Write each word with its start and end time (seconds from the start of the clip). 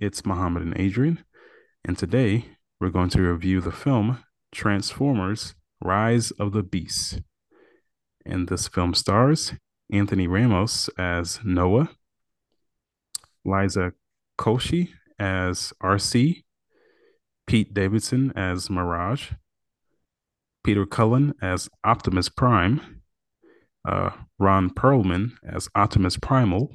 It's 0.00 0.24
Muhammad 0.24 0.62
and 0.62 0.72
Adrian, 0.80 1.22
and 1.84 1.98
today 1.98 2.56
we're 2.80 2.88
going 2.88 3.10
to 3.10 3.20
review 3.20 3.60
the 3.60 3.70
film 3.70 4.24
Transformers 4.50 5.54
Rise 5.84 6.30
of 6.30 6.52
the 6.52 6.62
Beast. 6.62 7.20
And 8.24 8.48
this 8.48 8.66
film 8.66 8.94
stars 8.94 9.52
Anthony 9.92 10.26
Ramos 10.26 10.88
as 10.96 11.40
Noah, 11.44 11.90
Liza 13.44 13.92
Koshy 14.38 14.88
as 15.18 15.74
Arcee, 15.82 16.44
Pete 17.46 17.74
Davidson 17.74 18.32
as 18.34 18.70
Mirage, 18.70 19.32
Peter 20.64 20.86
Cullen 20.86 21.34
as 21.42 21.68
Optimus 21.84 22.30
Prime, 22.30 23.02
uh, 23.86 24.12
Ron 24.38 24.70
Perlman 24.70 25.32
as 25.46 25.68
Optimus 25.74 26.16
Primal, 26.16 26.74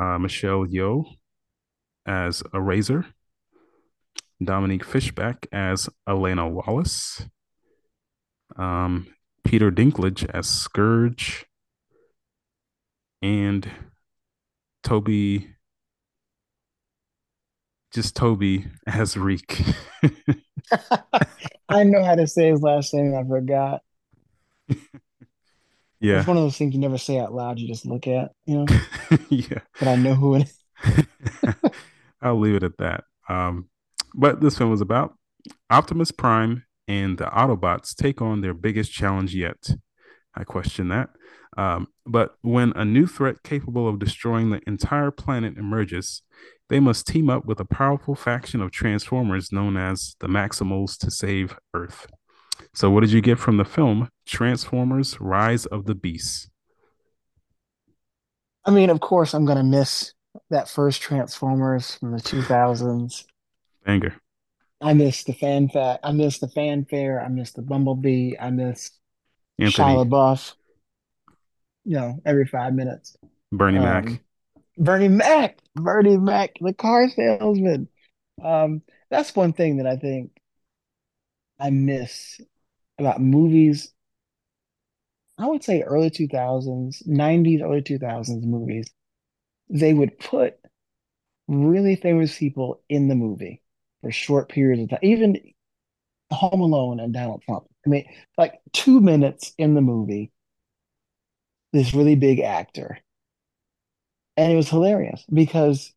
uh, 0.00 0.18
Michelle 0.18 0.64
Yeoh 0.64 1.17
as 2.08 2.42
Airazor, 2.54 3.04
Dominique 4.42 4.84
Fishback 4.84 5.46
as 5.52 5.88
Elena 6.08 6.48
Wallace, 6.48 7.26
um, 8.56 9.06
Peter 9.44 9.70
Dinklage 9.70 10.28
as 10.32 10.48
Scourge, 10.48 11.44
and 13.20 13.70
Toby, 14.82 15.54
just 17.92 18.16
Toby 18.16 18.66
as 18.86 19.16
Reek. 19.16 19.62
I 21.68 21.84
know 21.84 22.02
how 22.02 22.14
to 22.14 22.26
say 22.26 22.50
his 22.50 22.62
last 22.62 22.94
name. 22.94 23.14
I 23.14 23.24
forgot. 23.28 23.82
yeah, 26.00 26.18
It's 26.18 26.26
one 26.26 26.36
of 26.36 26.42
those 26.42 26.56
things 26.56 26.74
you 26.74 26.80
never 26.80 26.98
say 26.98 27.18
out 27.18 27.34
loud. 27.34 27.58
You 27.58 27.68
just 27.68 27.84
look 27.86 28.06
at, 28.06 28.32
you 28.46 28.64
know. 28.64 28.66
yeah. 29.28 29.60
But 29.78 29.88
I 29.88 29.96
know 29.96 30.14
who 30.14 30.36
it 30.36 30.42
is. 30.44 30.58
I'll 32.20 32.38
leave 32.38 32.56
it 32.56 32.62
at 32.62 32.78
that. 32.78 33.04
Um, 33.28 33.68
but 34.14 34.40
this 34.40 34.58
film 34.58 34.70
was 34.70 34.80
about 34.80 35.14
Optimus 35.70 36.10
Prime 36.10 36.64
and 36.86 37.18
the 37.18 37.26
Autobots 37.26 37.94
take 37.94 38.22
on 38.22 38.40
their 38.40 38.54
biggest 38.54 38.92
challenge 38.92 39.34
yet. 39.34 39.70
I 40.34 40.44
question 40.44 40.88
that. 40.88 41.10
Um, 41.56 41.88
but 42.06 42.36
when 42.42 42.72
a 42.76 42.84
new 42.84 43.06
threat 43.06 43.42
capable 43.42 43.88
of 43.88 43.98
destroying 43.98 44.50
the 44.50 44.60
entire 44.66 45.10
planet 45.10 45.58
emerges, 45.58 46.22
they 46.68 46.80
must 46.80 47.06
team 47.06 47.28
up 47.28 47.46
with 47.46 47.58
a 47.60 47.64
powerful 47.64 48.14
faction 48.14 48.60
of 48.60 48.70
Transformers 48.70 49.50
known 49.50 49.76
as 49.76 50.14
the 50.20 50.28
Maximals 50.28 50.96
to 50.98 51.10
save 51.10 51.58
Earth. 51.74 52.06
So, 52.74 52.90
what 52.90 53.00
did 53.00 53.12
you 53.12 53.20
get 53.20 53.38
from 53.38 53.56
the 53.56 53.64
film 53.64 54.10
Transformers 54.26 55.20
Rise 55.20 55.66
of 55.66 55.86
the 55.86 55.94
Beasts? 55.94 56.48
I 58.64 58.70
mean, 58.70 58.90
of 58.90 59.00
course, 59.00 59.34
I'm 59.34 59.44
gonna 59.44 59.64
miss 59.64 60.12
that 60.50 60.68
first 60.68 61.02
Transformers 61.02 61.96
from 61.96 62.12
the 62.12 62.18
2000s. 62.18 63.24
Banger. 63.84 64.14
I 64.80 64.94
miss 64.94 65.24
the 65.24 65.32
fanfare. 65.32 65.98
I 66.02 66.12
miss 66.12 66.38
the 66.38 66.48
fanfare. 66.48 67.20
I 67.20 67.28
miss 67.28 67.52
the 67.52 67.62
Bumblebee. 67.62 68.34
I 68.38 68.50
miss 68.50 68.90
Anthony, 69.58 69.94
Shia 69.94 70.08
LaBeouf. 70.08 70.54
You 71.84 71.96
know, 71.96 72.20
every 72.24 72.46
five 72.46 72.74
minutes. 72.74 73.16
Bernie 73.50 73.78
Mac. 73.78 74.06
Um, 74.06 74.20
Bernie 74.76 75.08
Mac, 75.08 75.58
Bernie 75.74 76.16
Mac, 76.16 76.56
the 76.60 76.72
car 76.72 77.08
salesman. 77.08 77.88
Um, 78.42 78.82
that's 79.10 79.34
one 79.34 79.52
thing 79.52 79.78
that 79.78 79.86
I 79.86 79.96
think 79.96 80.30
I 81.58 81.70
miss 81.70 82.40
about 82.98 83.20
movies. 83.20 83.92
I 85.36 85.46
would 85.46 85.64
say 85.64 85.82
early 85.82 86.10
2000s, 86.10 87.06
90s, 87.08 87.62
early 87.62 87.82
2000s 87.82 88.44
movies. 88.44 88.88
They 89.70 89.92
would 89.92 90.18
put 90.18 90.58
really 91.46 91.96
famous 91.96 92.36
people 92.36 92.80
in 92.88 93.08
the 93.08 93.14
movie 93.14 93.62
for 94.02 94.10
short 94.12 94.48
periods 94.48 94.82
of 94.82 94.90
time. 94.90 94.98
Even 95.02 95.36
Home 96.30 96.60
Alone 96.60 97.00
and 97.00 97.12
Donald 97.12 97.42
Trump. 97.42 97.64
I 97.86 97.88
mean, 97.88 98.04
like 98.36 98.60
two 98.72 99.00
minutes 99.00 99.52
in 99.58 99.74
the 99.74 99.80
movie, 99.80 100.30
this 101.72 101.94
really 101.94 102.14
big 102.16 102.40
actor. 102.40 102.98
And 104.36 104.52
it 104.52 104.56
was 104.56 104.68
hilarious 104.68 105.24
because 105.32 105.92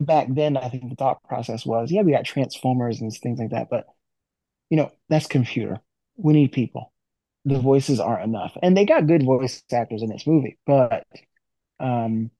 back 0.00 0.26
then, 0.30 0.56
I 0.56 0.68
think 0.68 0.88
the 0.88 0.96
thought 0.96 1.22
process 1.24 1.64
was, 1.64 1.90
yeah, 1.90 2.02
we 2.02 2.12
got 2.12 2.24
Transformers 2.24 3.00
and 3.00 3.12
things 3.12 3.38
like 3.38 3.50
that, 3.50 3.68
but 3.70 3.86
you 4.70 4.76
know, 4.76 4.90
that's 5.08 5.26
computer. 5.26 5.80
We 6.16 6.32
need 6.34 6.52
people. 6.52 6.92
The 7.44 7.58
voices 7.58 8.00
aren't 8.00 8.24
enough. 8.24 8.56
And 8.62 8.76
they 8.76 8.84
got 8.84 9.06
good 9.06 9.22
voice 9.22 9.62
actors 9.72 10.02
in 10.02 10.10
this 10.10 10.26
movie, 10.26 10.58
but 10.66 11.06
um, 11.80 12.30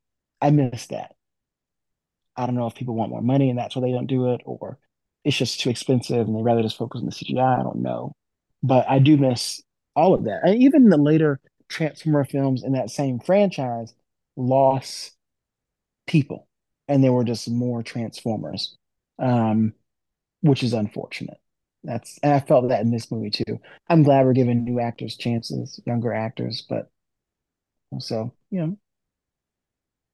I 0.41 0.51
miss 0.51 0.87
that. 0.89 1.15
I 2.37 2.47
don't 2.47 2.55
know 2.55 2.67
if 2.67 2.75
people 2.75 2.95
want 2.95 3.11
more 3.11 3.23
money 3.23 3.51
and 3.51 3.59
that's 3.59 3.75
why 3.75 3.83
they 3.83 3.93
don't 3.93 4.07
do 4.07 4.33
it, 4.33 4.41
or 4.45 4.79
it's 5.25 5.37
just 5.37 5.61
too 5.61 5.71
expensive 5.71 6.27
and 6.27 6.37
they 6.37 6.43
rather 6.43 6.63
just 6.63 6.77
focus 6.77 7.01
on 7.01 7.07
the 7.07 7.13
CGI. 7.13 7.61
I 7.61 7.63
don't 7.63 7.83
know. 7.83 8.13
But 8.63 8.89
I 8.89 8.99
do 8.99 9.17
miss 9.17 9.61
all 9.97 10.15
of 10.15 10.25
that. 10.25 10.41
And 10.45 10.63
even 10.63 10.89
the 10.89 10.97
later 10.97 11.41
Transformer 11.69 12.25
films 12.25 12.63
in 12.63 12.73
that 12.73 12.91
same 12.91 13.21
franchise 13.21 13.93
lost 14.37 15.17
people 16.07 16.49
and 16.87 17.05
there 17.05 17.13
were 17.13 17.25
just 17.25 17.51
more 17.51 17.83
Transformers, 17.83 18.77
um, 19.19 19.75
which 20.41 20.63
is 20.63 20.73
unfortunate. 20.73 21.39
That's 21.85 22.19
and 22.23 22.33
I 22.33 22.41
felt 22.41 22.69
that 22.69 22.81
in 22.81 22.91
this 22.91 23.11
movie 23.11 23.31
too. 23.31 23.61
I'm 23.89 24.03
glad 24.03 24.25
we're 24.25 24.33
giving 24.33 24.65
new 24.65 24.81
actors 24.81 25.17
chances, 25.17 25.81
younger 25.87 26.13
actors, 26.13 26.65
but 26.69 26.91
also, 27.91 28.35
you 28.51 28.61
know, 28.61 28.79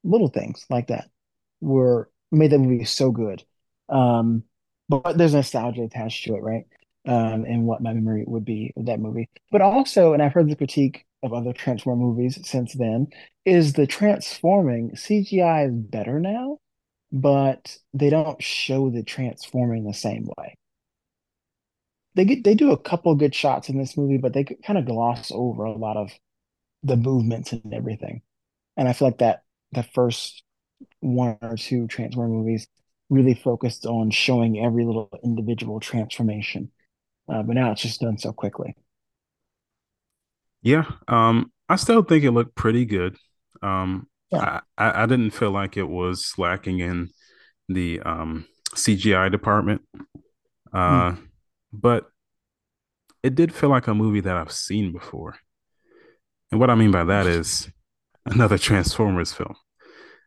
little 0.05 0.29
things 0.29 0.65
like 0.71 0.89
that 0.89 1.09
were 1.61 2.11
made 2.31 2.51
that 2.53 2.59
movie 2.59 2.85
so 2.85 3.11
good. 3.11 3.43
Um, 3.89 4.45
but 4.89 5.17
there's 5.17 5.35
nostalgia 5.35 5.83
attached 5.83 6.25
to 6.25 6.37
it, 6.37 6.43
right? 6.43 6.65
Um, 7.07 7.45
and 7.45 7.67
what 7.67 7.83
my 7.83 7.93
memory 7.93 8.25
would 8.27 8.45
be 8.45 8.73
of 8.77 8.87
that 8.87 9.01
movie. 9.01 9.29
But 9.51 9.61
also, 9.61 10.13
and 10.13 10.23
I've 10.23 10.33
heard 10.33 10.49
the 10.49 10.57
critique 10.57 11.05
of 11.23 11.33
other 11.33 11.53
Transform 11.53 11.99
movies 11.99 12.39
since 12.45 12.75
then, 12.75 13.09
is 13.45 13.73
the 13.73 13.87
transforming 13.87 14.91
CGI 14.95 15.69
is 15.69 15.75
better 15.75 16.19
now, 16.21 16.59
but 17.13 17.77
they 17.93 18.11
don't 18.11 18.43
show 18.43 18.91
the 18.91 19.03
transforming 19.03 19.85
the 19.85 19.95
same 19.95 20.29
way. 20.37 20.55
They 22.15 22.25
get 22.25 22.45
they 22.45 22.55
do 22.55 22.71
a 22.73 22.79
couple 22.79 23.15
good 23.17 23.35
shots 23.35 23.69
in 23.69 23.79
this 23.79 23.97
movie, 23.97 24.19
but 24.19 24.33
they 24.35 24.45
kind 24.45 24.79
of 24.79 24.87
gloss 24.87 25.33
over 25.35 25.65
a 25.65 25.77
lot 25.77 25.97
of 25.97 26.13
the 26.83 26.97
movements 26.97 27.53
and 27.53 27.73
everything. 27.73 28.23
And 28.77 28.89
I 28.89 28.93
feel 28.93 29.09
like 29.09 29.19
that 29.19 29.44
the 29.75 29.83
first 29.83 30.43
one 31.01 31.39
or 31.43 31.57
two 31.57 31.87
Transformer 31.89 32.31
movies 32.35 32.69
really 33.11 33.35
focused 33.35 33.87
on 33.87 34.11
showing 34.11 34.65
every 34.65 34.85
little 34.85 35.11
individual 35.25 35.81
transformation. 35.81 36.73
Uh, 37.29 37.43
but 37.43 37.55
now 37.55 37.73
it's 37.73 37.83
just 37.83 38.01
done 38.01 38.19
so 38.19 38.33
quickly. 38.33 38.77
Yeah, 40.63 40.85
um, 41.09 41.53
I 41.69 41.77
still 41.77 42.03
think 42.03 42.25
it 42.25 42.31
looked 42.31 42.55
pretty 42.55 42.85
good. 42.87 43.17
Um, 43.63 44.09
Yeah. 44.31 44.41
I, 44.41 44.61
I, 44.79 45.03
I 45.03 45.07
didn't 45.07 45.31
feel 45.31 45.51
like 45.51 45.77
it 45.77 45.89
was 45.89 46.35
lacking 46.39 46.81
in 46.81 47.11
the 47.69 48.01
um, 48.01 48.47
CGI 48.75 49.29
department, 49.29 49.83
uh, 50.73 51.17
but 51.73 52.07
it 53.25 53.35
did 53.35 53.53
feel 53.55 53.71
like 53.71 53.87
a 53.89 53.95
movie 53.95 54.21
that 54.21 54.37
I've 54.37 54.53
seen 54.53 54.93
before. 54.93 55.37
And 56.51 56.61
what 56.61 56.71
I 56.71 56.75
mean 56.75 56.91
by 56.91 57.05
that 57.05 57.27
is 57.27 57.69
another 58.27 58.59
Transformers 58.59 59.33
film. 59.33 59.55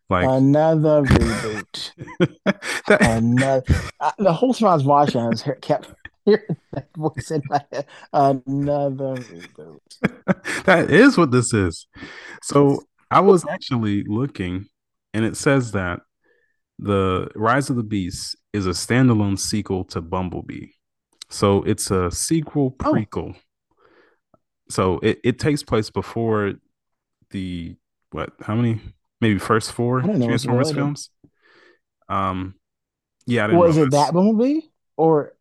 Like 0.09 0.25
Another 0.25 1.03
reboot. 1.03 1.91
that, 2.87 3.01
Another. 3.01 3.63
I, 3.99 4.13
the 4.17 4.31
whole 4.33 4.53
time 4.53 4.69
I 4.69 4.73
was 4.75 4.83
watching, 4.85 5.19
I 5.21 5.27
was 5.27 5.43
kept 5.61 5.91
hearing 6.25 6.55
that 6.71 6.87
voice 6.95 7.31
in 7.31 7.41
my 7.49 7.61
head. 7.71 7.85
Another 8.13 9.15
reboot. 9.15 10.63
that 10.63 10.89
is 10.89 11.17
what 11.17 11.31
this 11.31 11.53
is. 11.53 11.87
So 12.41 12.83
I 13.11 13.19
was 13.19 13.45
actually 13.47 14.03
looking, 14.07 14.67
and 15.13 15.25
it 15.25 15.35
says 15.35 15.73
that 15.73 15.99
the 16.79 17.29
Rise 17.35 17.69
of 17.69 17.75
the 17.75 17.83
Beast 17.83 18.37
is 18.53 18.65
a 18.65 18.71
standalone 18.71 19.37
sequel 19.37 19.83
to 19.85 19.99
Bumblebee. 20.01 20.67
So 21.29 21.63
it's 21.63 21.91
a 21.91 22.09
sequel 22.11 22.75
Oh. 22.85 22.93
prequel. 22.93 23.35
So 24.69 24.99
it, 24.99 25.19
it 25.23 25.39
takes 25.39 25.63
place 25.63 25.89
before 25.89 26.53
the 27.31 27.75
what? 28.17 28.33
How 28.41 28.55
many? 28.55 28.81
Maybe 29.21 29.39
first 29.39 29.71
four 29.71 30.01
I 30.01 30.07
don't 30.07 30.19
know 30.19 30.27
what's 30.27 30.43
Transformers 30.43 30.71
films. 30.71 31.09
Um, 32.09 32.55
Yeah, 33.25 33.45
I 33.45 33.47
didn't 33.47 33.59
Was 33.59 33.77
it 33.77 33.91
that 33.91 34.13
Bumblebee 34.13 34.61
or 34.95 35.33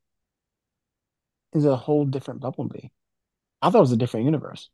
is 1.55 1.65
it 1.65 1.71
a 1.71 1.77
whole 1.77 2.05
different 2.05 2.41
Bumblebee? 2.41 2.89
I 3.63 3.71
thought 3.71 3.79
it 3.79 3.81
was 3.81 3.93
a 3.93 3.97
different 3.97 4.27
universe. 4.27 4.71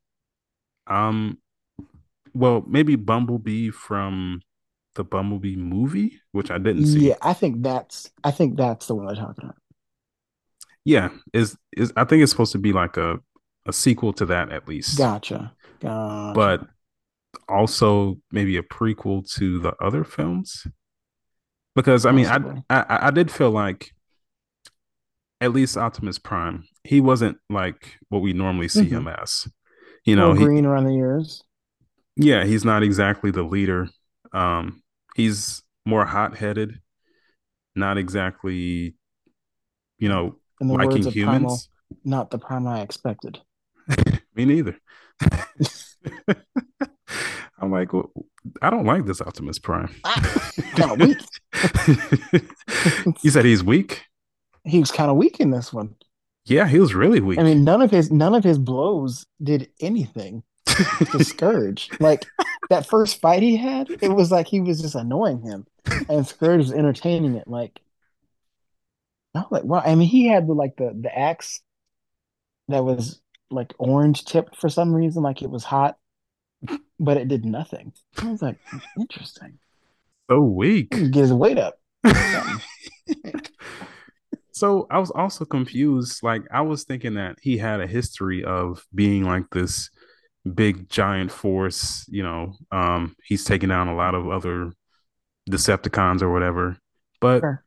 Um, 0.86 1.38
well, 2.34 2.64
maybe 2.66 2.96
Bumblebee 2.96 3.70
from 3.70 4.42
the 4.94 5.04
Bumblebee 5.04 5.56
movie, 5.56 6.20
which 6.32 6.50
I 6.50 6.58
didn't 6.58 6.86
see. 6.86 7.08
Yeah, 7.08 7.16
I 7.22 7.32
think 7.32 7.62
that's 7.62 8.10
I 8.24 8.30
think 8.30 8.56
that's 8.56 8.86
the 8.86 8.94
one 8.94 9.06
they're 9.06 9.16
talking 9.16 9.44
about. 9.44 9.56
Yeah, 10.84 11.10
is 11.32 11.56
is 11.76 11.92
I 11.96 12.04
think 12.04 12.22
it's 12.22 12.32
supposed 12.32 12.52
to 12.52 12.58
be 12.58 12.72
like 12.72 12.96
a 12.96 13.20
a 13.66 13.72
sequel 13.72 14.12
to 14.14 14.26
that 14.26 14.50
at 14.50 14.66
least, 14.66 14.98
Gotcha. 14.98 15.52
but 15.80 16.58
Gotcha. 16.58 16.68
Also 17.48 18.18
maybe 18.30 18.56
a 18.56 18.62
prequel 18.62 19.28
to 19.36 19.58
the 19.60 19.74
other 19.82 20.04
films. 20.04 20.66
Because 21.74 22.04
I 22.06 22.12
mean, 22.12 22.26
I 22.26 22.38
I, 22.70 23.08
I 23.08 23.10
did 23.10 23.30
feel 23.30 23.50
like 23.50 23.92
at 25.40 25.52
least 25.52 25.76
Optimus 25.76 26.18
Prime, 26.18 26.64
he 26.84 27.00
wasn't 27.00 27.38
like 27.50 27.96
what 28.08 28.20
we 28.22 28.32
normally 28.32 28.68
see 28.68 28.88
hmm 28.88 28.88
him 28.88 29.08
as. 29.08 29.48
You 30.04 30.16
know, 30.16 30.34
he 30.34 30.48
green 30.48 30.66
around 30.66 30.84
the 30.84 30.96
ears. 30.96 31.44
yeah, 32.16 32.44
he's 32.44 32.64
not 32.64 32.82
exactly 32.82 33.30
the 33.30 33.42
leader. 33.42 33.88
Um, 34.32 34.82
he's 35.16 35.62
more 35.86 36.04
hot 36.04 36.36
headed, 36.36 36.80
not 37.74 37.98
exactly 37.98 38.96
you 39.98 40.08
know 40.08 40.36
In 40.62 40.68
the 40.68 40.76
liking 40.76 41.06
of 41.06 41.14
Primal, 41.18 41.66
humans. 41.66 41.68
not 42.04 42.30
the 42.30 42.38
Prime 42.38 42.66
I 42.66 42.80
expected. 42.80 43.42
Me 44.34 44.44
neither. 44.44 44.76
I'm 47.62 47.70
like, 47.70 47.92
well, 47.92 48.10
I 48.60 48.70
don't 48.70 48.84
like 48.84 49.06
this 49.06 49.20
Optimus 49.22 49.58
Prime. 49.60 49.94
Kind 50.74 50.90
of 50.90 50.98
weak. 51.00 52.42
you 53.22 53.30
said 53.30 53.44
he's 53.44 53.62
weak. 53.62 54.04
he 54.64 54.80
was 54.80 54.90
kind 54.90 55.10
of 55.10 55.16
weak 55.16 55.38
in 55.38 55.50
this 55.52 55.72
one. 55.72 55.94
Yeah, 56.44 56.66
he 56.66 56.80
was 56.80 56.92
really 56.92 57.20
weak. 57.20 57.38
I 57.38 57.44
mean, 57.44 57.62
none 57.62 57.80
of 57.80 57.92
his 57.92 58.10
none 58.10 58.34
of 58.34 58.42
his 58.42 58.58
blows 58.58 59.24
did 59.40 59.70
anything 59.80 60.42
to 60.66 61.22
Scourge. 61.24 61.88
Like 62.00 62.26
that 62.68 62.84
first 62.86 63.20
fight 63.20 63.42
he 63.44 63.56
had, 63.56 63.88
it 64.00 64.08
was 64.12 64.32
like 64.32 64.48
he 64.48 64.60
was 64.60 64.80
just 64.82 64.96
annoying 64.96 65.40
him, 65.42 65.66
and 66.08 66.26
Scourge 66.26 66.58
was 66.58 66.72
entertaining 66.72 67.36
it. 67.36 67.46
Like, 67.46 67.78
I 69.36 69.38
was 69.40 69.46
like, 69.52 69.64
wow. 69.64 69.82
I 69.86 69.94
mean, 69.94 70.08
he 70.08 70.26
had 70.26 70.48
the 70.48 70.52
like 70.54 70.76
the 70.76 70.92
the 71.00 71.16
axe 71.16 71.60
that 72.66 72.84
was 72.84 73.20
like 73.50 73.72
orange 73.78 74.24
tipped 74.24 74.56
for 74.56 74.68
some 74.68 74.92
reason, 74.92 75.22
like 75.22 75.42
it 75.42 75.50
was 75.50 75.62
hot, 75.62 75.96
but 76.98 77.16
it 77.16 77.28
did 77.28 77.44
nothing. 77.44 77.92
I 78.18 78.30
was 78.30 78.42
like, 78.42 78.58
interesting. 78.98 79.58
so 80.30 80.40
weak. 80.40 80.90
get 80.90 81.14
his 81.14 81.32
weight 81.32 81.58
up 81.58 81.78
so 84.52 84.86
I 84.90 84.98
was 84.98 85.10
also 85.10 85.44
confused. 85.44 86.22
Like 86.22 86.42
I 86.50 86.60
was 86.62 86.84
thinking 86.84 87.14
that 87.14 87.38
he 87.40 87.58
had 87.58 87.80
a 87.80 87.86
history 87.86 88.44
of 88.44 88.84
being 88.94 89.24
like 89.24 89.44
this 89.50 89.90
big 90.54 90.88
giant 90.88 91.30
force. 91.32 92.04
You 92.08 92.22
know, 92.22 92.54
um, 92.70 93.16
he's 93.24 93.44
taken 93.44 93.68
down 93.68 93.88
a 93.88 93.94
lot 93.96 94.14
of 94.14 94.28
other 94.28 94.72
Decepticons 95.50 96.22
or 96.22 96.32
whatever. 96.32 96.76
But 97.20 97.40
Sure. 97.40 97.64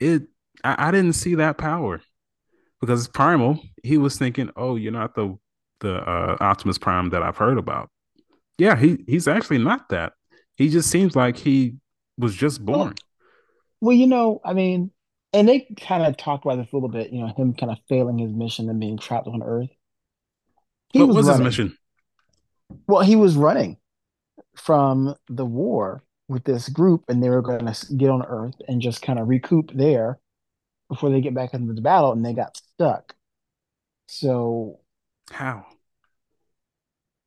it, 0.00 0.22
I, 0.64 0.88
I 0.88 0.90
didn't 0.90 1.14
see 1.14 1.34
that 1.36 1.58
power 1.58 2.00
because 2.80 3.00
it's 3.04 3.12
Primal. 3.12 3.60
He 3.82 3.98
was 3.98 4.16
thinking, 4.18 4.50
"Oh, 4.56 4.76
you're 4.76 4.92
not 4.92 5.14
the 5.14 5.36
the 5.80 5.96
uh, 5.96 6.36
Optimus 6.40 6.78
Prime 6.78 7.10
that 7.10 7.22
I've 7.22 7.36
heard 7.36 7.58
about." 7.58 7.90
Yeah, 8.58 8.76
he 8.76 9.04
he's 9.06 9.28
actually 9.28 9.58
not 9.58 9.88
that. 9.90 10.12
He 10.56 10.68
just 10.68 10.90
seems 10.90 11.16
like 11.16 11.36
he 11.38 11.76
was 12.18 12.34
just 12.34 12.64
born. 12.64 12.94
well, 13.80 13.96
you 13.96 14.06
know, 14.06 14.40
I 14.44 14.52
mean, 14.54 14.90
and 15.32 15.48
they 15.48 15.60
kind 15.80 16.04
of 16.04 16.16
talked 16.16 16.44
about 16.44 16.56
this 16.56 16.72
a 16.72 16.76
little 16.76 16.88
bit. 16.88 17.12
You 17.12 17.20
know, 17.22 17.32
him 17.36 17.54
kind 17.54 17.72
of 17.72 17.78
failing 17.88 18.18
his 18.18 18.32
mission 18.32 18.68
and 18.68 18.80
being 18.80 18.98
trapped 18.98 19.26
on 19.28 19.42
Earth. 19.42 19.70
He 20.92 21.00
What 21.00 21.08
was 21.08 21.16
was 21.16 21.26
his 21.26 21.40
mission? 21.40 21.76
Well, 22.86 23.02
he 23.02 23.16
was 23.16 23.36
running 23.36 23.78
from 24.56 25.14
the 25.28 25.46
war 25.46 26.02
with 26.28 26.44
this 26.44 26.68
group, 26.68 27.04
and 27.08 27.22
they 27.22 27.30
were 27.30 27.42
going 27.42 27.66
to 27.66 27.94
get 27.96 28.10
on 28.10 28.22
Earth 28.24 28.54
and 28.68 28.80
just 28.82 29.02
kind 29.02 29.18
of 29.18 29.28
recoup 29.28 29.72
there 29.74 30.18
before 30.88 31.10
they 31.10 31.20
get 31.20 31.34
back 31.34 31.54
into 31.54 31.72
the 31.74 31.80
battle, 31.80 32.12
and 32.12 32.24
they 32.24 32.34
got 32.34 32.56
stuck. 32.56 33.14
So, 34.08 34.80
How? 35.30 35.66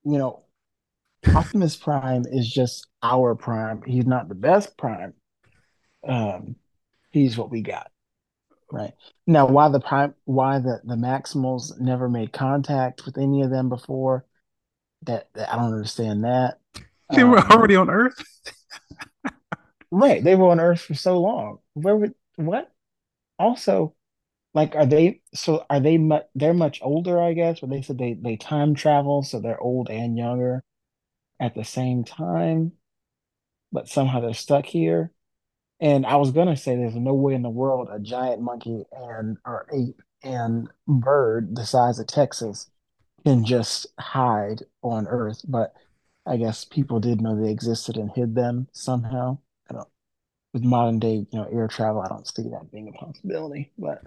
you 0.04 0.18
know, 0.18 0.44
Optimus 1.33 1.75
Prime 1.75 2.24
is 2.27 2.50
just 2.51 2.88
our 3.04 3.36
Prime. 3.36 3.81
He's 3.86 4.06
not 4.06 4.30
the 4.30 4.36
best 4.36 4.77
Prime. 4.77 5.13
Um, 6.07 6.57
he's 7.12 7.38
what 7.38 7.51
we 7.51 7.62
got, 7.62 7.92
right? 8.72 8.94
Now, 9.27 9.48
why 9.48 9.69
the 9.69 9.80
Prime, 9.81 10.16
why 10.25 10.60
the 10.60 10.81
the 10.86 10.95
Maximals 10.95 11.80
never 11.80 12.10
made 12.10 12.33
contact 12.33 13.06
with 13.06 13.18
any 13.18 13.44
of 13.44 13.51
them 13.51 13.69
before? 13.69 14.25
That, 15.04 15.30
that 15.36 15.54
I 15.54 15.57
don't 15.57 15.74
understand 15.74 16.25
that. 16.25 16.60
They 17.12 17.24
were 17.24 17.39
Um, 17.39 17.51
already 17.51 17.75
on 17.75 17.89
Earth. 17.89 18.21
right? 19.92 20.24
They 20.24 20.36
were 20.36 20.50
on 20.50 20.60
Earth 20.60 20.81
for 20.81 20.94
so 20.94 21.19
long. 21.21 21.60
Where 21.74 21.95
would 21.95 22.13
what? 22.36 22.71
Also, 23.39 23.95
Like, 24.56 24.75
are 24.75 24.86
they 24.88 25.21
so 25.36 25.66
are 25.69 25.80
they 25.81 25.98
much 26.00 26.25
they're 26.36 26.54
much 26.56 26.81
older, 26.83 27.21
I 27.21 27.33
guess, 27.33 27.62
but 27.62 27.69
they 27.71 27.81
said 27.83 27.98
they 28.00 28.16
they 28.16 28.38
time 28.38 28.75
travel, 28.75 29.24
so 29.24 29.39
they're 29.42 29.62
old 29.62 29.89
and 29.92 30.18
younger 30.18 30.63
at 31.40 31.56
the 31.56 31.64
same 31.64 32.04
time, 32.04 32.74
but 33.72 33.88
somehow 33.88 34.20
they're 34.22 34.34
stuck 34.34 34.66
here. 34.66 35.12
And 35.80 36.06
I 36.06 36.16
was 36.16 36.32
gonna 36.32 36.56
say 36.56 36.76
there's 36.76 36.96
no 36.96 37.14
way 37.14 37.34
in 37.34 37.42
the 37.42 37.50
world 37.50 37.90
a 37.92 38.00
giant 38.00 38.42
monkey 38.42 38.86
and 38.92 39.38
or 39.46 39.68
ape 39.74 40.02
and 40.24 40.70
bird 40.88 41.56
the 41.56 41.66
size 41.66 42.00
of 42.00 42.08
Texas 42.08 42.70
can 43.26 43.44
just 43.46 43.88
hide 44.00 44.64
on 44.82 45.08
Earth, 45.08 45.42
but 45.48 45.74
I 46.26 46.38
guess 46.38 46.66
people 46.66 47.00
did 47.00 47.22
know 47.22 47.36
they 47.36 47.52
existed 47.52 47.98
and 47.98 48.12
hid 48.16 48.36
them 48.36 48.68
somehow. 48.72 49.40
I 49.70 49.74
don't 49.74 49.88
with 50.54 50.64
modern 50.64 51.00
day, 51.00 51.28
you 51.30 51.40
know, 51.40 51.48
air 51.52 51.68
travel, 51.68 52.02
I 52.02 52.08
don't 52.08 52.26
see 52.26 52.44
that 52.44 52.72
being 52.72 52.88
a 52.88 52.92
possibility, 52.94 53.74
but 53.78 54.02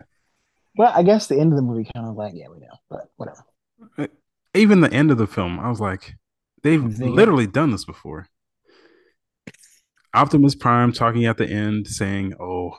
Well, 0.76 0.92
I 0.94 1.02
guess 1.02 1.26
the 1.26 1.38
end 1.38 1.52
of 1.52 1.56
the 1.56 1.62
movie 1.62 1.90
kind 1.92 2.06
of 2.06 2.16
like, 2.16 2.32
yeah, 2.34 2.48
we 2.48 2.60
know, 2.60 2.78
but 2.88 3.10
whatever. 3.16 3.44
Even 4.54 4.80
the 4.80 4.92
end 4.92 5.10
of 5.10 5.18
the 5.18 5.26
film, 5.26 5.60
I 5.60 5.68
was 5.68 5.80
like, 5.80 6.14
they've 6.62 6.82
literally 7.00 7.46
done 7.46 7.70
this 7.70 7.84
before. 7.84 8.26
Optimus 10.14 10.54
Prime 10.54 10.92
talking 10.92 11.26
at 11.26 11.36
the 11.36 11.46
end 11.48 11.86
saying, 11.86 12.34
"Oh, 12.40 12.72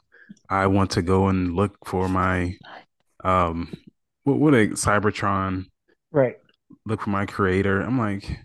I 0.50 0.68
want 0.68 0.92
to 0.92 1.02
go 1.02 1.28
and 1.28 1.56
look 1.56 1.78
for 1.86 2.10
my 2.10 2.58
um 3.24 3.74
what 4.24 4.40
what 4.40 4.54
a 4.54 4.68
Cybertron, 4.70 5.66
Right. 6.12 6.38
look 6.86 7.02
for 7.02 7.10
my 7.12 7.26
creator." 7.26 7.82
I'm 7.82 7.98
like, 8.00 8.40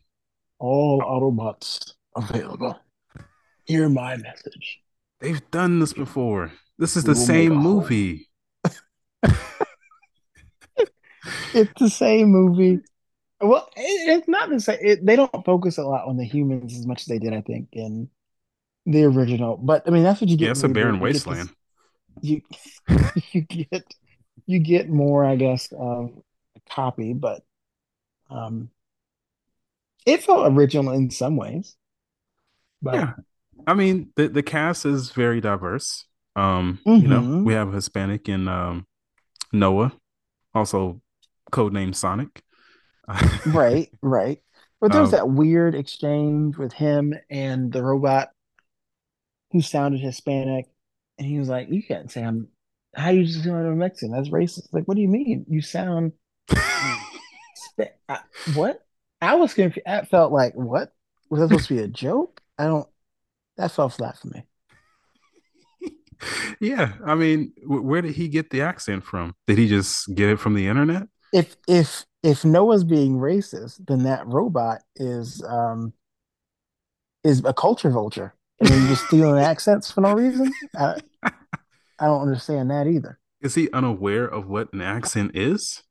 All 0.59 1.01
Autobots 1.01 1.95
available. 2.17 2.79
Hear 3.65 3.89
my 3.89 4.17
message. 4.17 4.81
they've 5.21 5.51
done 5.51 5.81
this 5.81 5.95
before. 5.95 6.53
This 6.79 6.97
is 6.97 7.05
the 7.05 7.11
will 7.13 7.17
same 7.17 7.55
movie. 7.57 8.29
It's 11.55 11.73
the 11.81 11.89
same 11.89 12.29
movie. 12.29 12.81
Well, 13.41 13.69
it, 13.77 14.19
it's 14.19 14.29
not 14.29 14.49
the 14.51 14.61
same. 14.61 14.79
It, 14.81 15.05
they 15.05 15.17
don't 15.17 15.45
focus 15.45 15.79
a 15.79 15.85
lot 15.85 16.07
on 16.07 16.17
the 16.17 16.25
humans 16.25 16.77
as 16.79 16.87
much 16.87 17.03
as 17.03 17.07
they 17.07 17.19
did, 17.19 17.35
I 17.35 17.41
think, 17.43 17.69
in 17.73 18.09
the 18.87 19.05
original. 19.05 19.57
But 19.59 19.85
I 19.87 19.91
mean, 19.91 20.05
that's 20.05 20.21
what 20.21 20.31
you 20.31 20.39
Yeah, 20.39 20.51
get 20.51 20.53
it's 20.53 20.63
with 20.63 20.65
a 20.65 20.69
barren 20.69 21.01
You 21.01 21.21
get 21.21 21.25
wasteland. 21.25 21.51
You 22.23 22.43
you 23.33 23.43
get 23.43 23.95
you 24.47 24.59
get 24.61 24.89
more, 24.91 25.25
I 25.25 25.37
guess, 25.37 25.73
of 25.73 26.13
a 26.57 26.61
copy, 26.71 27.15
but 27.15 27.45
um, 28.31 28.71
it 30.07 30.23
felt 30.25 30.51
original 30.53 30.93
in 30.95 31.11
some 31.11 31.37
ways. 31.37 31.77
But 32.83 32.93
Yeah, 32.93 33.15
I 33.67 33.75
mean 33.75 34.13
the 34.17 34.29
the 34.29 34.43
cast 34.43 34.87
is 34.87 35.11
very 35.11 35.41
diverse. 35.41 36.05
Um, 36.37 36.81
you 36.99 37.09
know, 37.09 37.27
hmm 37.27 37.45
we 37.45 37.55
have 37.55 37.73
Hispanic 37.73 38.29
in 38.29 38.49
um 38.49 38.87
Noah, 39.53 39.95
also 40.55 41.03
codenamed 41.53 41.97
Sonic. 41.97 42.43
Right, 43.47 43.91
right. 44.03 44.41
But 44.81 44.93
there 44.93 45.01
was 45.01 45.15
um, 45.15 45.19
that 45.19 45.31
weird 45.31 45.75
exchange 45.75 46.57
with 46.57 46.73
him 46.73 47.15
and 47.31 47.73
the 47.73 47.83
robot 47.83 48.31
who 49.53 49.63
sounded 49.63 50.01
Hispanic, 50.01 50.67
and 51.19 51.27
he 51.27 51.39
was 51.39 51.49
like, 51.49 51.69
"You 51.71 51.83
can't 51.83 52.11
say 52.11 52.23
I'm. 52.23 52.49
How 52.95 53.11
you 53.11 53.25
just 53.25 53.45
sound 53.45 53.67
I'm 53.67 53.79
Mexican? 53.79 54.13
That's 54.13 54.29
racist." 54.29 54.69
Like, 54.73 54.85
what 54.85 54.97
do 54.97 55.01
you 55.01 55.09
mean? 55.09 55.47
You 55.49 55.63
sound 55.63 56.13
I, 58.09 58.19
what? 58.55 58.81
I 59.21 59.35
was 59.37 59.55
confused. 59.55 59.87
That 59.87 60.09
felt 60.09 60.33
like 60.33 60.55
what? 60.55 60.93
Was 61.31 61.41
that 61.41 61.49
supposed 61.49 61.69
to 61.69 61.75
be 61.75 61.83
a 61.83 61.89
joke? 61.89 62.41
I 62.59 62.67
don't. 62.67 62.89
That 63.57 63.71
felt 63.71 63.95
flat 63.95 64.19
for 64.19 64.29
me. 64.29 64.45
yeah, 66.61 66.95
I 67.05 67.15
mean, 67.15 67.53
wh- 67.63 67.85
where 67.85 68.03
did 68.03 68.15
he 68.15 68.29
get 68.29 68.51
the 68.51 68.63
accent 68.63 69.05
from? 69.05 69.35
Did 69.47 69.59
he 69.59 69.69
just 69.69 70.15
get 70.15 70.29
it 70.29 70.41
from 70.41 70.55
the 70.55 70.69
internet? 70.69 71.09
If 71.35 71.57
if 71.69 72.07
if 72.23 72.45
Noah's 72.45 72.85
being 72.85 73.17
racist, 73.19 73.85
then 73.87 74.05
that 74.05 74.27
robot 74.27 74.81
is 74.97 75.43
um 75.47 75.93
is 77.25 77.45
a 77.45 77.53
culture 77.53 77.91
vulture. 77.91 78.35
I 78.65 78.71
mean, 78.71 78.87
just 78.87 79.07
stealing 79.09 79.43
accents 79.45 79.91
for 79.91 80.01
no 80.01 80.15
reason. 80.15 80.53
I, 80.79 81.01
I 81.99 82.07
don't 82.07 82.23
understand 82.23 82.71
that 82.71 82.87
either. 82.87 83.19
Is 83.41 83.57
he 83.57 83.69
unaware 83.73 84.25
of 84.27 84.47
what 84.49 84.73
an 84.73 84.81
accent 84.81 85.33
is? 85.35 85.83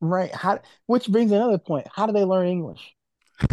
Right? 0.00 0.32
How? 0.32 0.60
Which 0.86 1.08
brings 1.08 1.32
another 1.32 1.58
point. 1.58 1.88
How 1.92 2.06
do 2.06 2.12
they 2.12 2.24
learn 2.24 2.46
English? 2.46 2.94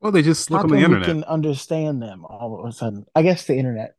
Well, 0.00 0.12
they 0.12 0.22
just 0.22 0.48
look 0.48 0.58
How 0.60 0.62
on 0.62 0.70
the 0.70 0.76
we 0.76 0.84
internet. 0.84 1.08
can 1.08 1.24
understand 1.24 2.00
them 2.00 2.24
all 2.24 2.60
of 2.60 2.68
a 2.68 2.72
sudden? 2.72 3.04
I 3.16 3.22
guess 3.22 3.46
the 3.46 3.56
internet. 3.56 3.96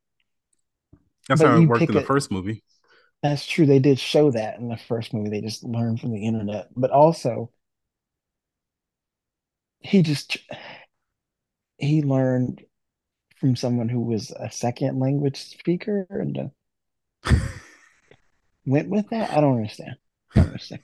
That's 1.27 1.41
but 1.41 1.48
how 1.50 1.58
it 1.62 1.65
worked 1.65 1.82
in 1.89 1.94
the 1.94 2.00
it- 2.00 2.08
first 2.08 2.32
movie. 2.32 2.63
That's 3.21 3.45
true. 3.45 3.65
They 3.65 3.79
did 3.79 3.99
show 3.99 4.31
that 4.31 4.59
in 4.59 4.69
the 4.69 4.77
first 4.77 5.13
movie. 5.13 5.29
They 5.29 5.41
just 5.41 5.63
learned 5.63 5.99
from 5.99 6.11
the 6.13 6.25
internet. 6.25 6.69
But 6.75 6.91
also, 6.91 7.51
he 9.79 10.01
just 10.01 10.38
he 11.77 12.01
learned 12.01 12.63
from 13.38 13.55
someone 13.55 13.89
who 13.89 14.01
was 14.01 14.31
a 14.31 14.51
second 14.51 14.99
language 14.99 15.38
speaker 15.38 16.05
and 16.09 16.51
uh, 17.25 17.33
went 18.65 18.89
with 18.89 19.09
that. 19.09 19.31
I 19.31 19.41
don't 19.41 19.57
understand. 19.57 19.95
I 20.35 20.39
don't 20.39 20.47
understand. 20.47 20.81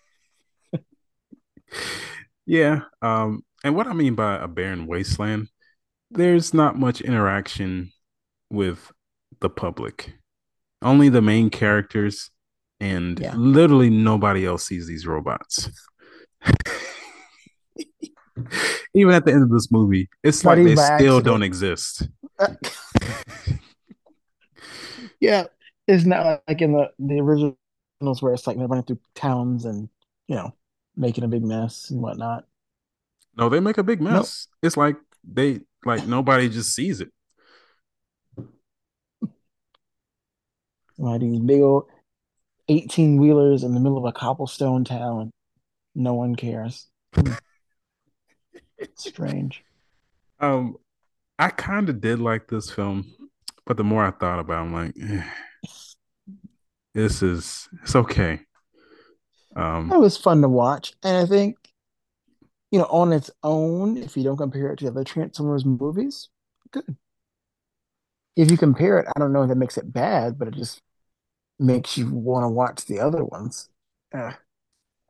Yeah. 2.46 2.82
Um, 3.02 3.44
and 3.64 3.76
what 3.76 3.88
I 3.88 3.94
mean 3.94 4.16
by 4.16 4.36
a 4.36 4.48
barren 4.48 4.88
wasteland, 4.88 5.48
there's 6.12 6.54
not 6.54 6.78
much 6.78 7.02
interaction 7.02 7.92
with 8.50 8.92
the 9.42 9.50
public. 9.50 10.14
Only 10.86 11.10
the 11.10 11.22
main 11.22 11.50
characters, 11.50 12.30
and 12.80 13.20
Yeah. 13.20 13.34
literally 13.36 13.90
nobody 13.90 14.46
else 14.46 14.66
sees 14.66 14.88
these 14.88 15.06
robots. 15.08 15.70
Even 18.94 19.14
at 19.14 19.26
the 19.26 19.32
end 19.34 19.44
of 19.44 19.50
this 19.50 19.72
movie, 19.72 20.10
it's 20.24 20.44
Not 20.44 20.58
like 20.58 20.66
they 20.66 20.76
still 20.76 20.86
accident. 21.18 21.26
don't 21.26 21.44
exist. 21.44 22.08
Uh, 22.40 22.48
yeah, 25.20 25.46
it's 25.88 26.06
not 26.06 26.42
like 26.48 26.62
in 26.62 26.74
the 26.74 26.92
the 27.00 27.20
originals 27.20 28.22
where 28.22 28.34
it's 28.34 28.46
like 28.48 28.58
they're 28.58 28.68
running 28.68 28.86
through 28.86 29.00
towns 29.16 29.66
and 29.66 29.90
you 30.28 30.36
know 30.36 30.54
making 30.96 31.24
a 31.24 31.28
big 31.28 31.44
mess 31.44 31.90
and 31.90 32.02
whatnot. 32.02 32.46
No, 33.38 33.50
they 33.50 33.60
make 33.60 33.78
a 33.78 33.84
big 33.84 34.02
mess. 34.02 34.48
It's 34.62 34.78
like 34.78 34.98
they 35.24 35.62
like 35.86 36.06
nobody 36.08 36.50
just 36.50 36.74
sees 36.76 37.02
it. 37.02 37.12
Like 40.98 41.22
these 41.22 41.40
big 41.40 41.62
old 41.62 41.86
eighteen 42.68 43.18
wheelers 43.18 43.64
in 43.64 43.74
the 43.74 43.80
middle 43.80 43.98
of 43.98 44.06
a 44.06 44.12
cobblestone 44.12 44.84
town. 44.86 45.32
No 45.94 46.14
one 46.14 46.36
cares. 46.36 46.88
Strange. 48.96 49.64
Um, 50.40 50.76
I 51.40 51.50
kind 51.50 51.90
of 51.90 52.02
did 52.02 52.20
like 52.20 52.48
this 52.48 52.70
film, 52.70 53.14
but 53.66 53.78
the 53.78 53.84
more 53.84 54.06
I 54.06 54.12
thought 54.12 54.40
about, 54.40 54.54
it, 54.54 54.66
I'm 54.66 54.74
like, 54.74 54.94
eh, 55.02 55.24
this 56.94 57.22
is 57.22 57.68
it's 57.84 57.96
okay. 57.96 58.42
Um, 59.56 59.92
it 59.92 60.00
was 60.00 60.18
fun 60.18 60.42
to 60.42 60.50
watch, 60.50 60.94
and 61.04 61.18
I 61.18 61.26
think 61.26 61.58
you 62.72 62.80
know 62.80 62.86
on 62.86 63.14
its 63.14 63.32
own, 63.44 63.98
if 63.98 64.18
you 64.18 64.24
don't 64.24 64.38
compare 64.38 64.72
it 64.72 64.80
to 64.80 64.86
the 64.86 64.92
other 64.92 65.04
Transformers 65.04 65.66
movies, 65.66 66.30
good. 66.72 66.96
If 68.36 68.52
you 68.52 68.58
compare 68.58 69.00
it, 69.00 69.08
I 69.16 69.20
don't 69.20 69.32
know 69.32 69.44
if 69.44 69.50
that 69.50 69.56
makes 69.56 69.78
it 69.78 69.92
bad, 69.92 70.38
but 70.38 70.50
it 70.50 70.56
just 70.56 70.82
makes 71.60 71.98
you 71.98 72.10
want 72.12 72.44
to 72.44 72.50
watch 72.50 72.86
the 72.86 73.00
other 73.00 73.24
ones. 73.24 73.70
Uh, 74.14 74.32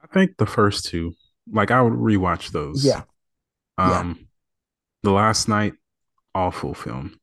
I 0.04 0.08
think 0.14 0.38
the 0.38 0.46
first 0.46 0.86
two, 0.86 1.14
like 1.52 1.72
I 1.72 1.82
would 1.82 1.94
rewatch 1.94 2.52
those. 2.52 2.86
yeah, 2.86 3.04
yeah. 3.78 4.00
Um, 4.00 4.28
the 5.04 5.12
last 5.12 5.48
night, 5.48 5.74
awful 6.34 6.74
film, 6.74 7.20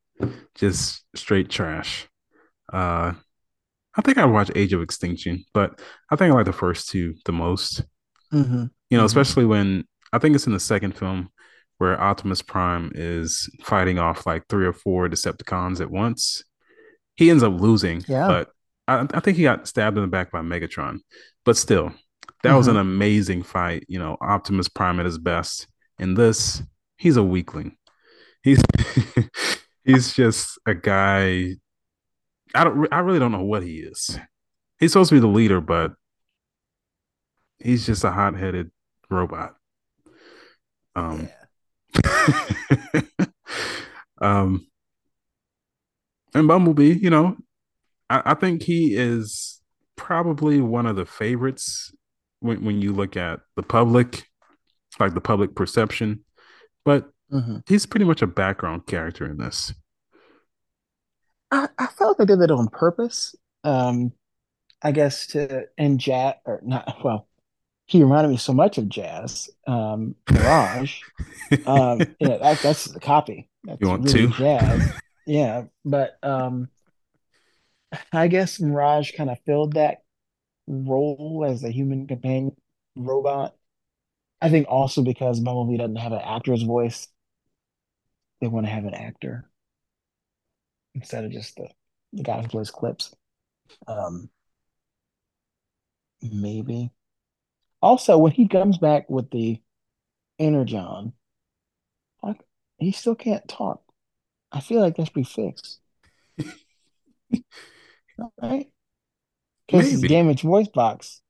just 0.54 1.04
straight 1.14 1.48
trash. 1.50 2.08
Uh, 2.72 3.12
I 3.94 4.00
think 4.02 4.18
I 4.18 4.24
watched 4.24 4.52
Age 4.54 4.72
of 4.72 4.82
Extinction, 4.82 5.44
but 5.52 5.80
I 6.10 6.16
think 6.16 6.32
I 6.32 6.36
like 6.36 6.46
the 6.46 6.52
first 6.52 6.88
two 6.88 7.14
the 7.24 7.32
most. 7.32 7.84
hmm 8.30 8.64
You 8.90 8.98
know, 8.98 9.02
Mhm. 9.04 9.06
especially 9.06 9.44
when 9.46 9.84
I 10.12 10.18
think 10.18 10.34
it's 10.34 10.46
in 10.46 10.52
the 10.52 10.60
second 10.60 10.96
film 10.96 11.30
where 11.78 12.00
Optimus 12.00 12.42
Prime 12.42 12.92
is 12.94 13.50
fighting 13.62 13.98
off 13.98 14.24
like 14.26 14.44
three 14.48 14.66
or 14.66 14.72
four 14.72 15.08
Decepticons 15.08 15.80
at 15.80 15.90
once. 15.90 16.42
He 17.16 17.30
ends 17.30 17.42
up 17.42 17.60
losing, 17.60 18.02
Yeah. 18.06 18.28
but 18.28 18.50
I, 18.88 19.06
I 19.14 19.20
think 19.20 19.36
he 19.36 19.44
got 19.44 19.66
stabbed 19.68 19.96
in 19.96 20.02
the 20.02 20.08
back 20.08 20.30
by 20.30 20.40
Megatron. 20.40 20.98
But 21.44 21.56
still, 21.56 21.92
that 22.42 22.54
was 22.54 22.68
an 22.68 22.74
Mm-hmm. 22.74 22.80
amazing 22.80 23.42
fight. 23.42 23.84
You 23.88 23.98
know, 23.98 24.16
Optimus 24.20 24.68
Prime 24.68 24.98
at 25.00 25.06
his 25.06 25.18
best. 25.18 25.66
In 25.98 26.14
this, 26.14 26.62
he's 26.96 27.16
a 27.16 27.22
weakling. 27.22 27.76
He's 28.42 28.60
he's 29.84 30.12
just 30.14 30.58
a 30.66 30.74
guy. 30.74 31.54
I 32.54 32.64
don't. 32.64 32.88
I 32.92 32.98
really 33.00 33.18
don't 33.18 33.32
know 33.32 33.44
what 33.44 33.62
he 33.62 33.76
is. 33.78 34.18
He's 34.78 34.92
supposed 34.92 35.10
to 35.10 35.16
be 35.16 35.20
the 35.20 35.26
leader, 35.28 35.60
but 35.60 35.92
he's 37.60 37.86
just 37.86 38.02
a 38.04 38.10
hot-headed 38.10 38.70
robot. 39.10 39.54
Um, 40.96 41.28
um, 44.20 44.66
and 46.34 46.48
Bumblebee, 46.48 46.94
you 46.94 47.10
know, 47.10 47.36
I, 48.12 48.22
I 48.32 48.34
think 48.34 48.62
he 48.62 48.94
is 48.94 49.60
probably 49.96 50.60
one 50.60 50.86
of 50.86 50.96
the 50.96 51.06
favorites 51.06 51.94
when 52.40 52.64
when 52.64 52.82
you 52.82 52.92
look 52.92 53.16
at 53.16 53.40
the 53.56 53.62
public, 53.62 54.28
like 55.00 55.14
the 55.14 55.20
public 55.20 55.54
perception. 55.54 56.24
But 56.84 57.10
hmm 57.30 57.62
he's 57.66 57.86
pretty 57.86 58.06
much 58.06 58.22
a 58.22 58.26
background 58.26 58.86
character 58.86 59.26
in 59.26 59.38
this. 59.38 59.72
I, 61.50 61.68
I 61.78 61.86
felt 61.86 62.18
like 62.18 62.28
they 62.28 62.32
did 62.32 62.40
that 62.40 62.50
on 62.50 62.68
purpose. 62.68 63.34
Um, 63.64 64.12
I 64.82 64.92
guess 64.92 65.26
to 65.28 65.66
and 65.78 66.00
Jazz 66.00 66.34
or 66.46 66.60
not. 66.64 66.98
Well, 67.04 67.28
he 67.86 68.02
reminded 68.02 68.30
me 68.30 68.36
so 68.38 68.52
much 68.52 68.78
of 68.78 68.88
Jazz, 68.88 69.50
um, 69.66 70.16
Mirage. 70.28 71.02
Um, 71.66 72.08
yeah, 72.20 72.38
that, 72.38 72.62
that's 72.62 72.86
the 72.86 73.00
copy. 73.00 73.48
That's 73.64 73.80
You 73.80 73.88
want 73.88 74.06
really 74.06 74.08
two? 74.08 74.28
Jazz. 74.28 74.94
Yeah, 75.26 75.64
but 75.84 76.18
um, 76.22 76.70
I 78.12 78.28
guess 78.28 78.60
Mirage 78.60 79.12
kind 79.12 79.30
of 79.30 79.38
filled 79.46 79.74
that 79.74 80.02
role 80.66 81.44
as 81.48 81.64
a 81.64 81.70
human 81.70 82.06
companion 82.06 82.56
robot. 82.96 83.56
I 84.40 84.50
think 84.50 84.68
also 84.68 85.02
because 85.02 85.40
Bumblebee 85.40 85.78
doesn't 85.78 85.96
have 85.96 86.12
an 86.12 86.20
actor's 86.22 86.62
voice, 86.62 87.08
they 88.40 88.46
want 88.48 88.66
to 88.66 88.72
have 88.72 88.84
an 88.84 88.94
actor 88.94 89.48
instead 90.94 91.24
of 91.24 91.32
just 91.32 91.56
the, 91.56 91.68
the 92.12 92.22
guy 92.22 92.40
who 92.42 92.48
plays 92.48 92.70
clips. 92.70 93.14
Um, 93.86 94.30
maybe. 96.22 96.90
Also, 97.82 98.18
when 98.18 98.32
he 98.32 98.48
comes 98.48 98.78
back 98.78 99.10
with 99.10 99.30
the 99.30 99.60
Energon, 100.38 101.14
like 102.22 102.40
he 102.78 102.92
still 102.92 103.14
can't 103.14 103.46
talk. 103.48 103.82
I 104.52 104.60
feel 104.60 104.80
like 104.80 104.96
that 104.96 105.06
should 105.06 105.14
be 105.14 105.24
fixed. 105.24 105.80
Right? 108.40 108.68
Because 109.66 109.90
his 109.90 110.00
damaged 110.02 110.42
voice 110.42 110.68
box. 110.68 111.20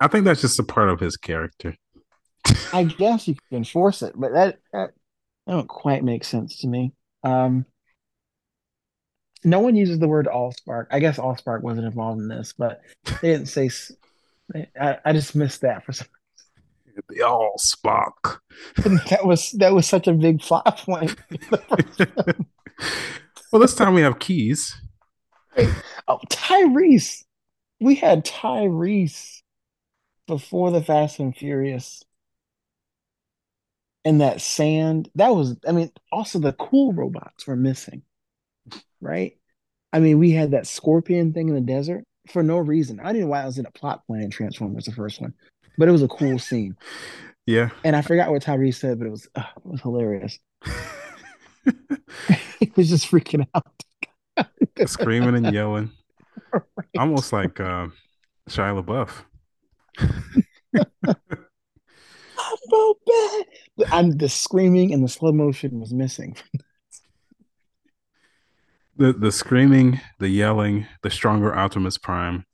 I 0.00 0.08
think 0.08 0.24
that's 0.24 0.40
just 0.40 0.58
a 0.58 0.62
part 0.62 0.88
of 0.88 1.00
his 1.00 1.16
character. 1.16 1.76
I 2.72 2.84
guess 2.84 3.28
you 3.28 3.36
can 3.50 3.64
force 3.64 4.02
it, 4.02 4.14
but 4.16 4.32
that 4.32 4.58
that, 4.72 4.90
that 5.46 5.54
don't 5.54 5.68
quite 5.68 6.04
make 6.04 6.24
sense 6.24 6.58
to 6.58 6.68
me. 6.68 6.92
Um, 7.22 7.66
no 9.44 9.60
one 9.60 9.74
uses 9.76 9.98
the 9.98 10.08
word 10.08 10.26
Allspark. 10.26 10.86
I 10.90 11.00
guess 11.00 11.18
Allspark 11.18 11.62
wasn't 11.62 11.86
involved 11.86 12.20
in 12.20 12.28
this, 12.28 12.52
but 12.56 12.82
they 13.20 13.32
didn't 13.32 13.46
say. 13.48 13.66
s- 13.66 13.92
I, 14.78 14.98
I 15.04 15.12
just 15.12 15.34
missed 15.34 15.60
that 15.62 15.84
for 15.84 15.92
some. 15.92 16.08
Reason. 16.86 17.02
The 17.08 17.22
all 17.22 17.56
Spock. 17.58 18.38
That 19.10 19.24
was 19.24 19.52
that 19.52 19.72
was 19.72 19.86
such 19.86 20.08
a 20.08 20.12
big 20.12 20.40
plot 20.40 20.78
point. 20.78 21.16
well, 23.52 23.60
this 23.60 23.74
time 23.74 23.94
we 23.94 24.02
have 24.02 24.18
keys. 24.18 24.76
Oh, 26.06 26.20
Tyrese. 26.28 27.24
We 27.80 27.94
had 27.94 28.24
Tyrese 28.24 29.42
before 30.26 30.70
the 30.70 30.82
Fast 30.82 31.18
and 31.18 31.36
Furious. 31.36 32.02
And 34.04 34.20
that 34.20 34.40
sand, 34.40 35.10
that 35.16 35.34
was, 35.34 35.56
I 35.68 35.72
mean, 35.72 35.90
also 36.10 36.38
the 36.38 36.52
cool 36.54 36.92
robots 36.92 37.46
were 37.46 37.56
missing, 37.56 38.02
right? 39.00 39.36
I 39.92 40.00
mean, 40.00 40.18
we 40.18 40.30
had 40.30 40.52
that 40.52 40.66
scorpion 40.66 41.32
thing 41.32 41.48
in 41.48 41.54
the 41.54 41.60
desert 41.60 42.04
for 42.28 42.42
no 42.42 42.58
reason. 42.58 43.00
I 43.00 43.12
didn't 43.12 43.22
know 43.22 43.26
why 43.28 43.42
I 43.42 43.46
was 43.46 43.58
in 43.58 43.66
a 43.66 43.70
plot 43.72 44.06
point 44.06 44.22
in 44.22 44.30
Transformers, 44.30 44.86
the 44.86 44.92
first 44.92 45.20
one, 45.20 45.34
but 45.76 45.88
it 45.88 45.92
was 45.92 46.02
a 46.02 46.08
cool 46.08 46.38
scene. 46.38 46.76
Yeah. 47.46 47.70
And 47.84 47.94
I 47.94 48.02
forgot 48.02 48.30
what 48.30 48.42
Tyrese 48.42 48.76
said, 48.76 48.98
but 48.98 49.06
it 49.06 49.10
was, 49.10 49.28
uh, 49.34 49.42
it 49.56 49.66
was 49.66 49.80
hilarious. 49.82 50.38
he 52.60 52.72
was 52.76 52.88
just 52.88 53.10
freaking 53.10 53.46
out. 53.54 53.84
Screaming 54.86 55.36
and 55.36 55.52
yelling. 55.54 55.90
Almost 56.98 57.32
like 57.32 57.60
uh, 57.60 57.88
Shia 58.48 58.82
LaBeouf. 58.82 59.24
so 62.68 62.98
bad. 63.06 63.92
And 63.92 64.18
the 64.18 64.28
screaming 64.28 64.92
and 64.92 65.04
the 65.04 65.08
slow 65.08 65.32
motion 65.32 65.80
was 65.80 65.92
missing. 65.92 66.36
the 68.96 69.12
the 69.12 69.32
screaming, 69.32 70.00
the 70.18 70.28
yelling, 70.28 70.86
the 71.02 71.10
stronger 71.10 71.54
Optimus 71.54 71.98
Prime, 71.98 72.44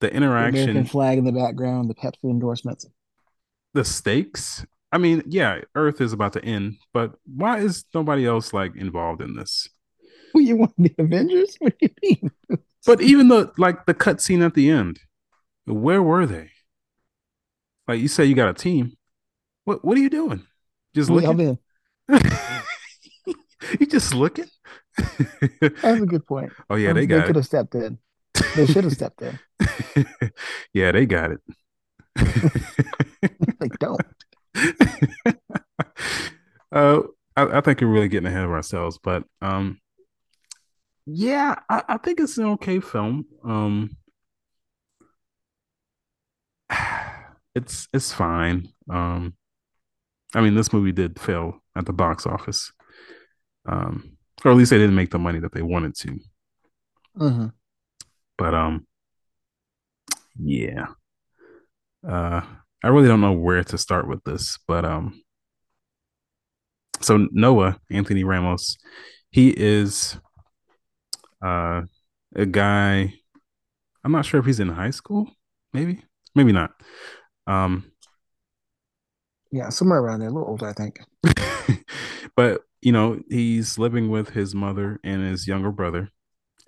the 0.00 0.12
interaction, 0.12 0.54
The 0.66 0.70
American 0.70 0.86
flag 0.86 1.18
in 1.18 1.24
the 1.24 1.32
background, 1.32 1.90
the 1.90 1.94
Pepsi 1.94 2.24
endorsements. 2.30 2.86
the 3.74 3.84
stakes. 3.84 4.64
I 4.96 4.98
mean, 4.98 5.22
yeah, 5.26 5.60
Earth 5.74 6.00
is 6.00 6.14
about 6.14 6.32
to 6.32 6.42
end, 6.42 6.78
but 6.94 7.16
why 7.26 7.58
is 7.58 7.84
nobody 7.92 8.24
else 8.24 8.54
like 8.54 8.74
involved 8.76 9.20
in 9.20 9.36
this? 9.36 9.68
Who 10.32 10.40
you 10.40 10.56
want 10.56 10.72
the 10.78 10.90
Avengers? 10.98 11.54
What 11.58 11.78
do 11.78 11.86
you 11.86 11.94
mean? 12.02 12.30
But 12.86 13.02
even 13.02 13.28
the 13.28 13.52
like 13.58 13.84
the 13.84 13.92
cutscene 13.92 14.42
at 14.42 14.54
the 14.54 14.70
end, 14.70 15.00
where 15.66 16.02
were 16.02 16.24
they? 16.24 16.48
Like 17.86 18.00
you 18.00 18.08
say, 18.08 18.24
you 18.24 18.34
got 18.34 18.48
a 18.48 18.54
team. 18.54 18.96
What 19.66 19.84
what 19.84 19.98
are 19.98 20.00
you 20.00 20.08
doing? 20.08 20.46
Just 20.94 21.10
looking? 21.10 21.58
you 23.78 23.86
just 23.86 24.14
looking? 24.14 24.48
That's 25.60 25.84
a 25.84 26.06
good 26.06 26.26
point. 26.26 26.54
oh 26.70 26.76
yeah, 26.76 26.88
um, 26.88 26.96
they 26.96 27.04
got. 27.04 27.20
They 27.20 27.26
could 27.26 27.36
have 27.36 27.44
stepped 27.44 27.74
in. 27.74 27.98
They 28.56 28.64
should 28.64 28.84
have 28.84 28.94
stepped 28.94 29.20
in. 29.20 29.38
yeah, 30.72 30.90
they 30.92 31.04
got 31.04 31.32
it. 31.32 31.40
Like, 33.60 33.78
don't. 33.78 34.00
uh, 36.72 37.00
I, 37.36 37.58
I 37.58 37.60
think 37.60 37.80
we're 37.80 37.88
really 37.88 38.08
getting 38.08 38.26
ahead 38.26 38.44
of 38.44 38.50
ourselves, 38.50 38.98
but 39.02 39.24
um, 39.40 39.80
yeah, 41.06 41.56
I, 41.68 41.82
I 41.88 41.96
think 41.98 42.20
it's 42.20 42.38
an 42.38 42.46
okay 42.46 42.80
film. 42.80 43.26
Um, 43.44 43.96
it's 47.54 47.88
it's 47.92 48.12
fine. 48.12 48.68
Um, 48.90 49.34
I 50.34 50.40
mean, 50.40 50.54
this 50.54 50.72
movie 50.72 50.92
did 50.92 51.20
fail 51.20 51.62
at 51.76 51.86
the 51.86 51.92
box 51.92 52.26
office, 52.26 52.72
um, 53.66 54.16
or 54.44 54.50
at 54.50 54.56
least 54.56 54.70
they 54.70 54.78
didn't 54.78 54.96
make 54.96 55.10
the 55.10 55.18
money 55.18 55.38
that 55.40 55.52
they 55.52 55.62
wanted 55.62 55.94
to. 55.96 56.18
Mhm. 57.16 57.52
But 58.36 58.54
um, 58.54 58.86
yeah, 60.38 60.86
uh, 62.06 62.42
I 62.86 62.90
really 62.90 63.08
don't 63.08 63.20
know 63.20 63.32
where 63.32 63.64
to 63.64 63.78
start 63.78 64.06
with 64.06 64.22
this, 64.22 64.60
but 64.68 64.84
um, 64.84 65.20
so 67.00 67.26
Noah 67.32 67.80
Anthony 67.90 68.22
Ramos, 68.22 68.78
he 69.30 69.50
is 69.50 70.16
uh 71.44 71.82
a 72.36 72.46
guy. 72.46 73.12
I'm 74.04 74.12
not 74.12 74.24
sure 74.24 74.38
if 74.38 74.46
he's 74.46 74.60
in 74.60 74.68
high 74.68 74.90
school, 74.90 75.28
maybe, 75.72 76.00
maybe 76.36 76.52
not. 76.52 76.74
Um, 77.48 77.90
Yeah, 79.50 79.70
somewhere 79.70 79.98
around 79.98 80.20
there, 80.20 80.28
a 80.28 80.32
little 80.32 80.48
older, 80.48 80.68
I 80.68 80.72
think. 80.72 81.00
but 82.36 82.60
you 82.82 82.92
know, 82.92 83.20
he's 83.28 83.78
living 83.78 84.10
with 84.10 84.28
his 84.28 84.54
mother 84.54 85.00
and 85.02 85.26
his 85.28 85.48
younger 85.48 85.72
brother, 85.72 86.10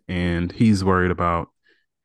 and 0.08 0.50
he's 0.50 0.82
worried 0.82 1.12
about 1.12 1.50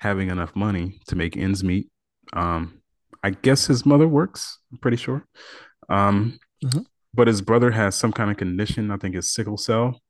having 0.02 0.30
enough 0.30 0.56
money 0.56 1.00
to 1.08 1.16
make 1.16 1.36
ends 1.36 1.64
meet. 1.64 1.90
Um, 2.34 2.83
I 3.24 3.32
guess 3.32 3.68
his 3.68 3.86
mother 3.86 4.08
works, 4.08 4.60
I'm 4.72 4.78
pretty 4.80 4.98
sure. 4.98 5.26
Um, 5.90 6.40
Mhm. 6.64 6.86
but 7.14 7.28
his 7.28 7.42
brother 7.42 7.72
has 7.72 7.96
some 7.96 8.12
kind 8.12 8.30
of 8.32 8.38
condition. 8.38 8.92
I 8.92 8.98
think 8.98 9.16
it's 9.16 9.34
sickle 9.34 9.58
cell. 9.58 10.02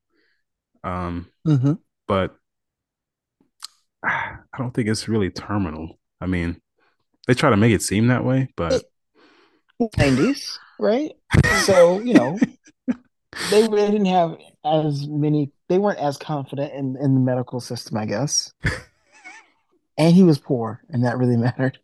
Um, 0.83 1.29
Mm-hmm. 1.47 1.73
but 2.07 2.35
I 4.03 4.37
don't 4.57 4.73
think 4.73 4.89
it's 4.89 5.07
really 5.07 5.29
terminal. 5.29 5.99
I 6.19 6.25
mean, 6.25 6.61
they 7.27 7.33
try 7.33 7.49
to 7.49 7.57
make 7.57 7.73
it 7.73 7.81
seem 7.81 8.07
that 8.07 8.25
way, 8.25 8.49
but 8.55 8.83
90s, 9.79 10.57
right? 10.79 11.11
So, 11.65 11.99
you 12.01 12.13
know, 12.13 12.39
they 13.51 13.61
really 13.67 13.91
didn't 13.91 14.05
have 14.05 14.37
as 14.65 15.07
many, 15.07 15.51
they 15.69 15.77
weren't 15.77 15.99
as 15.99 16.17
confident 16.17 16.73
in, 16.73 16.97
in 16.97 17.13
the 17.13 17.19
medical 17.19 17.59
system, 17.59 17.97
I 17.97 18.05
guess. 18.05 18.51
And 19.95 20.15
he 20.15 20.23
was 20.23 20.39
poor, 20.39 20.81
and 20.89 21.05
that 21.05 21.19
really 21.19 21.37
mattered. 21.37 21.77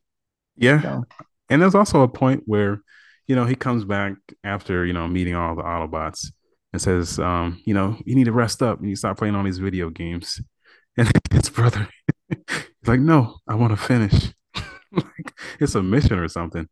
Yeah. 0.60 0.82
So, 0.82 1.04
And 1.50 1.62
there's 1.62 1.76
also 1.76 2.02
a 2.02 2.08
point 2.08 2.43
where, 2.45 2.82
you 3.28 3.36
know, 3.36 3.45
he 3.45 3.56
comes 3.56 3.86
back 3.86 4.13
after, 4.43 4.86
you 4.86 4.93
know, 4.93 5.08
meeting 5.08 5.36
all 5.36 5.56
the 5.56 5.63
Autobots 5.63 6.28
and 6.74 6.82
says, 6.82 7.19
um, 7.19 7.62
you 7.65 7.74
know, 7.74 7.98
you 8.06 8.15
need 8.15 8.26
to 8.26 8.32
rest 8.32 8.62
up 8.62 8.80
and 8.80 8.89
you 8.89 8.95
stop 8.95 9.17
playing 9.17 9.36
all 9.36 9.43
these 9.43 9.60
video 9.60 9.89
games. 9.89 10.41
And 10.98 11.10
his 11.32 11.50
brother, 11.50 11.88
he's 12.28 12.38
like, 12.88 13.00
no, 13.00 13.38
I 13.48 13.56
want 13.56 13.72
to 13.72 13.78
finish. 13.78 14.34
like 14.91 15.34
it's 15.62 15.76
a 15.76 15.82
mission 15.84 16.19
or 16.19 16.28
something. 16.28 16.67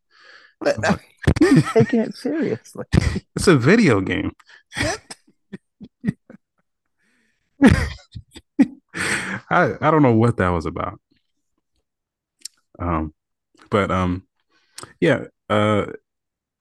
but 0.60 0.78
like, 0.82 1.00
taking 1.72 2.00
it 2.00 2.14
seriously. 2.14 2.84
it's 3.36 3.46
a 3.46 3.56
video 3.56 4.02
game. 4.02 4.32
I 9.50 9.74
I 9.80 9.90
don't 9.90 10.02
know 10.02 10.14
what 10.14 10.36
that 10.38 10.48
was 10.50 10.66
about. 10.66 11.00
Um, 12.78 13.14
but 13.70 13.90
um, 13.90 14.26
yeah, 15.00 15.24
uh, 15.48 15.86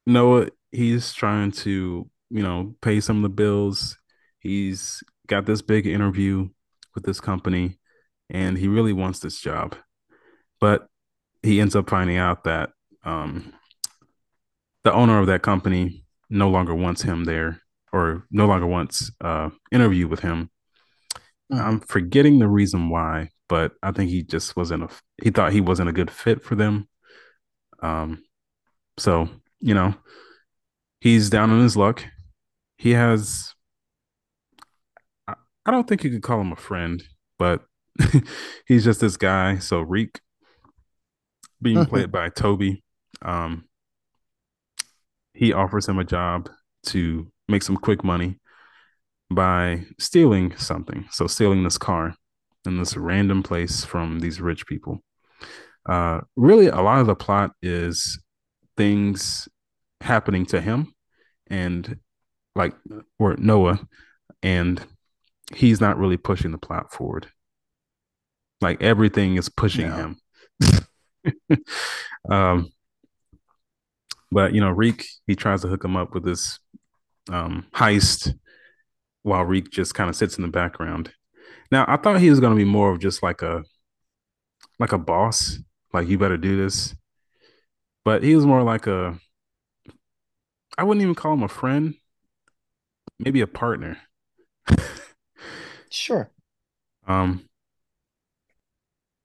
Noah, 0.05 0.47
he's 0.71 1.13
trying 1.13 1.51
to, 1.51 2.09
you 2.29 2.43
know, 2.43 2.75
pay 2.81 2.99
some 2.99 3.17
of 3.17 3.23
the 3.23 3.29
bills. 3.29 3.97
He's 4.39 5.03
got 5.27 5.45
this 5.45 5.61
big 5.61 5.87
interview 5.87 6.49
with 6.95 7.03
this 7.03 7.19
company 7.19 7.77
and 8.29 8.57
he 8.57 8.67
really 8.67 8.93
wants 8.93 9.19
this 9.19 9.39
job. 9.39 9.75
But 10.59 10.87
he 11.43 11.61
ends 11.61 11.75
up 11.75 11.89
finding 11.89 12.17
out 12.17 12.43
that 12.45 12.71
um, 13.03 13.53
the 14.83 14.93
owner 14.93 15.19
of 15.19 15.27
that 15.27 15.41
company 15.41 16.05
no 16.29 16.49
longer 16.49 16.75
wants 16.75 17.01
him 17.01 17.25
there 17.25 17.61
or 17.93 18.25
no 18.31 18.45
longer 18.45 18.67
wants 18.67 19.11
uh 19.21 19.49
interview 19.71 20.07
with 20.07 20.19
him. 20.19 20.49
I'm 21.51 21.79
forgetting 21.79 22.39
the 22.39 22.47
reason 22.49 22.89
why, 22.89 23.29
but 23.47 23.73
I 23.81 23.91
think 23.91 24.09
he 24.09 24.23
just 24.23 24.57
wasn't 24.57 24.83
a 24.83 24.89
he 25.23 25.29
thought 25.29 25.53
he 25.53 25.61
wasn't 25.61 25.89
a 25.89 25.93
good 25.93 26.11
fit 26.11 26.43
for 26.43 26.55
them. 26.55 26.89
Um 27.81 28.23
so, 28.97 29.29
you 29.59 29.73
know, 29.73 29.93
he's 30.99 31.29
down 31.29 31.51
on 31.51 31.61
his 31.61 31.77
luck. 31.77 32.03
He 32.77 32.91
has 32.91 33.53
I, 35.27 35.35
I 35.65 35.71
don't 35.71 35.87
think 35.87 36.03
you 36.03 36.09
could 36.09 36.23
call 36.23 36.41
him 36.41 36.51
a 36.51 36.57
friend, 36.57 37.03
but 37.37 37.63
he's 38.67 38.83
just 38.83 39.01
this 39.01 39.17
guy. 39.17 39.57
So 39.59 39.81
Reek 39.81 40.19
being 41.61 41.85
played 41.85 42.11
by 42.11 42.29
Toby, 42.29 42.83
um, 43.21 43.65
he 45.33 45.53
offers 45.53 45.87
him 45.87 45.99
a 45.99 46.03
job 46.03 46.49
to 46.87 47.31
make 47.47 47.63
some 47.63 47.77
quick 47.77 48.03
money 48.03 48.39
by 49.29 49.85
stealing 49.99 50.55
something. 50.57 51.05
So 51.11 51.27
stealing 51.27 51.63
this 51.63 51.77
car 51.77 52.15
in 52.65 52.77
this 52.77 52.95
random 52.97 53.43
place 53.43 53.83
from 53.83 54.19
these 54.19 54.41
rich 54.41 54.65
people. 54.67 55.03
Uh, 55.87 56.21
really, 56.35 56.67
a 56.67 56.81
lot 56.81 56.99
of 56.99 57.07
the 57.07 57.15
plot 57.15 57.51
is 57.61 58.21
things 58.75 59.47
happening 60.01 60.45
to 60.45 60.61
him 60.61 60.93
and 61.47 61.97
like 62.55 62.73
or 63.19 63.35
Noah, 63.37 63.79
and 64.43 64.83
he's 65.55 65.79
not 65.79 65.97
really 65.97 66.17
pushing 66.17 66.51
the 66.51 66.57
plot 66.57 66.93
forward. 66.93 67.27
Like 68.59 68.81
everything 68.81 69.35
is 69.35 69.49
pushing 69.49 69.89
No. 69.89 70.15
him. 70.59 71.59
um, 72.29 72.69
but 74.31 74.53
you 74.53 74.61
know, 74.61 74.71
Reek 74.71 75.05
he 75.25 75.35
tries 75.35 75.61
to 75.61 75.67
hook 75.67 75.85
him 75.85 75.95
up 75.95 76.13
with 76.13 76.25
this 76.25 76.59
um, 77.29 77.65
heist, 77.73 78.33
while 79.23 79.43
Reek 79.43 79.69
just 79.69 79.93
kind 79.93 80.09
of 80.09 80.15
sits 80.15 80.37
in 80.37 80.41
the 80.41 80.47
background. 80.49 81.11
Now, 81.71 81.85
I 81.87 81.97
thought 81.97 82.19
he 82.19 82.29
was 82.29 82.39
going 82.39 82.53
to 82.53 82.57
be 82.57 82.69
more 82.69 82.91
of 82.91 82.99
just 82.99 83.21
like 83.21 83.41
a 83.41 83.63
like 84.79 84.91
a 84.91 84.97
boss, 84.97 85.59
like 85.93 86.07
you 86.07 86.17
better 86.17 86.37
do 86.37 86.57
this, 86.57 86.95
but 88.05 88.23
he 88.23 88.35
was 88.35 88.45
more 88.45 88.63
like 88.63 88.87
a 88.87 89.19
I 90.77 90.83
wouldn't 90.83 91.01
even 91.01 91.15
call 91.15 91.33
him 91.33 91.43
a 91.43 91.47
friend, 91.47 91.95
maybe 93.19 93.41
a 93.41 93.47
partner. 93.47 93.97
Sure. 95.89 96.31
Um, 97.07 97.47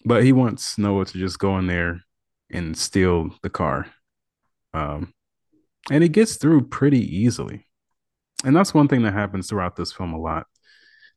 but 0.04 0.24
he 0.24 0.32
wants 0.32 0.78
Noah 0.78 1.04
to 1.06 1.18
just 1.18 1.38
go 1.38 1.58
in 1.58 1.66
there 1.66 2.02
and 2.50 2.76
steal 2.76 3.30
the 3.42 3.50
car. 3.50 3.86
Um, 4.74 5.12
and 5.90 6.02
he 6.02 6.08
gets 6.08 6.36
through 6.36 6.68
pretty 6.68 7.00
easily. 7.00 7.66
And 8.44 8.56
that's 8.56 8.74
one 8.74 8.88
thing 8.88 9.02
that 9.02 9.14
happens 9.14 9.48
throughout 9.48 9.76
this 9.76 9.92
film 9.92 10.12
a 10.12 10.18
lot. 10.18 10.46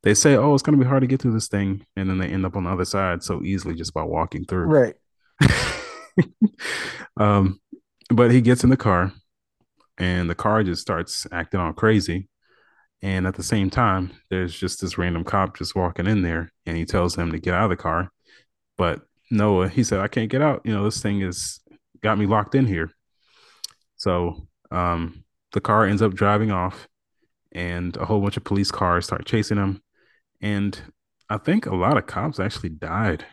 They 0.04 0.14
say, 0.14 0.36
oh, 0.36 0.54
it's 0.54 0.62
going 0.62 0.78
to 0.78 0.84
be 0.84 0.88
hard 0.88 1.02
to 1.02 1.08
get 1.08 1.22
through 1.22 1.34
this 1.34 1.48
thing. 1.48 1.86
And 1.96 2.10
then 2.10 2.20
they 2.20 2.28
end 2.28 2.46
up 2.46 2.56
on 2.56 2.66
the 2.66 2.70
other 2.70 2.86
side 2.86 3.24
so 3.24 3.42
easily 3.44 3.74
just 3.74 3.94
by 3.94 4.04
walking 4.04 4.46
through. 4.46 4.66
Right. 4.66 4.96
um, 7.18 7.60
but 8.10 8.32
he 8.32 8.42
gets 8.42 8.64
in 8.64 8.70
the 8.70 8.78
car 8.78 9.14
and 9.98 10.30
the 10.30 10.36
car 10.36 10.64
just 10.64 10.82
starts 10.82 11.26
acting 11.32 11.60
all 11.60 11.74
crazy. 11.74 12.30
And 13.02 13.28
at 13.28 13.36
the 13.36 13.44
same 13.44 13.70
time, 13.70 14.12
there's 14.30 14.58
just 14.58 14.82
this 14.82 14.98
random 14.98 15.24
cop 15.24 15.58
just 15.58 15.76
walking 15.76 16.08
in 16.08 16.22
there 16.22 16.52
and 16.66 16.76
he 16.76 16.86
tells 16.86 17.16
him 17.16 17.32
to 17.32 17.40
get 17.40 17.54
out 17.54 17.66
of 17.66 17.70
the 17.70 17.76
car. 17.76 18.12
But 18.78 19.02
Noah, 19.30 19.70
he 19.70 19.84
said, 19.84 20.00
I 20.00 20.08
can't 20.08 20.30
get 20.30 20.42
out. 20.42 20.62
You 20.64 20.74
know, 20.74 20.84
this 20.84 21.02
thing 21.02 21.22
is 21.22 21.60
got 22.02 22.18
me 22.18 22.26
locked 22.26 22.56
in 22.56 22.66
here. 22.66 22.92
So 23.98 24.48
um, 24.72 25.24
the 25.54 25.62
car 25.62 25.86
ends 25.86 26.02
up 26.02 26.14
driving 26.14 26.52
off 26.52 26.88
and 27.52 27.96
a 27.98 28.06
whole 28.06 28.22
bunch 28.22 28.38
of 28.38 28.44
police 28.44 28.72
cars 28.72 29.06
start 29.06 29.26
chasing 29.26 29.58
him. 29.58 29.82
And 30.42 30.80
I 31.30 31.38
think 31.38 31.66
a 31.66 31.76
lot 31.76 31.98
of 31.98 32.06
cops 32.06 32.40
actually 32.40 32.70
died. 32.70 33.26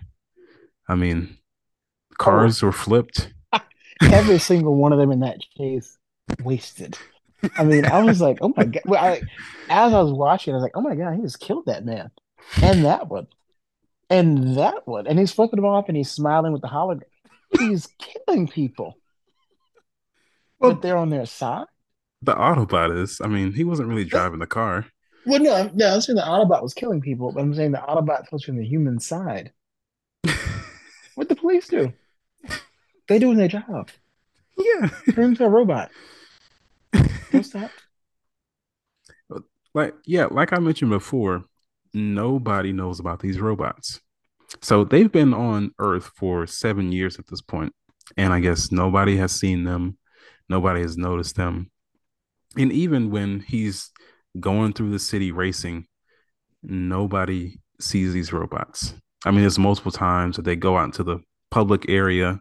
I 0.88 0.95
mean, 0.95 1.38
Oh, 2.12 2.25
cars 2.25 2.62
were 2.62 2.72
flipped. 2.72 3.33
every 4.03 4.38
single 4.38 4.75
one 4.77 4.92
of 4.92 4.98
them 4.98 5.11
in 5.12 5.20
that 5.20 5.40
chase 5.57 5.96
wasted. 6.42 6.98
I 7.57 7.64
mean, 7.64 7.85
I 7.87 8.03
was 8.03 8.20
like, 8.20 8.38
oh 8.40 8.53
my 8.57 8.64
God. 8.64 8.83
Well, 8.85 9.03
I, 9.05 9.20
as 9.68 9.92
I 9.92 10.01
was 10.01 10.12
watching, 10.12 10.55
I 10.55 10.57
was 10.57 10.62
like, 10.62 10.77
oh 10.77 10.81
my 10.81 10.94
God, 10.94 11.16
he 11.16 11.22
just 11.22 11.40
killed 11.40 11.66
that 11.66 11.85
man. 11.85 12.11
And 12.62 12.85
that 12.85 13.09
one. 13.09 13.27
And 14.11 14.57
that 14.57 14.87
one. 14.87 15.07
And 15.07 15.18
he's 15.18 15.33
flipping 15.33 15.57
them 15.57 15.64
off 15.64 15.88
and 15.88 15.96
he's 15.96 16.11
smiling 16.11 16.53
with 16.53 16.62
the 16.62 16.68
hologram. 16.68 17.03
He's 17.59 17.88
killing 17.98 18.48
people, 18.48 18.96
Well, 20.59 20.72
but 20.72 20.83
they're 20.83 20.96
on 20.96 21.11
their 21.11 21.27
side. 21.27 21.66
the 22.22 22.35
Autobot 22.35 22.96
is. 22.98 23.20
I 23.22 23.27
mean, 23.27 23.53
he 23.53 23.64
wasn't 23.64 23.88
really 23.88 24.05
driving 24.05 24.38
the 24.38 24.46
car. 24.46 24.87
Well, 25.27 25.40
no, 25.40 25.70
no, 25.75 25.94
I'm 25.94 26.01
saying 26.01 26.16
the 26.16 26.22
Autobot 26.22 26.62
was 26.62 26.75
killing 26.75 27.01
people, 27.01 27.31
but 27.33 27.40
I'm 27.40 27.55
saying 27.55 27.72
the 27.72 27.79
Autobot 27.79 28.33
was 28.33 28.42
from 28.42 28.57
the 28.57 28.64
human 28.66 29.01
side. 29.01 29.53
What 31.14 31.29
the 31.29 31.37
police 31.37 31.68
do? 31.68 31.92
They 33.12 33.18
doing 33.18 33.37
their 33.37 33.46
job. 33.46 33.90
yeah. 34.57 34.88
Turn 35.12 35.25
into 35.25 35.44
a 35.44 35.48
robot. 35.51 35.90
Don't 37.31 37.44
stop. 37.44 37.70
Like, 39.75 39.94
yeah, 40.07 40.27
like 40.31 40.55
I 40.55 40.59
mentioned 40.59 40.90
before, 40.90 41.44
nobody 41.92 42.72
knows 42.72 43.01
about 43.01 43.20
these 43.20 43.38
robots. 43.38 44.01
So 44.62 44.85
they've 44.85 45.12
been 45.12 45.35
on 45.35 45.72
Earth 45.79 46.11
for 46.16 46.46
seven 46.46 46.90
years 46.90 47.18
at 47.18 47.27
this 47.27 47.42
point, 47.42 47.75
and 48.16 48.33
I 48.33 48.40
guess 48.40 48.72
nobody 48.72 49.18
has 49.18 49.33
seen 49.33 49.64
them, 49.64 49.98
nobody 50.48 50.81
has 50.81 50.96
noticed 50.96 51.37
them, 51.37 51.70
and 52.57 52.72
even 52.72 53.11
when 53.11 53.40
he's 53.40 53.90
going 54.40 54.72
through 54.72 54.90
the 54.90 54.98
city 54.98 55.33
racing, 55.33 55.87
nobody 56.62 57.59
sees 57.79 58.14
these 58.14 58.33
robots. 58.33 58.94
I 59.27 59.33
mean, 59.33 59.40
there's 59.40 59.59
multiple 59.59 59.92
times 59.92 60.37
that 60.37 60.46
they 60.46 60.57
go 60.57 60.79
out 60.79 60.85
into 60.85 61.03
the 61.03 61.20
public 61.51 61.90
area 61.90 62.40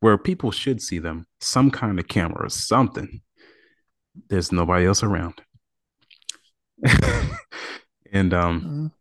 where 0.00 0.18
people 0.18 0.50
should 0.50 0.82
see 0.82 0.98
them, 0.98 1.26
some 1.40 1.70
kind 1.70 1.98
of 1.98 2.08
camera 2.08 2.46
or 2.46 2.48
something. 2.50 3.20
There's 4.28 4.50
nobody 4.52 4.86
else 4.86 5.02
around. 5.02 5.40
and 8.12 8.34
um 8.34 8.60
Mhm. 8.60 8.92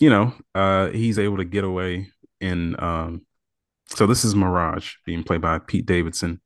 you 0.00 0.10
know, 0.10 0.34
uh, 0.54 0.88
he's 0.88 1.18
able 1.18 1.36
to 1.36 1.44
get 1.44 1.64
away 1.64 2.08
in. 2.40 2.74
Um, 2.82 3.26
so 3.86 4.06
this 4.06 4.24
is 4.24 4.34
Mirage 4.34 4.94
being 5.06 5.22
played 5.22 5.40
by 5.40 5.58
Pete 5.60 5.86
Davidson, 5.86 6.40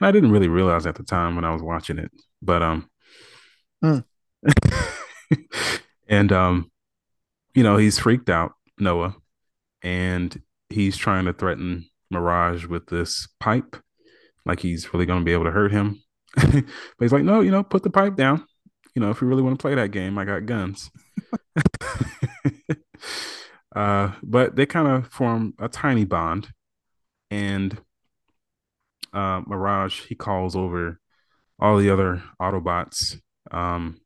and 0.00 0.06
I 0.06 0.12
didn't 0.12 0.30
really 0.30 0.48
realize 0.48 0.86
at 0.86 0.94
the 0.94 1.02
time 1.02 1.34
when 1.34 1.44
I 1.44 1.52
was 1.52 1.62
watching 1.62 1.98
it, 1.98 2.10
but 2.40 2.62
um, 2.62 2.88
Hmm. 3.82 3.98
and 6.08 6.30
um, 6.32 6.70
you 7.54 7.62
know, 7.62 7.76
he's 7.76 7.98
freaked 7.98 8.30
out, 8.30 8.52
Noah, 8.78 9.16
and 9.82 10.40
he's 10.68 10.96
trying 10.96 11.24
to 11.24 11.32
threaten 11.32 11.86
Mirage 12.12 12.66
with 12.66 12.86
this 12.86 13.28
pipe, 13.40 13.76
like 14.44 14.60
he's 14.60 14.92
really 14.92 15.06
going 15.06 15.20
to 15.20 15.24
be 15.24 15.32
able 15.32 15.44
to 15.44 15.50
hurt 15.50 15.72
him. 15.72 16.02
but 16.36 16.64
he's 17.00 17.12
like, 17.12 17.24
no, 17.24 17.40
you 17.40 17.50
know, 17.50 17.62
put 17.62 17.82
the 17.82 17.90
pipe 17.90 18.16
down. 18.16 18.44
You 18.94 19.02
know, 19.02 19.10
if 19.10 19.20
you 19.20 19.26
really 19.26 19.42
want 19.42 19.58
to 19.58 19.62
play 19.62 19.74
that 19.74 19.90
game, 19.90 20.18
I 20.18 20.24
got 20.24 20.46
guns. 20.46 20.90
uh, 23.74 24.12
but 24.22 24.54
they 24.54 24.66
kind 24.66 24.88
of 24.88 25.08
form 25.08 25.54
a 25.58 25.68
tiny 25.68 26.04
bond, 26.04 26.48
and 27.30 27.76
uh, 29.12 29.42
Mirage 29.46 30.06
he 30.06 30.14
calls 30.14 30.54
over 30.54 31.00
all 31.58 31.78
the 31.78 31.90
other 31.90 32.22
Autobots. 32.40 33.18
Um, 33.50 34.00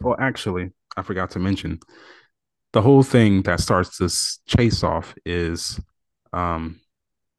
well, 0.00 0.16
actually, 0.18 0.72
I 0.96 1.02
forgot 1.02 1.30
to 1.32 1.38
mention 1.38 1.80
the 2.72 2.82
whole 2.82 3.02
thing 3.02 3.42
that 3.42 3.60
starts 3.60 3.98
this 3.98 4.40
chase 4.46 4.82
off 4.82 5.14
is 5.24 5.80
um, 6.32 6.80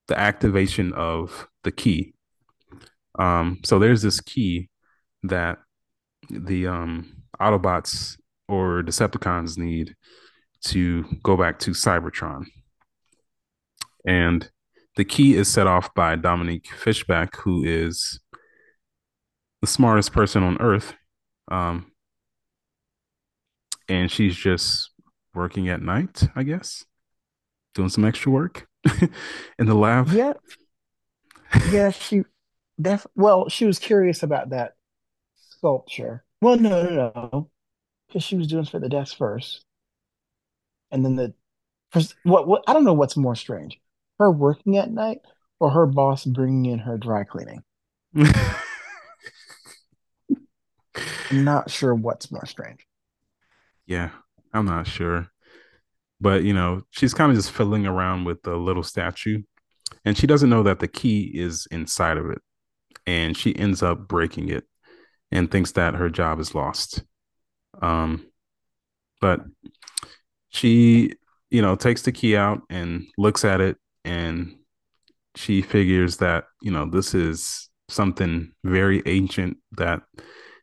the 0.08 0.20
activation 0.20 0.94
of 0.94 1.48
the 1.64 1.72
key. 1.72 2.14
Um, 3.20 3.60
so 3.64 3.80
there's 3.80 4.02
this 4.02 4.20
key 4.20 4.70
that 5.24 5.58
the 6.30 6.68
um, 6.68 7.24
Autobots 7.40 8.18
or 8.48 8.84
Decepticons 8.84 9.58
need 9.58 9.96
to 10.66 11.06
go 11.24 11.36
back 11.36 11.60
to 11.60 11.72
Cybertron. 11.72 12.46
And 14.06 14.50
the 14.96 15.06
key 15.06 15.36
is 15.36 15.48
set 15.48 15.68
off 15.68 15.94
by 15.94 16.16
Dominique 16.16 16.68
Fishback, 16.68 17.36
who 17.38 17.64
is 17.64 18.20
the 19.62 19.68
smartest 19.68 20.14
person 20.14 20.44
on 20.44 20.58
Earth. 20.60 20.94
Um, 21.50 21.92
and 23.90 24.12
she's 24.12 24.36
just 24.36 24.92
working 25.34 25.70
at 25.70 25.82
night, 25.82 26.24
I 26.36 26.44
guess, 26.44 26.86
doing 27.76 27.90
some 27.90 28.06
extra 28.06 28.32
work 28.32 28.68
in 29.60 29.66
the 29.66 29.76
lab. 29.76 30.10
Yeah, 30.10 30.34
yeah, 31.72 31.92
she 31.92 32.24
def 32.80 33.06
well, 33.16 33.50
she 33.50 33.66
was 33.66 33.80
curious 33.80 34.24
about 34.24 34.50
that 34.50 34.76
sculpture. 35.36 36.24
Well, 36.42 36.58
no, 36.58 36.84
no, 36.84 37.12
no, 37.16 37.50
because 38.08 38.24
she 38.24 38.36
was 38.36 38.48
doing 38.48 38.66
for 38.66 38.80
the 38.80 38.90
desk 38.90 39.18
first, 39.18 39.64
and 40.92 41.04
then 41.04 41.16
the 41.16 41.34
first, 41.92 42.16
what 42.24 42.48
what 42.48 42.64
I 42.68 42.74
don't 42.74 42.86
know 42.86 42.94
what's 42.94 43.18
more 43.18 43.36
strange, 43.36 43.80
her 44.20 44.32
working 44.32 44.78
at 44.78 44.92
night 44.92 45.20
or 45.60 45.72
her 45.72 45.86
boss 45.86 46.26
bringing 46.26 46.72
in 46.72 46.80
her 46.80 46.98
dry 46.98 47.24
cleaning. 47.24 47.64
I'm 51.30 51.44
not 51.44 51.70
sure 51.70 51.94
what's 51.94 52.32
more 52.32 52.46
strange. 52.46 52.88
yeah, 53.86 54.12
I'm 54.54 54.66
not 54.66 54.88
sure. 54.88 55.30
But, 56.20 56.44
you 56.44 56.54
know, 56.54 56.82
she's 56.92 57.14
kind 57.14 57.32
of 57.32 57.38
just 57.38 57.52
fiddling 57.52 57.86
around 57.86 58.26
with 58.26 58.42
the 58.44 58.56
little 58.56 58.84
statue. 58.84 59.44
And 60.04 60.18
she 60.18 60.28
doesn't 60.28 60.50
know 60.50 60.64
that 60.64 60.80
the 60.80 60.88
key 60.88 61.32
is 61.34 61.68
inside 61.72 62.18
of 62.18 62.30
it. 62.30 62.40
And 63.06 63.38
she 63.38 63.56
ends 63.56 63.84
up 63.84 64.08
breaking 64.08 64.50
it 64.50 64.66
and 65.32 65.50
thinks 65.50 65.74
that 65.74 65.96
her 65.96 66.10
job 66.10 66.40
is 66.40 66.56
lost. 66.56 67.04
Um, 67.82 68.26
but 69.22 69.42
she, 70.50 71.14
you 71.50 71.62
know, 71.62 71.76
takes 71.76 72.02
the 72.02 72.12
key 72.12 72.36
out 72.36 72.62
and 72.70 73.06
looks 73.18 73.46
at 73.46 73.62
it 73.62 73.78
and 74.04 74.56
she 75.36 75.62
figures 75.62 76.18
that, 76.18 76.46
you 76.62 76.72
know, 76.72 76.90
this 76.90 77.14
is 77.14 77.70
something 77.90 78.52
very 78.64 79.04
ancient 79.06 79.58
that 79.74 80.02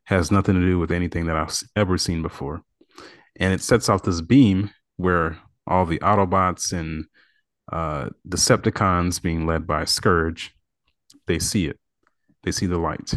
has 0.04 0.30
nothing 0.30 0.54
to 0.54 0.60
do 0.60 0.78
with 0.78 0.90
anything 0.90 1.26
that 1.26 1.36
I've 1.36 1.56
ever 1.76 1.96
seen 1.96 2.22
before. 2.22 2.62
And 3.36 3.52
it 3.52 3.60
sets 3.60 3.88
off 3.88 4.02
this 4.02 4.20
beam 4.20 4.70
where 4.96 5.38
all 5.66 5.87
the 5.87 5.98
Autobots 5.98 6.72
and 6.72 7.07
uh, 7.72 8.11
Decepticons 8.29 9.20
being 9.20 9.46
led 9.46 9.66
by 9.66 9.85
Scourge, 9.85 10.55
they 11.27 11.38
see 11.38 11.66
it. 11.66 11.79
They 12.42 12.53
see 12.53 12.66
the 12.66 12.79
light. 12.79 13.14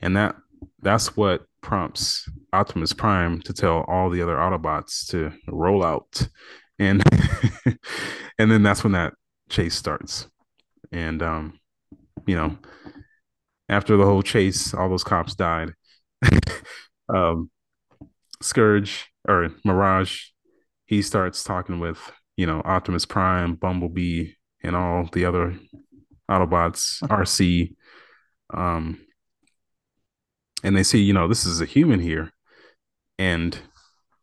And 0.00 0.16
that 0.16 0.36
that's 0.80 1.16
what 1.16 1.46
prompts 1.60 2.28
Optimus 2.52 2.92
Prime 2.92 3.40
to 3.42 3.52
tell 3.52 3.84
all 3.88 4.10
the 4.10 4.22
other 4.22 4.36
Autobots 4.36 5.08
to 5.10 5.32
roll 5.48 5.84
out. 5.84 6.28
And 6.78 7.02
and 8.38 8.50
then 8.50 8.62
that's 8.62 8.82
when 8.82 8.92
that 8.92 9.14
chase 9.48 9.74
starts. 9.74 10.28
And 10.92 11.22
um, 11.22 11.58
you 12.26 12.36
know, 12.36 12.58
after 13.68 13.96
the 13.96 14.04
whole 14.04 14.22
chase, 14.22 14.74
all 14.74 14.88
those 14.88 15.04
cops 15.04 15.34
died. 15.34 15.72
um, 17.08 17.50
Scourge 18.42 19.10
or 19.26 19.50
Mirage, 19.64 20.26
he 20.94 21.02
starts 21.02 21.42
talking 21.42 21.80
with 21.80 21.98
you 22.36 22.46
know 22.46 22.62
Optimus 22.64 23.04
Prime, 23.04 23.54
Bumblebee, 23.54 24.32
and 24.62 24.76
all 24.76 25.08
the 25.12 25.24
other 25.24 25.58
Autobots, 26.30 27.02
Arcee. 27.08 27.74
Um, 28.52 29.00
and 30.62 30.76
they 30.76 30.82
see, 30.82 31.02
you 31.02 31.12
know, 31.12 31.28
this 31.28 31.44
is 31.44 31.60
a 31.60 31.66
human 31.66 32.00
here, 32.00 32.32
and 33.18 33.58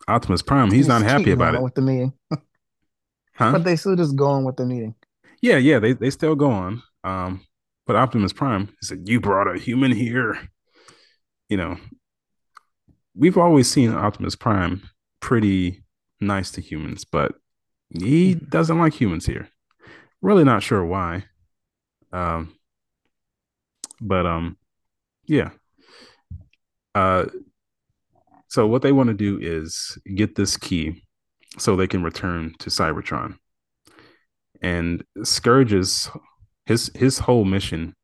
Optimus 0.07 0.41
Prime, 0.41 0.71
he's 0.71 0.87
not 0.87 1.01
happy 1.01 1.31
about 1.31 1.55
it, 1.55 1.61
with 1.61 1.75
the 1.75 1.81
meeting, 1.81 2.13
huh? 2.31 3.51
but 3.51 3.63
they 3.63 3.75
still 3.75 3.95
just 3.95 4.15
going 4.15 4.45
with 4.45 4.55
the 4.55 4.65
meeting. 4.65 4.95
Yeah, 5.41 5.57
yeah, 5.57 5.79
they 5.79 5.93
they 5.93 6.09
still 6.09 6.35
go 6.35 6.51
on. 6.51 6.83
Um, 7.03 7.45
but 7.85 7.95
Optimus 7.95 8.33
Prime, 8.33 8.67
he 8.67 8.85
said, 8.85 9.09
"You 9.09 9.19
brought 9.19 9.53
a 9.53 9.59
human 9.59 9.91
here." 9.91 10.49
You 11.49 11.57
know, 11.57 11.77
we've 13.13 13.37
always 13.37 13.69
seen 13.69 13.91
Optimus 13.93 14.35
Prime 14.35 14.83
pretty 15.19 15.80
nice 16.21 16.51
to 16.51 16.61
humans, 16.61 17.03
but 17.03 17.33
he 17.89 18.35
doesn't 18.35 18.79
like 18.79 18.93
humans 18.93 19.25
here. 19.25 19.49
Really 20.21 20.43
not 20.43 20.63
sure 20.63 20.85
why. 20.85 21.25
Um, 22.13 22.55
but 23.99 24.25
um, 24.25 24.57
yeah. 25.25 25.51
Uh, 26.93 27.25
so 28.47 28.67
what 28.67 28.81
they 28.81 28.91
want 28.91 29.07
to 29.07 29.13
do 29.13 29.39
is 29.41 29.97
get 30.15 30.35
this 30.35 30.57
key 30.57 31.03
so 31.57 31.75
they 31.75 31.87
can 31.87 32.03
return 32.03 32.53
to 32.59 32.69
Cybertron. 32.69 33.37
And 34.61 35.03
Scourge's 35.23 36.09
his 36.65 36.91
his 36.93 37.19
whole 37.19 37.45
mission 37.45 37.95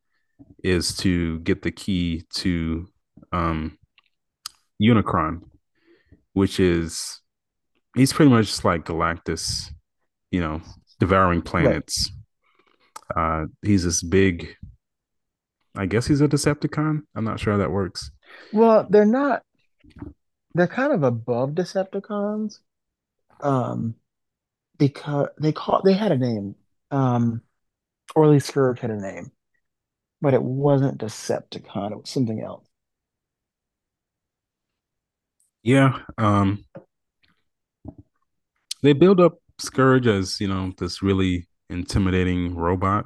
is 0.63 0.95
to 0.97 1.39
get 1.39 1.61
the 1.61 1.71
key 1.71 2.23
to 2.35 2.87
um 3.31 3.77
Unicron, 4.81 5.41
which 6.33 6.59
is 6.59 7.21
he's 7.97 8.13
pretty 8.13 8.31
much 8.31 8.63
like 8.63 8.85
Galactus, 8.85 9.71
you 10.31 10.39
know, 10.39 10.61
devouring 10.99 11.39
Right. 11.39 11.45
planets. 11.45 12.11
Uh, 13.15 13.45
he's 13.61 13.83
this 13.83 14.03
big. 14.03 14.55
I 15.75 15.85
guess 15.85 16.07
he's 16.07 16.21
a 16.21 16.27
Decepticon. 16.27 17.01
I'm 17.15 17.23
not 17.23 17.39
sure 17.39 17.53
how 17.53 17.59
that 17.59 17.71
works. 17.71 18.11
Well, 18.53 18.87
they're 18.89 19.05
not. 19.05 19.43
They're 20.53 20.67
kind 20.67 20.91
of 20.93 21.03
above 21.03 21.51
Decepticons. 21.51 22.59
Um, 23.41 23.95
because 24.79 25.29
they 25.39 25.51
call 25.51 25.81
they 25.83 25.93
had 25.93 26.11
a 26.11 26.17
name. 26.17 26.55
Um, 26.91 27.41
or 28.15 28.23
at 28.23 28.29
least 28.31 28.47
Scourge 28.47 28.79
had 28.79 28.89
a 28.91 28.99
name, 28.99 29.31
but 30.21 30.33
it 30.33 30.41
wasn't 30.41 30.99
Decepticon. 30.99 31.91
It 31.91 31.97
was 31.97 32.09
something 32.09 32.41
else. 32.41 32.65
Yeah. 35.63 35.99
Um, 36.17 36.63
they 38.81 38.93
build 38.93 39.19
up 39.19 39.39
Scourge 39.59 40.07
as 40.07 40.39
you 40.39 40.47
know 40.47 40.71
this 40.77 41.01
really 41.01 41.47
intimidating 41.69 42.55
robot, 42.55 43.05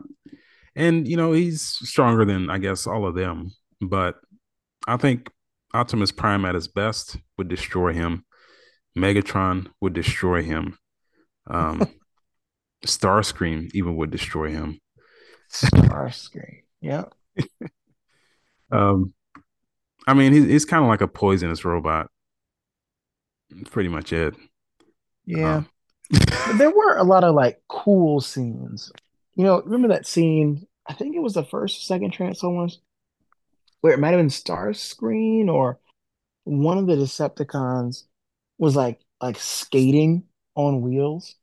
and 0.76 1.08
you 1.08 1.18
know 1.18 1.32
he's 1.32 1.62
stronger 1.62 2.26
than 2.26 2.50
I 2.50 2.58
guess 2.58 2.88
all 2.88 3.06
of 3.06 3.16
them. 3.16 3.52
But 3.80 4.16
I 4.88 4.98
think 4.98 5.30
Optimus 5.74 6.12
Prime 6.12 6.46
at 6.46 6.56
his 6.56 6.68
best 6.68 7.18
would 7.38 7.48
destroy 7.48 7.94
him. 7.94 8.26
Megatron 8.98 9.68
would 9.80 9.94
destroy 9.94 10.44
him. 10.44 10.78
Um, 11.48 11.88
Starscream 12.86 13.72
even 13.74 13.96
would 13.96 14.12
destroy 14.12 14.50
him. 14.50 14.80
Starscream. 15.52 16.64
Yeah. 16.82 17.06
Um, 18.74 19.14
I 20.08 20.14
mean, 20.14 20.32
he's, 20.32 20.46
he's 20.46 20.66
kind 20.66 20.84
of 20.84 20.88
like 20.88 21.02
a 21.02 21.08
poisonous 21.08 21.66
robot. 21.66 22.08
Pretty 23.70 23.90
much 23.90 24.14
it. 24.14 24.34
Yeah. 25.26 25.58
Um, 25.58 25.70
there 26.58 26.72
were 26.72 26.98
a 26.98 27.04
lot 27.04 27.24
of 27.24 27.36
like 27.36 27.62
cool 27.68 28.22
scenes. 28.22 28.92
You 29.36 29.44
know, 29.44 29.62
remember 29.62 29.90
that 29.90 30.08
scene? 30.08 30.68
I 30.88 30.94
think 30.94 31.16
it 31.16 31.22
was 31.22 31.34
the 31.34 31.46
first 31.46 31.88
second 31.88 32.12
Transformers 32.12 32.80
where 33.82 33.94
it 33.94 34.00
might 34.00 34.12
have 34.12 34.20
been 34.20 34.28
Starscream 34.28 35.48
or 35.48 35.80
one 36.44 36.78
of 36.78 36.88
the 36.88 36.96
Decepticons 36.96 38.04
was 38.58 38.76
like 38.76 39.00
like 39.22 39.38
skating 39.38 40.24
on 40.56 40.82
wheels 40.82 41.36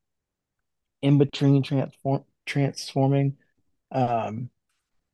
in 1.03 1.19
between 1.19 1.63
transform 1.63 2.25
transforming. 2.47 3.37
Um, 3.93 4.51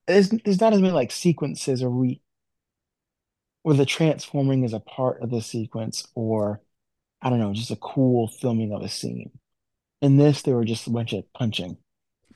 there's 0.07 0.31
there's 0.31 0.61
not 0.61 0.73
as 0.73 0.81
many 0.81 0.93
like 0.93 1.13
sequences 1.13 1.83
or 1.83 1.91
we 1.91 2.21
where 3.63 3.77
the 3.77 3.87
transforming 3.87 4.65
is 4.65 4.75
a 4.75 4.81
part 4.81 5.23
of 5.23 5.31
the 5.31 5.41
sequence 5.41 6.07
or 6.15 6.61
I 7.25 7.31
don't 7.31 7.41
know, 7.41 7.55
just 7.55 7.71
a 7.71 7.77
cool 7.77 8.29
filming 8.29 8.73
of 8.73 8.83
a 8.83 8.89
scene. 8.89 9.31
In 10.03 10.19
this, 10.19 10.43
they 10.43 10.53
were 10.53 10.65
just 10.67 10.87
a 10.87 10.91
bunch 10.91 11.13
of 11.15 11.25
punching 11.33 11.79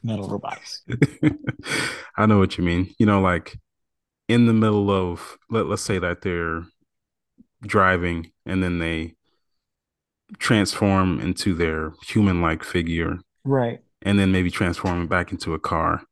metal 0.02 0.26
robots. 0.28 0.82
I 2.16 2.24
know 2.26 2.38
what 2.38 2.56
you 2.56 2.64
mean. 2.64 2.94
You 2.98 3.04
know, 3.06 3.20
like 3.20 3.58
in 4.28 4.46
the 4.46 4.54
middle 4.54 4.90
of 4.90 5.36
let, 5.50 5.66
let's 5.66 5.82
say 5.82 5.98
that 5.98 6.22
they're 6.22 6.62
driving 7.62 8.32
and 8.46 8.62
then 8.62 8.78
they 8.78 9.14
transform 10.38 11.20
into 11.20 11.54
their 11.54 11.92
human-like 12.06 12.62
figure 12.64 13.18
Right. 13.44 13.80
and 14.02 14.18
then 14.18 14.32
maybe 14.32 14.50
transform 14.50 15.06
back 15.06 15.32
into 15.32 15.54
a 15.54 15.58
car 15.58 16.02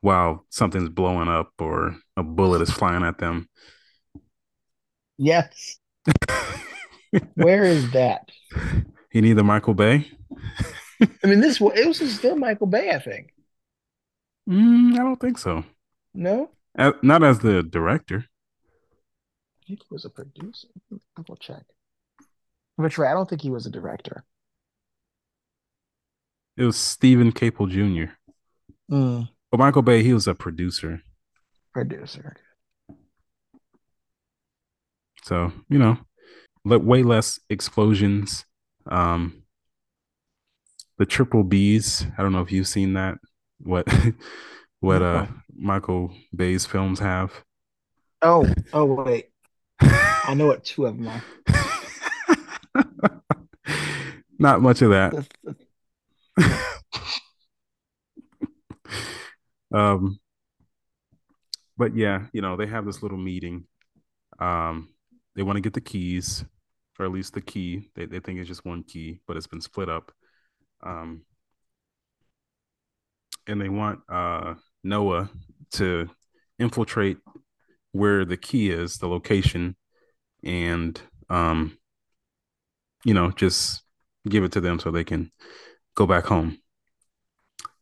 while 0.00 0.46
something's 0.48 0.88
blowing 0.88 1.28
up 1.28 1.50
or 1.58 1.96
a 2.16 2.22
bullet 2.22 2.62
is 2.62 2.70
flying 2.70 3.04
at 3.04 3.18
them. 3.18 3.48
Yes. 5.18 5.78
Where 7.34 7.64
is 7.64 7.90
that? 7.92 8.28
you 9.12 9.22
need 9.22 9.34
the 9.34 9.44
Michael 9.44 9.74
Bay? 9.74 10.10
I 11.24 11.26
mean, 11.26 11.40
this 11.40 11.60
it 11.60 11.86
was 11.86 11.98
still 12.14 12.36
Michael 12.36 12.66
Bay, 12.66 12.90
I 12.90 12.98
think. 12.98 13.32
Mm, 14.48 14.94
I 14.94 14.98
don't 14.98 15.20
think 15.20 15.38
so. 15.38 15.64
No, 16.14 16.50
Uh, 16.78 16.92
not 17.02 17.22
as 17.22 17.40
the 17.40 17.62
director. 17.62 18.26
I 19.62 19.66
think 19.66 19.80
he 19.80 19.86
was 19.90 20.04
a 20.04 20.10
producer. 20.10 20.68
I'll 21.16 21.24
go 21.24 21.34
check. 21.36 21.62
But 22.76 22.96
right, 22.98 23.10
I 23.10 23.14
don't 23.14 23.28
think 23.28 23.42
he 23.42 23.50
was 23.50 23.66
a 23.66 23.70
director. 23.70 24.24
It 26.56 26.64
was 26.64 26.76
Steven 26.76 27.32
Caple 27.32 27.68
Jr. 27.70 28.12
Mm, 28.90 29.28
But 29.50 29.58
Michael 29.60 29.82
Bay, 29.82 30.02
he 30.02 30.12
was 30.12 30.26
a 30.26 30.34
producer. 30.34 31.02
producer. 31.72 32.36
So, 35.22 35.52
you 35.68 35.78
know, 35.78 35.98
way 36.64 37.02
less 37.02 37.40
explosions. 37.48 38.44
Um, 38.86 39.42
the 40.98 41.06
triple 41.06 41.44
B's. 41.44 42.06
I 42.16 42.22
don't 42.22 42.32
know 42.32 42.42
if 42.42 42.52
you've 42.52 42.68
seen 42.68 42.94
that. 42.94 43.18
What 43.58 43.86
what 44.80 45.02
uh 45.02 45.26
Michael 45.54 46.12
Bay's 46.34 46.66
films 46.66 46.98
have. 47.00 47.32
Oh, 48.22 48.46
oh 48.72 48.84
wait. 48.84 49.30
I 49.80 50.34
know 50.34 50.46
what 50.46 50.64
two 50.64 50.86
of 50.86 50.96
them 50.96 51.08
are. 51.08 51.22
Not 54.38 54.62
much 54.62 54.82
of 54.82 54.90
that. 54.90 55.26
Um, 59.72 60.18
but 61.76 61.96
yeah, 61.96 62.26
you 62.32 62.42
know, 62.42 62.56
they 62.56 62.66
have 62.66 62.84
this 62.84 63.02
little 63.02 63.18
meeting. 63.18 63.66
Um, 64.38 64.88
they 65.36 65.42
want 65.42 65.56
to 65.56 65.62
get 65.62 65.74
the 65.74 65.80
keys, 65.80 66.44
or 66.98 67.06
at 67.06 67.12
least 67.12 67.34
the 67.34 67.40
key. 67.40 67.90
They 67.94 68.06
they 68.06 68.20
think 68.20 68.38
it's 68.38 68.48
just 68.48 68.64
one 68.64 68.82
key, 68.82 69.20
but 69.26 69.36
it's 69.36 69.46
been 69.46 69.60
split 69.60 69.88
up. 69.88 70.12
Um, 70.82 71.22
and 73.46 73.60
they 73.60 73.68
want 73.68 74.00
uh 74.08 74.54
Noah 74.82 75.30
to 75.72 76.08
infiltrate 76.58 77.18
where 77.92 78.24
the 78.24 78.36
key 78.36 78.70
is, 78.70 78.98
the 78.98 79.08
location, 79.08 79.76
and 80.44 81.00
um, 81.28 81.76
you 83.04 83.14
know, 83.14 83.30
just 83.30 83.82
give 84.28 84.44
it 84.44 84.52
to 84.52 84.60
them 84.60 84.78
so 84.78 84.90
they 84.90 85.04
can 85.04 85.32
go 85.94 86.06
back 86.06 86.26
home. 86.26 86.58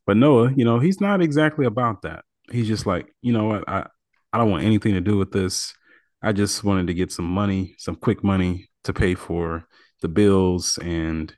But 0.06 0.16
Noah, 0.16 0.52
you 0.56 0.64
know, 0.64 0.78
he's 0.78 1.00
not 1.00 1.20
exactly 1.20 1.66
about 1.66 2.02
that. 2.02 2.24
He's 2.50 2.68
just 2.68 2.86
like, 2.86 3.12
you 3.20 3.32
know 3.32 3.44
what, 3.44 3.68
I 3.68 3.86
I 4.32 4.38
don't 4.38 4.50
want 4.50 4.64
anything 4.64 4.94
to 4.94 5.00
do 5.00 5.16
with 5.16 5.32
this. 5.32 5.74
I 6.22 6.32
just 6.32 6.64
wanted 6.64 6.88
to 6.88 6.94
get 6.94 7.12
some 7.12 7.26
money, 7.26 7.74
some 7.78 7.96
quick 7.96 8.24
money 8.24 8.68
to 8.84 8.92
pay 8.92 9.14
for 9.14 9.66
the 10.00 10.08
bills 10.08 10.78
and 10.82 11.34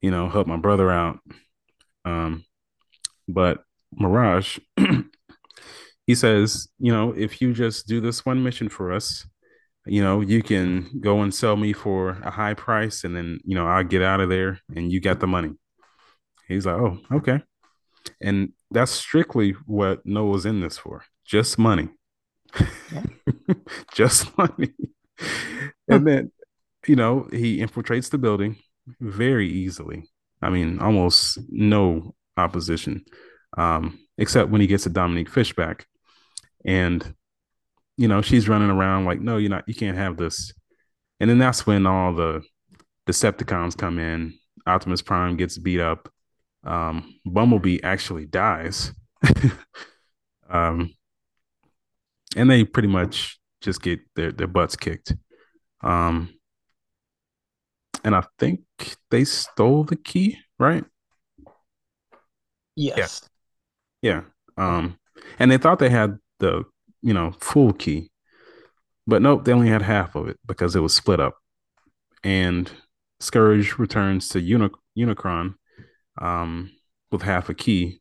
you 0.00 0.10
know 0.10 0.28
help 0.28 0.46
my 0.46 0.56
brother 0.56 0.90
out. 0.90 1.18
Um, 2.04 2.44
but 3.26 3.62
Mirage, 3.92 4.58
he 6.06 6.14
says, 6.14 6.68
you 6.78 6.92
know, 6.92 7.12
if 7.12 7.40
you 7.40 7.52
just 7.52 7.86
do 7.86 8.00
this 8.00 8.24
one 8.24 8.42
mission 8.42 8.68
for 8.68 8.92
us, 8.92 9.26
you 9.86 10.02
know, 10.02 10.20
you 10.20 10.42
can 10.42 10.88
go 11.00 11.22
and 11.22 11.34
sell 11.34 11.56
me 11.56 11.72
for 11.72 12.10
a 12.22 12.30
high 12.30 12.54
price, 12.54 13.04
and 13.04 13.16
then 13.16 13.40
you 13.44 13.54
know 13.54 13.66
I'll 13.66 13.84
get 13.84 14.02
out 14.02 14.20
of 14.20 14.28
there, 14.28 14.60
and 14.74 14.92
you 14.92 15.00
got 15.00 15.20
the 15.20 15.26
money. 15.26 15.52
He's 16.46 16.66
like, 16.66 16.76
oh, 16.76 16.98
okay. 17.12 17.42
And 18.22 18.52
that's 18.70 18.90
strictly 18.90 19.52
what 19.66 20.04
Noah's 20.06 20.46
in 20.46 20.60
this 20.60 20.78
for. 20.78 21.04
Just 21.26 21.58
money. 21.58 21.90
Yeah. 22.92 23.02
Just 23.94 24.36
money. 24.36 24.72
and 25.88 26.06
then, 26.06 26.32
you 26.86 26.96
know, 26.96 27.28
he 27.32 27.58
infiltrates 27.58 28.10
the 28.10 28.18
building 28.18 28.56
very 29.00 29.48
easily. 29.48 30.08
I 30.40 30.50
mean, 30.50 30.78
almost 30.78 31.38
no 31.48 32.14
opposition. 32.36 33.04
Um, 33.56 33.98
except 34.16 34.50
when 34.50 34.60
he 34.60 34.66
gets 34.66 34.84
to 34.84 34.90
Dominique 34.90 35.30
Fishback. 35.30 35.86
And, 36.64 37.14
you 37.96 38.08
know, 38.08 38.22
she's 38.22 38.48
running 38.48 38.70
around 38.70 39.04
like, 39.04 39.20
no, 39.20 39.36
you're 39.36 39.50
not, 39.50 39.64
you 39.66 39.74
can't 39.74 39.96
have 39.96 40.16
this. 40.16 40.52
And 41.20 41.28
then 41.28 41.38
that's 41.38 41.66
when 41.66 41.86
all 41.86 42.14
the 42.14 42.42
Decepticons 43.06 43.76
come 43.76 43.98
in. 43.98 44.34
Optimus 44.66 45.02
Prime 45.02 45.36
gets 45.36 45.56
beat 45.56 45.80
up 45.80 46.08
um, 46.64 47.14
Bumblebee 47.24 47.80
actually 47.82 48.26
dies. 48.26 48.92
um, 50.50 50.94
and 52.36 52.50
they 52.50 52.64
pretty 52.64 52.88
much 52.88 53.38
just 53.60 53.82
get 53.82 54.00
their, 54.14 54.32
their 54.32 54.46
butts 54.46 54.76
kicked. 54.76 55.14
Um, 55.82 56.34
and 58.04 58.14
I 58.14 58.24
think 58.38 58.60
they 59.10 59.24
stole 59.24 59.84
the 59.84 59.96
key, 59.96 60.38
right? 60.58 60.84
Yes. 62.76 63.28
Yeah. 64.02 64.22
Um, 64.56 64.98
and 65.38 65.50
they 65.50 65.58
thought 65.58 65.78
they 65.78 65.90
had 65.90 66.18
the, 66.38 66.64
you 67.02 67.12
know, 67.12 67.32
full 67.40 67.72
key, 67.72 68.10
but 69.06 69.22
nope, 69.22 69.44
they 69.44 69.52
only 69.52 69.68
had 69.68 69.82
half 69.82 70.14
of 70.14 70.28
it 70.28 70.38
because 70.46 70.76
it 70.76 70.80
was 70.80 70.94
split 70.94 71.20
up. 71.20 71.36
And 72.22 72.70
Scourge 73.20 73.78
returns 73.78 74.28
to 74.30 74.40
Uni- 74.40 74.70
Unicron 74.96 75.54
um, 76.20 76.70
with 77.10 77.22
half 77.22 77.48
a 77.48 77.54
key, 77.54 78.00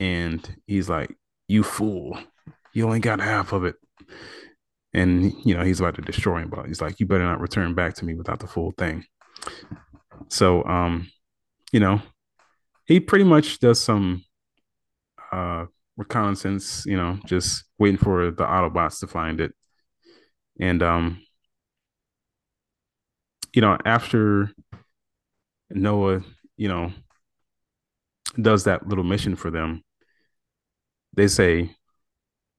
and 0.00 0.56
he's 0.66 0.88
like, 0.88 1.14
"You 1.48 1.62
fool! 1.62 2.18
You 2.74 2.84
only 2.84 3.00
got 3.00 3.20
half 3.20 3.52
of 3.52 3.64
it." 3.64 3.76
And 4.94 5.32
you 5.44 5.54
know 5.54 5.64
he's 5.64 5.80
about 5.80 5.96
to 5.96 6.02
destroy 6.02 6.40
him, 6.40 6.50
but 6.50 6.66
he's 6.66 6.80
like, 6.80 7.00
"You 7.00 7.06
better 7.06 7.24
not 7.24 7.40
return 7.40 7.74
back 7.74 7.94
to 7.94 8.04
me 8.04 8.14
without 8.14 8.40
the 8.40 8.46
full 8.46 8.72
thing." 8.78 9.04
So, 10.28 10.64
um, 10.64 11.10
you 11.72 11.80
know, 11.80 12.02
he 12.86 13.00
pretty 13.00 13.24
much 13.24 13.60
does 13.60 13.80
some 13.80 14.24
uh 15.32 15.66
reconnaissance, 15.96 16.84
you 16.86 16.96
know, 16.96 17.18
just 17.26 17.64
waiting 17.78 17.98
for 17.98 18.30
the 18.30 18.44
Autobots 18.44 19.00
to 19.00 19.06
find 19.06 19.40
it. 19.40 19.52
And 20.60 20.82
um, 20.82 21.20
you 23.52 23.60
know, 23.60 23.76
after 23.84 24.50
Noah, 25.70 26.22
you 26.56 26.68
know, 26.68 26.92
does 28.40 28.64
that 28.64 28.86
little 28.86 29.04
mission 29.04 29.36
for 29.36 29.50
them, 29.50 29.82
they 31.14 31.28
say, 31.28 31.74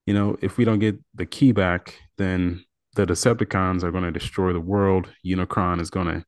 you 0.09 0.15
know, 0.15 0.35
if 0.41 0.57
we 0.57 0.65
don't 0.65 0.79
get 0.79 0.97
the 1.13 1.27
key 1.27 1.51
back, 1.51 1.93
then 2.17 2.65
the 2.95 3.05
Decepticons 3.05 3.83
are 3.83 3.91
going 3.91 4.05
to 4.05 4.11
destroy 4.11 4.51
the 4.53 4.59
world. 4.59 5.07
Unicron 5.23 5.79
is 5.79 5.91
going 5.91 6.07
to 6.07 6.25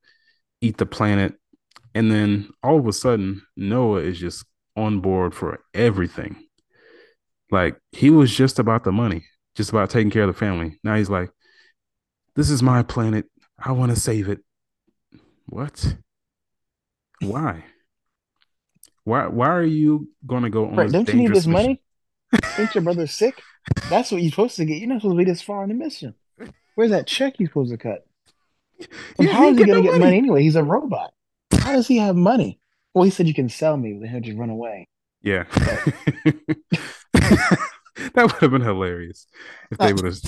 eat 0.62 0.78
the 0.78 0.86
planet. 0.86 1.34
And 1.96 2.12
then 2.12 2.52
all 2.62 2.78
of 2.78 2.86
a 2.86 2.94
sudden, 2.94 3.41
Noah 3.58 4.02
is 4.02 4.20
just 4.20 4.46
on 4.78 5.00
board 5.00 5.34
for 5.34 5.63
everything. 5.74 6.36
Like 7.50 7.76
he 7.91 8.12
was 8.12 8.32
just 8.32 8.60
about 8.60 8.84
the 8.84 8.91
money, 8.91 9.26
just 9.56 9.72
about 9.72 9.89
taking 9.89 10.12
care 10.12 10.26
of 10.26 10.28
the 10.28 10.38
family. 10.38 10.78
Now 10.84 10.96
he's 10.96 11.10
like, 11.10 11.32
this 12.36 12.52
is 12.52 12.62
my 12.62 12.84
planet. 12.84 13.26
I 13.58 13.72
want 13.72 13.91
to 13.91 14.00
save 14.00 14.30
it. 14.30 14.41
What? 15.48 15.96
Why? 17.20 17.63
Why 19.06 19.26
why 19.26 19.50
are 19.50 19.63
you 19.63 20.08
gonna 20.28 20.52
go 20.52 20.67
on 20.67 20.76
Right? 20.76 20.91
Don't 20.91 21.08
you 21.08 21.15
need 21.15 21.32
this 21.32 21.48
mission? 21.48 21.52
money? 21.52 21.82
Ain't 22.60 22.76
your 22.76 22.84
brother 22.84 23.08
sick? 23.08 23.41
That's 23.89 24.12
what 24.12 24.21
you're 24.21 24.32
supposed 24.32 24.56
to 24.58 24.65
get. 24.65 24.78
You're 24.78 24.89
not 24.89 25.02
supposed 25.02 25.15
to 25.15 25.17
be 25.17 25.26
this 25.26 25.41
far 25.41 25.63
in 25.63 25.69
the 25.69 25.76
mission. 25.76 26.15
Where's 26.76 26.91
that 26.91 27.08
check 27.08 27.39
you're 27.39 27.50
supposed 27.50 27.71
to 27.71 27.78
cut? 27.78 28.06
And 28.80 29.28
Yeah, 29.28 29.34
how 29.34 29.43
he 29.43 29.50
he 29.52 29.60
gonna 29.60 29.74
no 29.74 29.82
get 29.82 29.91
money. 29.91 30.04
money 30.06 30.17
anyway? 30.17 30.43
He's 30.43 30.56
a 30.56 30.63
robot. 30.63 31.13
How 31.60 31.74
does 31.74 31.88
he 31.88 31.97
have 31.97 32.15
money? 32.15 32.60
Well, 32.93 33.04
he 33.04 33.12
said 33.12 33.28
you 33.28 33.34
can 33.34 33.50
sell 33.50 33.78
me, 33.78 33.97
then 34.00 34.10
he'll 34.10 34.21
just 34.21 34.38
run 34.38 34.50
away. 34.50 34.88
Yeah. 35.21 35.43
that 37.13 37.60
would 38.15 38.32
have 38.32 38.52
been 38.52 38.62
hilarious 38.62 39.28
if 39.69 39.78
they 39.78 39.93
would 39.93 40.06
have 40.06 40.19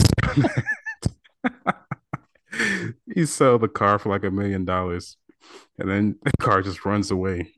you 3.08 3.26
sell 3.26 3.58
the 3.58 3.68
car 3.68 3.98
for 3.98 4.10
like 4.10 4.24
a 4.24 4.30
million 4.32 4.64
dollars 4.66 5.18
and 5.80 5.90
then 5.90 6.16
the 6.24 6.32
car 6.40 6.62
just 6.62 6.86
runs 6.86 7.10
away. 7.12 7.52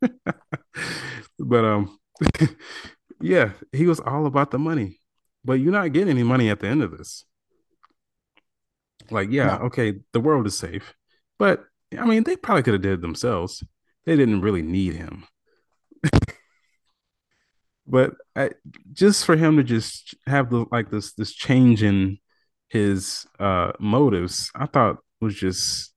but 1.38 1.64
um 1.64 1.98
yeah, 3.22 3.52
he 3.72 3.86
was 3.86 4.00
all 4.00 4.26
about 4.26 4.50
the 4.50 4.58
money. 4.58 4.98
But 5.44 5.54
you're 5.54 5.72
not 5.72 5.92
getting 5.92 6.10
any 6.10 6.22
money 6.22 6.50
at 6.50 6.60
the 6.60 6.68
end 6.68 6.82
of 6.82 6.96
this. 6.96 7.24
Like, 9.10 9.30
yeah, 9.30 9.58
No. 9.58 9.64
okay, 9.66 9.94
the 10.12 10.20
world 10.20 10.46
is 10.46 10.56
safe. 10.56 10.94
But 11.38 11.64
I 11.98 12.06
mean, 12.06 12.24
they 12.24 12.36
probably 12.36 12.62
could 12.62 12.74
have 12.74 12.82
did 12.82 12.92
it 12.94 13.00
themselves. 13.00 13.64
They 14.06 14.16
didn't 14.16 14.40
really 14.42 14.62
need 14.62 14.94
him. 14.94 15.24
but 17.86 18.14
I, 18.36 18.50
just 18.92 19.24
for 19.24 19.36
him 19.36 19.56
to 19.56 19.64
just 19.64 20.14
have 20.26 20.50
the 20.50 20.64
like 20.70 20.90
this 20.90 21.12
this 21.14 21.32
change 21.32 21.82
in 21.82 22.18
his 22.68 23.26
uh 23.38 23.72
motives, 23.78 24.50
I 24.54 24.66
thought 24.66 24.98
was 25.20 25.34
just 25.34 25.92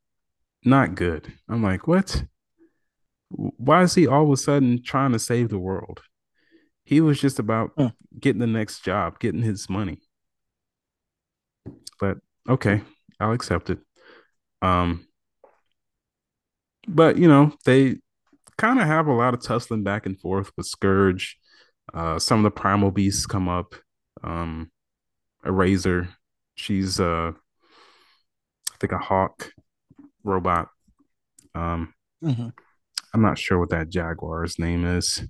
not 0.63 0.95
good. 0.95 1.31
I'm 1.47 1.63
like, 1.63 1.87
what? 1.87 2.23
Why 3.29 3.83
is 3.83 3.95
he 3.95 4.07
all 4.07 4.23
of 4.25 4.31
a 4.31 4.37
sudden 4.37 4.83
trying 4.83 5.11
to 5.11 5.19
save 5.19 5.49
the 5.49 5.59
world? 5.59 6.01
He 6.85 7.01
was 7.01 7.19
just 7.19 7.39
about 7.39 7.71
Hmm. 7.77 7.87
getting 8.19 8.39
the 8.39 8.47
next 8.47 8.83
job, 8.83 9.19
getting 9.19 9.41
his 9.41 9.69
money. 9.69 10.01
But 11.99 12.17
okay, 12.47 12.81
I'll 13.19 13.33
accept 13.33 13.69
it. 13.69 13.79
Um, 14.61 15.07
but 16.87 17.17
you 17.17 17.27
know, 17.27 17.53
they 17.65 17.97
kind 18.57 18.79
of 18.79 18.85
have 18.87 19.07
a 19.07 19.13
lot 19.13 19.33
of 19.33 19.41
tussling 19.41 19.83
back 19.83 20.05
and 20.05 20.19
forth 20.19 20.51
with 20.55 20.67
Scourge. 20.67 21.37
Uh, 21.93 22.19
some 22.19 22.39
of 22.39 22.43
the 22.43 22.51
primal 22.51 22.91
beasts 22.91 23.25
come 23.25 23.49
up. 23.49 23.75
Um, 24.23 24.71
Airazor, 25.45 26.09
she's 26.55 26.99
uh, 26.99 27.31
I 28.71 28.77
think 28.79 28.91
a 28.93 28.97
hawk 28.97 29.51
robot. 30.23 30.69
Um, 31.53 31.93
Mhm. 32.23 32.53
I'm 33.13 33.21
not 33.21 33.37
sure 33.39 33.59
what 33.59 33.69
that 33.69 33.89
jaguar's 33.89 34.59
name 34.59 34.85
is. 34.85 35.23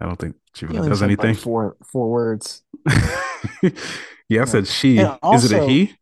I 0.00 0.06
don't 0.06 0.18
think 0.18 0.36
she 0.54 0.66
really 0.66 0.88
does 0.88 1.00
said, 1.00 1.10
like, 1.10 1.18
anything. 1.20 1.42
four 1.42 1.76
four 1.84 2.10
words. 2.10 2.62
yeah, 4.28 4.42
I 4.42 4.44
said 4.44 4.66
she. 4.66 4.98
And 4.98 5.18
Is 5.34 5.50
it 5.50 5.60
a 5.60 5.66
he? 5.66 5.94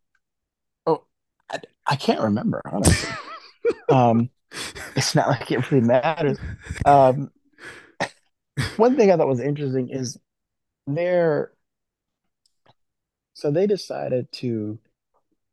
Oh, 0.85 1.03
I, 1.51 1.59
I 1.87 1.95
can't 1.95 2.21
remember 2.21 2.61
honestly. 2.65 3.09
um, 3.89 4.29
it's 4.95 5.15
not 5.15 5.29
like 5.29 5.51
it 5.51 5.71
really 5.71 5.85
matters. 5.85 6.37
Um, 6.85 7.31
one 8.77 8.95
thing 8.95 9.11
I 9.11 9.17
thought 9.17 9.27
was 9.27 9.39
interesting 9.39 9.89
is 9.89 10.17
they're 10.85 11.51
so 13.33 13.51
they 13.51 13.67
decided 13.67 14.31
to 14.33 14.79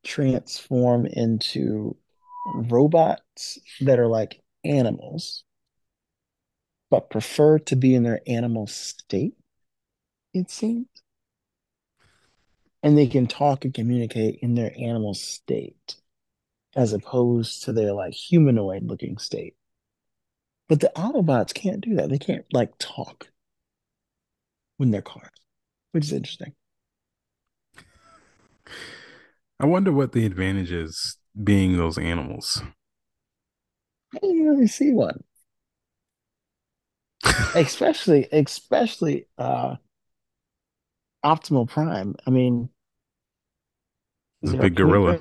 transform 0.05 1.07
into 1.07 1.97
robots 2.55 3.59
that 3.81 3.99
are 3.99 4.07
like 4.07 4.43
animals, 4.65 5.45
but 6.95 7.11
prefer 7.11 7.59
to 7.59 7.75
be 7.75 7.93
in 7.93 8.05
their 8.05 8.21
animal 8.25 8.69
state, 8.69 9.35
it 10.33 10.49
seems. 10.49 10.87
And 12.85 12.97
they 12.97 13.09
can 13.09 13.27
talk 13.27 13.65
and 13.65 13.75
communicate 13.75 14.39
in 14.43 14.55
their 14.55 14.73
animal 14.79 15.13
state 15.13 15.97
as 16.77 16.93
opposed 16.93 17.65
to 17.65 17.73
their 17.73 17.93
like 17.93 18.15
humanoid 18.15 18.85
looking 18.85 19.19
state. 19.19 19.57
But 20.69 20.79
the 20.79 20.93
Autobots 20.95 21.53
can't 21.53 21.81
do 21.81 21.97
that. 21.97 22.11
They 22.11 22.19
can't 22.19 22.45
like 22.53 22.79
talk 22.79 23.29
when 24.77 24.93
they're 24.93 25.03
cars, 25.03 25.31
which 25.91 26.05
is 26.05 26.13
interesting. 26.13 26.53
I 29.59 29.67
wonder 29.67 29.91
what 29.91 30.13
the 30.13 30.25
advantage 30.25 30.71
is 30.71 31.17
being 31.43 31.77
those 31.77 31.99
animals. 31.99 32.63
I 34.15 34.19
didn't 34.21 34.47
really 34.47 34.69
see 34.69 34.93
one. 34.93 35.25
Especially, 37.55 38.29
especially 38.33 39.27
uh 39.39 39.77
Optimus 41.23 41.73
Primal. 41.73 42.15
I 42.27 42.31
mean, 42.31 42.69
It's 44.43 44.53
a 44.53 44.57
big 44.57 44.75
gorilla. 44.75 45.19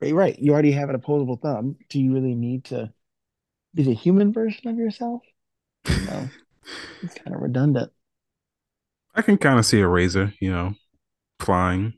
Right. 0.00 0.38
You 0.38 0.52
already 0.52 0.72
have 0.72 0.88
an 0.88 0.94
opposable 0.96 1.36
thumb. 1.36 1.76
Do 1.88 2.00
you 2.00 2.12
really 2.12 2.34
need 2.34 2.64
to 2.66 2.92
be 3.74 3.82
the 3.84 3.94
human 3.94 4.32
version 4.32 4.68
of 4.68 4.76
yourself? 4.76 5.22
No. 5.86 6.28
It's 7.02 7.14
kind 7.14 7.34
of 7.34 7.42
redundant. 7.42 7.90
I 9.16 9.22
can 9.22 9.36
kind 9.36 9.58
of 9.58 9.66
see 9.66 9.78
Airazor, 9.78 10.32
you 10.40 10.50
know, 10.52 10.74
flying, 11.40 11.94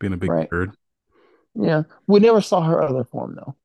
being 0.00 0.14
a 0.14 0.16
big 0.16 0.30
Right. 0.30 0.50
bird. 0.50 0.72
Yeah. 1.54 1.82
We 2.06 2.20
never 2.20 2.40
saw 2.40 2.62
her 2.62 2.82
other 2.82 3.04
form 3.04 3.36
though. 3.36 3.56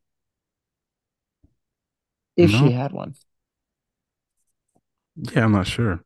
If 2.36 2.51
she 2.51 2.71
had 2.71 2.91
one. 2.91 3.15
Yeah, 5.34 5.43
I'm 5.45 5.51
not 5.51 5.67
sure. 5.67 6.01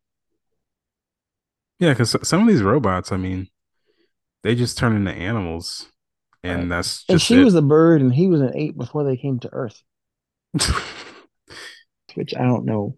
Yeah, 1.80 1.92
because 1.94 2.16
some 2.28 2.42
of 2.42 2.48
these 2.48 2.62
robots, 2.64 3.12
I 3.12 3.18
mean, 3.18 3.50
they 4.44 4.56
just 4.56 4.78
turn 4.78 4.96
into 4.96 5.12
animals, 5.14 5.92
and 6.44 6.72
Right. 6.72 6.72
that's 6.72 7.06
And 7.10 7.20
she 7.22 7.38
it. 7.38 7.42
was 7.42 7.54
a 7.56 7.62
bird 7.62 8.02
and 8.02 8.14
he 8.14 8.28
was 8.28 8.40
an 8.42 8.56
ape 8.56 8.78
before 8.78 9.04
they 9.04 9.18
came 9.18 9.40
to 9.42 9.50
Earth, 9.54 9.84
which 12.16 12.34
I 12.36 12.44
don't 12.44 12.66
know 12.66 12.96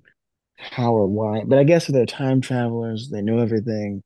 how 0.57 0.93
or 0.93 1.07
why. 1.07 1.43
But 1.45 1.59
I 1.59 1.63
guess 1.65 1.89
if 1.89 1.93
they're 1.93 2.05
time 2.05 2.41
travelers, 2.41 3.09
they 3.09 3.21
know 3.21 3.39
everything. 3.39 4.03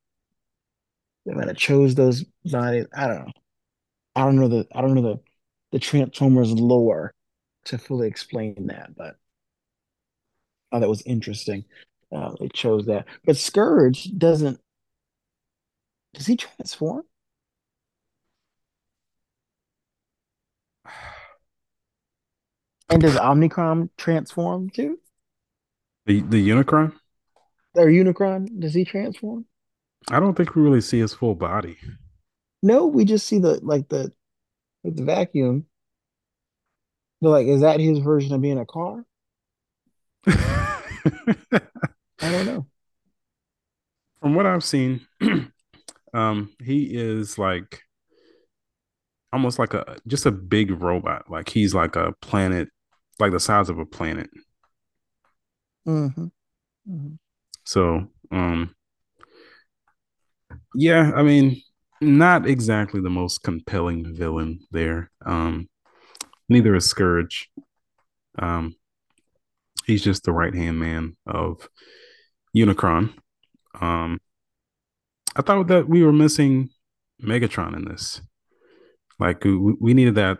They 1.26 1.34
might 1.34 1.48
have 1.48 1.58
chose 1.58 1.95
those 1.95 2.24
bodies. 2.45 2.88
I 2.93 3.08
don't 3.08 3.26
know. 3.26 3.31
I 4.15 4.25
don't 4.25 4.38
know 4.38 4.48
the 4.48 4.67
I 4.73 4.81
don't 4.81 4.96
know 4.96 5.02
the 5.04 5.19
the 5.71 5.79
Transformers 5.79 6.52
lore 6.54 7.13
to 7.65 7.77
fully 7.77 8.08
explain 8.08 8.67
that, 8.67 8.96
but 8.96 9.17
oh, 10.71 10.79
that 10.79 10.90
was 10.90 11.02
interesting. 11.04 11.65
Uh, 12.16 12.34
they 12.40 12.50
chose 12.50 12.86
that. 12.88 13.06
But 13.26 13.38
Scourge 13.38 14.12
doesn't 14.18 14.60
does 16.14 16.26
he 16.26 16.36
transform? 16.36 17.04
And 22.92 23.04
does 23.04 23.18
Omnicron 23.18 23.92
transform 23.98 24.72
too? 24.72 24.98
the 26.10 26.22
the 26.22 26.50
Unicron. 26.50 26.94
Or 27.76 27.86
Unicron, 27.86 28.60
does 28.60 28.74
he 28.74 28.84
transform? 28.84 29.46
I 30.10 30.20
don't 30.20 30.36
think 30.36 30.56
we 30.56 30.64
really 30.64 30.82
see 30.82 31.00
his 31.00 31.14
full 31.14 31.36
body. 31.36 31.78
No, 32.64 32.88
we 32.88 33.06
just 33.06 33.28
see 33.28 33.38
the 33.38 33.60
like 33.62 33.88
the 33.90 34.12
like 34.84 34.96
the 34.96 35.04
vacuum. 35.04 35.68
But 37.22 37.30
like, 37.30 37.48
is 37.48 37.62
that 37.62 37.80
his 37.80 38.00
version 38.00 38.34
of 38.34 38.42
being 38.42 38.58
a 38.58 38.66
car? 38.66 39.06
I 42.22 42.32
don't 42.32 42.46
know. 42.46 42.67
From 44.22 44.36
what 44.36 44.46
I've 44.46 44.63
seen, 44.63 45.06
um, 46.13 46.54
he 46.62 46.84
is 46.96 47.38
like 47.38 47.82
almost 49.32 49.60
like 49.60 49.74
a 49.74 49.98
just 50.08 50.26
a 50.26 50.32
big 50.32 50.72
robot. 50.82 51.30
Like 51.30 51.50
he's 51.50 51.74
like 51.74 51.96
a 51.96 52.13
planet 52.22 52.70
like 53.20 53.32
the 53.32 53.40
size 53.40 53.70
of 53.70 53.80
a 53.80 53.86
planet. 53.86 54.30
Mm-hmm. 55.88 56.26
Mm-hmm. 56.90 57.13
So, 57.65 58.08
um, 58.32 58.76
yeah, 60.74 61.12
I 61.15 61.24
mean, 61.24 61.62
not 62.02 62.48
exactly 62.48 63.02
the 63.02 63.10
most 63.10 63.44
compelling 63.44 64.15
villain 64.15 64.60
there. 64.72 65.12
Um, 65.26 65.70
neither 66.48 66.76
is 66.76 66.86
Scourge. 66.86 67.50
Um, 68.38 68.76
he's 69.86 70.04
just 70.04 70.24
the 70.24 70.32
right 70.32 70.56
hand 70.56 70.80
man 70.80 71.17
of 71.28 71.67
Unicron. 72.56 73.13
Um, 73.79 74.19
I 75.35 75.41
thought 75.41 75.67
that 75.67 75.87
we 75.87 76.04
were 76.04 76.13
missing 76.13 76.69
Megatron 77.21 77.75
in 77.75 77.85
this. 77.85 78.21
Like 79.19 79.43
we, 79.43 79.56
we 79.79 79.93
needed 79.93 80.15
that 80.15 80.39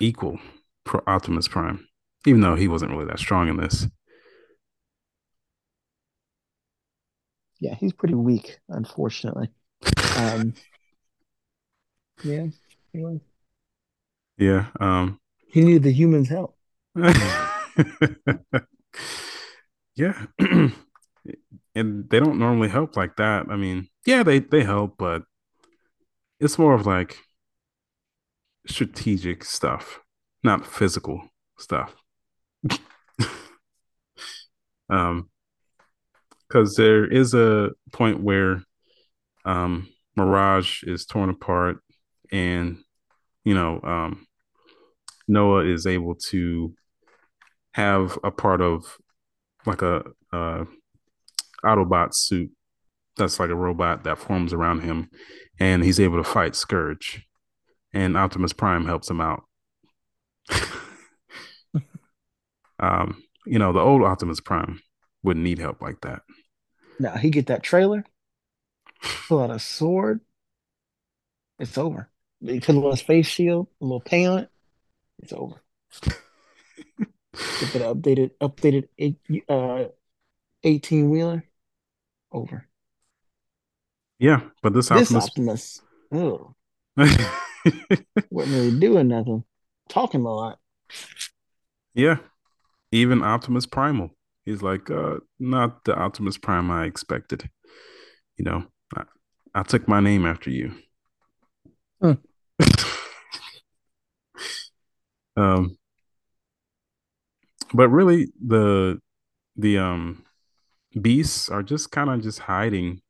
equal 0.00 0.38
for 0.84 1.08
Optimus 1.08 1.48
Prime, 1.48 1.86
even 2.26 2.40
though 2.40 2.54
he 2.54 2.68
wasn't 2.68 2.92
really 2.92 3.06
that 3.06 3.18
strong 3.18 3.48
in 3.48 3.56
this. 3.56 3.86
Yeah, 7.60 7.74
he's 7.74 7.92
pretty 7.94 8.14
weak, 8.14 8.58
unfortunately. 8.68 9.48
Um, 10.16 10.54
yeah, 12.24 12.46
was. 12.92 13.20
Yeah. 14.36 14.66
Um, 14.80 15.20
He 15.48 15.62
needed 15.62 15.84
the 15.84 15.92
humans' 15.92 16.28
help. 16.28 16.56
yeah. 19.94 20.26
and 21.74 22.08
they 22.10 22.20
don't 22.20 22.38
normally 22.38 22.68
help 22.68 22.96
like 22.96 23.16
that. 23.16 23.46
I 23.50 23.56
mean, 23.56 23.88
yeah, 24.06 24.22
they 24.22 24.38
they 24.40 24.62
help, 24.62 24.96
but 24.98 25.22
it's 26.40 26.58
more 26.58 26.74
of 26.74 26.86
like 26.86 27.18
strategic 28.66 29.44
stuff, 29.44 30.00
not 30.42 30.66
physical 30.66 31.28
stuff. 31.58 31.94
um 34.90 35.28
because 36.48 36.74
there 36.76 37.04
is 37.04 37.34
a 37.34 37.70
point 37.92 38.22
where 38.22 38.62
um 39.44 39.88
Mirage 40.16 40.82
is 40.84 41.04
torn 41.04 41.30
apart 41.30 41.78
and 42.30 42.78
you 43.44 43.54
know 43.54 43.80
um 43.82 44.26
Noah 45.26 45.64
is 45.64 45.86
able 45.86 46.14
to 46.30 46.74
have 47.72 48.18
a 48.22 48.30
part 48.30 48.60
of 48.60 48.96
like 49.66 49.82
a 49.82 50.04
uh 50.32 50.64
Autobot 51.64 52.14
suit 52.14 52.50
that's 53.16 53.38
like 53.38 53.50
a 53.50 53.54
robot 53.54 54.04
that 54.04 54.18
forms 54.18 54.52
around 54.52 54.80
him 54.80 55.08
and 55.58 55.84
he's 55.84 56.00
able 56.00 56.16
to 56.16 56.24
fight 56.24 56.56
Scourge 56.56 57.26
and 57.92 58.16
Optimus 58.16 58.52
Prime 58.52 58.84
helps 58.84 59.08
him 59.08 59.20
out. 59.20 59.44
um, 62.80 63.22
you 63.46 63.58
know, 63.58 63.72
the 63.72 63.80
old 63.80 64.02
Optimus 64.02 64.40
Prime 64.40 64.80
wouldn't 65.22 65.44
need 65.44 65.58
help 65.58 65.80
like 65.80 66.00
that. 66.02 66.22
Now 66.98 67.16
he 67.16 67.30
get 67.30 67.46
that 67.46 67.62
trailer, 67.62 68.04
pull 69.28 69.40
out 69.40 69.50
a 69.50 69.58
sword. 69.58 70.20
It's 71.58 71.78
over. 71.78 72.10
He 72.40 72.60
put 72.60 72.76
on 72.76 72.90
his 72.90 73.00
face 73.00 73.26
shield, 73.26 73.68
a 73.80 73.84
little 73.84 74.00
paint 74.00 74.28
on 74.28 74.38
it. 74.40 74.50
It's 75.20 75.32
over. 75.32 75.62
Get 77.60 77.72
that 77.72 77.82
updated, 77.82 78.30
updated 78.40 78.88
eight, 78.98 79.16
uh, 79.48 79.84
eighteen 80.62 81.10
wheeler. 81.10 81.44
Over. 82.34 82.66
Yeah, 84.18 84.40
but 84.60 84.74
this 84.74 84.88
This 84.88 85.14
Optimus, 85.14 85.80
Optimus, 86.10 86.52
ugh, 86.96 87.06
wasn't 88.30 88.54
really 88.56 88.78
doing 88.80 89.08
nothing, 89.08 89.44
talking 89.88 90.22
a 90.22 90.34
lot. 90.34 90.58
yeah, 91.94 92.16
even 92.90 93.22
Optimus 93.22 93.66
Primal. 93.66 94.10
He's 94.44 94.62
like, 94.62 94.90
uh, 94.90 95.18
not 95.38 95.84
the 95.84 95.96
Optimus 95.96 96.36
Prime 96.36 96.70
I 96.72 96.86
expected. 96.86 97.48
You 98.36 98.44
know, 98.44 98.64
I, 98.96 99.04
I 99.54 99.62
took 99.62 99.86
my 99.86 100.00
name 100.00 100.26
after 100.26 100.50
you. 100.50 100.74
Hmm. 102.00 102.14
um, 105.36 105.78
but 107.72 107.88
really, 107.90 108.32
the 108.44 109.00
the 109.56 109.78
um 109.78 110.24
beasts 111.00 111.48
are 111.48 111.62
just 111.62 111.90
kind 111.90 112.10
of 112.10 112.22
just 112.22 112.40
hiding 112.40 113.00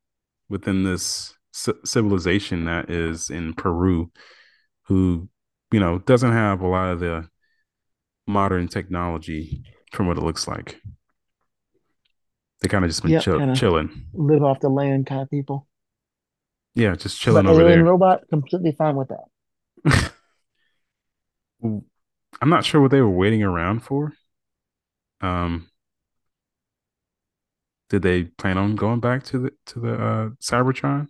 within 0.49 0.85
this 0.85 1.35
c- 1.53 1.72
civilization 1.85 2.64
that 2.66 2.91
is 2.91 3.30
in 3.30 3.55
Peru, 3.55 4.11
who 4.87 5.28
you 5.72 5.80
know 5.80 5.99
doesn't 6.01 6.32
have 6.32 6.61
a 6.61 6.66
lot 6.66 6.91
of 6.93 7.01
the 7.01 7.28
modern 8.26 8.68
technology 8.68 9.62
from 9.93 10.07
what 10.07 10.16
it 10.18 10.22
looks 10.22 10.47
like. 10.49 10.80
They 12.61 12.68
kind 12.68 12.85
of 12.85 12.91
just 12.91 13.03
been 13.03 13.12
Yep, 13.12 13.22
chill- 13.22 13.55
chilling. 13.55 14.07
Live 14.14 14.43
off 14.43 14.61
the 14.61 14.68
land 14.70 15.07
kind 15.07 15.20
of 15.22 15.28
people. 15.30 15.68
Yeah, 16.74 16.95
just 16.97 17.20
chilling 17.20 17.45
But 17.45 17.53
over 17.53 17.61
alien 17.61 17.80
there. 17.80 17.91
robot, 17.91 18.22
completely 18.30 18.72
fine 18.72 18.97
with 18.97 19.09
that. 19.09 20.12
I'm 21.62 22.49
not 22.51 22.64
sure 22.64 22.80
what 22.80 22.91
they 22.91 23.01
were 23.01 23.09
waiting 23.11 23.43
around 23.43 23.80
for. 23.80 24.12
Um, 25.20 25.70
did 27.95 28.03
they 28.03 28.25
plan 28.25 28.59
on 28.59 28.75
going 28.75 28.99
back 28.99 29.23
to 29.23 29.39
the 29.39 29.53
to 29.67 29.79
the 29.79 29.95
uh, 29.95 30.29
Cybertron? 30.41 31.07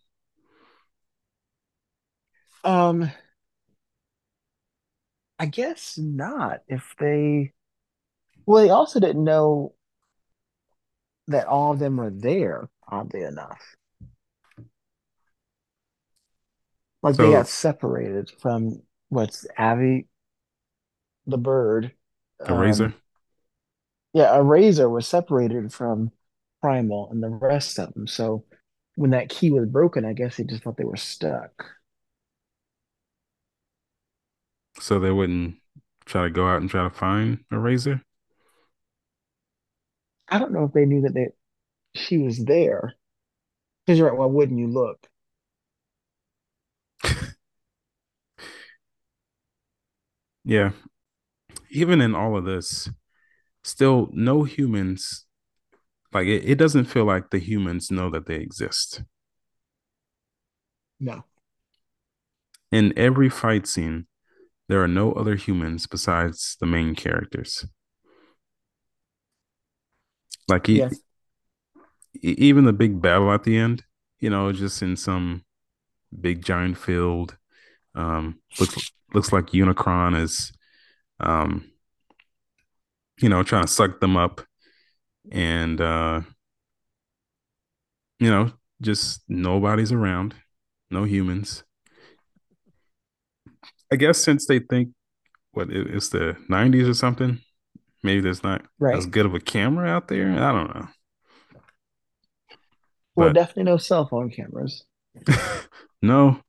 Um, 2.63 3.11
I 5.39 5.47
guess 5.47 5.97
not. 5.97 6.61
If 6.69 6.95
they, 6.99 7.55
well, 8.45 8.63
they 8.63 8.69
also 8.69 9.01
didn't 9.01 9.25
know 9.25 9.73
that 11.29 11.47
all 11.47 11.73
of 11.73 11.79
them 11.79 11.97
were 11.97 12.11
there, 12.11 12.69
oddly 12.87 13.23
enough. 13.23 13.77
Like 17.03 17.17
they 17.17 17.31
got 17.31 17.49
separated 17.49 18.31
from 18.31 18.83
what's 19.09 19.47
Avi, 19.57 20.07
the 21.27 21.39
bird. 21.39 21.93
The 22.41 22.53
um, 22.53 22.59
Razor. 22.59 22.95
Yeah, 24.13 24.27
Airazor 24.27 24.91
was 24.91 25.07
separated 25.07 25.73
from 25.73 26.13
Primal 26.65 27.11
and 27.11 27.23
the 27.23 27.29
rest 27.29 27.79
of 27.79 27.93
them. 27.93 28.07
So 28.07 28.43
when 28.95 29.11
that 29.11 29.29
key 29.29 29.51
was 29.51 29.69
broken, 29.69 30.07
I 30.07 30.15
guess 30.15 30.39
they 30.39 30.45
just 30.45 30.63
thought 30.63 30.79
they 30.79 30.85
were 30.85 30.97
stuck. 30.97 31.67
So 34.81 34.99
they 34.99 35.11
wouldn't 35.11 35.57
try 36.07 36.23
to 36.23 36.31
go 36.31 36.49
out 36.49 36.63
and 36.63 36.71
try 36.71 36.85
to 36.85 36.89
find 36.89 37.45
Airazor. 37.53 38.01
I 40.27 40.39
don't 40.39 40.53
know 40.53 40.65
if 40.65 40.73
they 40.73 40.87
knew 40.87 41.03
that 41.03 41.13
they 41.13 41.33
she 41.95 42.17
was 42.17 42.43
there. 42.43 42.95
Because 43.85 43.99
you're 43.99 44.09
right, 44.09 44.19
why 44.19 44.25
wouldn't 44.25 44.59
you 44.59 44.69
look? 44.69 45.07
Yeah. 50.47 50.71
Even 51.69 52.01
in 52.01 52.15
all 52.15 52.39
of 52.39 52.47
this, 52.47 52.89
still 53.63 54.09
no 54.15 54.45
humans 54.45 55.27
like 56.15 56.27
it, 56.27 56.45
it 56.49 56.55
doesn't 56.57 56.87
feel 56.87 57.05
like 57.05 57.31
the 57.31 57.39
humans 57.39 57.91
know 57.91 58.09
that 58.11 58.27
they 58.27 58.37
exist. 58.37 59.03
No. 61.01 61.25
In 62.71 62.93
every 62.97 63.29
fight 63.29 63.67
scene, 63.67 64.07
there 64.69 64.83
are 64.83 64.89
no 64.89 65.13
other 65.13 65.35
humans 65.37 65.87
besides 65.87 66.57
the 66.61 66.67
main 66.67 66.95
characters. 66.95 67.67
Like 70.49 70.69
e- 70.69 70.79
Yes. 70.79 71.01
even 72.23 72.65
the 72.65 72.73
big 72.73 73.01
battle 73.01 73.33
at 73.33 73.45
the 73.45 73.57
end, 73.59 73.85
you 74.21 74.31
know, 74.31 74.53
just 74.53 74.83
in 74.83 74.97
some 74.97 75.45
big 76.19 76.45
giant 76.45 76.79
field. 76.79 77.37
Um, 77.95 78.41
looks 78.59 78.93
looks 79.13 79.33
like 79.33 79.47
Unicron 79.47 80.21
is, 80.21 80.53
um, 81.21 81.71
you 83.21 83.29
know, 83.29 83.43
trying 83.43 83.63
to 83.65 83.69
suck 83.71 84.01
them 84.01 84.17
up, 84.17 84.43
and 85.33 85.81
uh, 85.81 86.21
you 88.19 88.31
know, 88.31 88.53
just 88.81 89.23
nobody's 89.29 89.93
around, 89.93 90.35
no 90.91 91.05
humans. 91.05 91.65
I 93.93 93.97
guess 93.97 94.19
since 94.19 94.47
they 94.47 94.59
think 94.59 94.91
what 95.53 95.71
it's 95.71 96.09
the 96.09 96.37
'90s 96.51 96.89
or 96.89 96.95
something, 96.95 97.41
maybe 98.03 98.21
there's 98.21 98.43
not 98.43 98.63
Right. 98.79 98.97
as 98.97 99.07
good 99.07 99.27
of 99.27 99.35
a 99.35 99.41
camera 99.41 99.89
out 99.89 100.09
there. 100.09 100.31
I 100.33 100.53
don't 100.53 100.75
know. 100.75 100.89
Well, 103.15 103.29
But- 103.29 103.35
definitely 103.35 103.65
no 103.65 103.77
cell 103.77 104.07
phone 104.07 104.31
cameras. 104.31 104.85
no, 106.03 106.41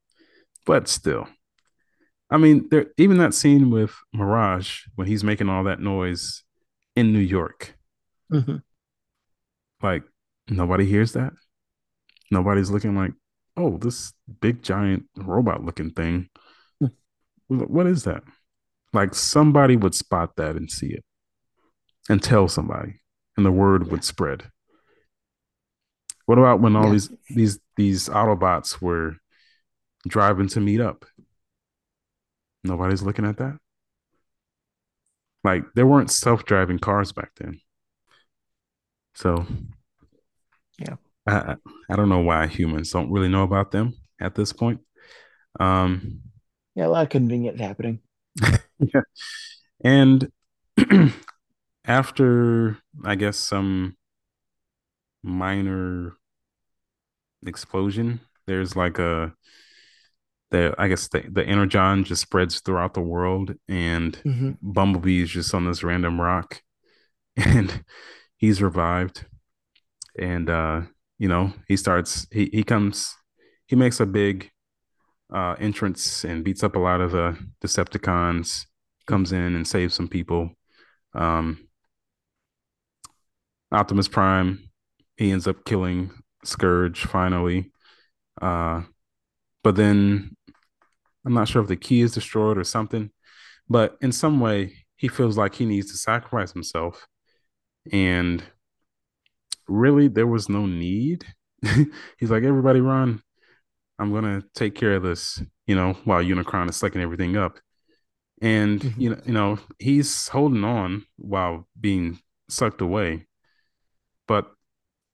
but 0.66 0.88
still. 0.88 1.28
I 2.32 2.38
mean, 2.38 2.68
there 2.72 2.88
even 2.98 3.18
that 3.20 3.36
scene 3.36 3.70
with 3.70 3.94
Mirage 4.12 4.82
when 4.96 5.08
he's 5.08 5.24
making 5.24 5.48
all 5.50 5.64
that 5.66 5.80
noise 5.80 6.44
in 6.96 7.14
New 7.14 7.20
York, 7.20 7.75
Mhm. 8.32 8.62
like 9.82 10.04
nobody 10.50 10.86
hears 10.86 11.14
that. 11.14 11.34
Nobody's 12.32 12.72
looking 12.72 12.96
like, 12.96 13.14
oh, 13.56 13.78
this 13.78 14.14
big 14.42 14.64
giant 14.64 15.06
robot 15.16 15.64
looking 15.64 15.92
thing. 15.92 16.30
Hmm. 16.80 16.88
What 17.48 17.88
is 17.88 18.04
that? 18.06 18.24
Like 18.94 19.14
somebody 19.14 19.76
would 19.76 19.94
spot 19.96 20.36
that 20.38 20.56
and 20.56 20.72
see 20.72 20.88
it 20.94 21.04
and 22.10 22.22
tell 22.22 22.48
somebody, 22.48 23.00
and 23.38 23.46
the 23.46 23.52
word 23.52 23.92
would 23.92 24.04
spread. 24.04 24.50
What 26.26 26.40
about 26.40 26.62
when 26.62 26.76
all 26.76 26.86
Yeah. 26.86 26.92
these 26.94 27.10
these 27.30 27.60
these 27.78 28.10
Autobots 28.10 28.82
were 28.82 29.18
driving 30.08 30.48
to 30.50 30.60
meet 30.62 30.82
up? 30.82 31.06
Nobody's 32.64 33.04
looking 33.04 33.26
at 33.26 33.38
that. 33.38 33.60
Like 35.44 35.66
there 35.76 35.86
weren't 35.86 36.10
self-driving 36.10 36.80
cars 36.80 37.12
back 37.12 37.32
then. 37.36 37.60
So 39.16 39.46
Yeah. 40.80 40.96
I 41.28 41.56
I- 41.90 41.96
don't 41.96 42.10
know 42.10 42.20
why 42.22 42.48
humans 42.48 42.92
don't 42.92 43.12
really 43.12 43.30
know 43.30 43.44
about 43.44 43.72
them 43.72 43.94
at 44.20 44.36
this 44.36 44.54
point. 44.54 44.82
Um 45.60 46.22
Yeah, 46.76 46.88
a 46.88 46.90
lot 46.90 47.04
of 47.04 47.10
convenience 47.10 47.60
happening. 47.60 48.00
yeah. 48.80 49.02
And 49.84 50.32
after 51.86 52.78
I 53.04 53.16
guess 53.16 53.38
some 53.38 53.96
minor 55.24 56.18
explosion, 57.46 58.20
there's 58.48 58.76
like 58.76 59.00
a 59.00 59.34
the 60.52 60.76
I 60.78 60.88
guess 60.88 61.08
the, 61.08 61.24
the 61.30 61.44
energon 61.46 62.04
just 62.04 62.22
spreads 62.22 62.60
throughout 62.60 62.94
the 62.94 63.02
world 63.02 63.56
and 63.68 64.18
Mhm. 64.26 64.58
Bumblebee 64.62 65.24
is 65.24 65.30
just 65.32 65.54
on 65.54 65.66
this 65.66 65.84
random 65.84 66.22
rock 66.22 66.62
and 67.38 67.84
he's 68.38 68.62
revived. 68.62 69.26
And 70.18 70.50
uh 70.50 70.82
you 71.18 71.28
know 71.28 71.54
he 71.68 71.78
starts 71.78 72.28
he, 72.32 72.50
he 72.52 72.64
comes 72.64 73.16
he 73.68 73.76
makes 73.76 74.00
a 74.00 74.06
big 74.06 74.50
uh 75.34 75.56
entrance 75.60 76.24
and 76.24 76.44
beats 76.44 76.64
up 76.64 76.76
a 76.76 76.80
lot 76.80 77.02
of 77.02 77.12
the 77.12 77.38
Decepticons 77.64 78.66
comes 79.08 79.32
in 79.32 79.56
and 79.56 79.68
saves 79.68 79.94
some 79.94 80.08
people. 80.08 80.52
Um 81.14 81.68
Optimus 83.72 84.08
Prime 84.08 84.70
he 85.18 85.32
ends 85.32 85.48
up 85.48 85.66
killing 85.66 86.12
Scourge 86.44 87.06
finally. 87.06 87.72
Uh 88.42 88.84
but 89.64 89.76
then 89.76 90.36
I'm 91.26 91.34
not 91.34 91.48
sure 91.48 91.62
if 91.62 91.68
the 91.68 91.76
key 91.76 92.02
is 92.02 92.14
destroyed 92.14 92.58
or 92.58 92.64
something 92.64 93.10
but 93.68 93.98
in 94.02 94.12
some 94.12 94.40
way 94.40 94.74
he 94.96 95.08
feels 95.08 95.38
like 95.38 95.56
he 95.56 95.66
needs 95.66 95.92
to 95.92 95.98
sacrifice 95.98 96.54
himself 96.54 97.08
and 97.92 98.44
really 99.68 100.08
there 100.08 100.28
was 100.28 100.50
no 100.50 100.66
need. 100.66 101.26
He's 102.20 102.32
like 102.32 102.44
everybody 102.44 102.82
run. 102.82 103.22
I'm 103.98 104.12
gonna 104.14 104.44
take 104.54 104.76
care 104.76 104.94
of 104.96 105.04
this 105.04 105.42
you 105.68 105.76
know 105.76 105.94
while 106.04 106.22
unicron 106.24 106.70
is 106.70 106.76
sucking 106.76 107.02
everything 107.02 107.38
up. 107.38 107.60
And 108.42 108.82
Mhm. 108.82 109.00
you 109.02 109.10
know 109.12 109.22
you 109.26 109.34
know 109.34 109.60
he's 109.80 110.28
holding 110.28 110.64
on 110.64 111.06
while 111.18 111.68
being 111.80 112.20
sucked 112.50 112.82
away. 112.82 113.28
But 114.28 114.52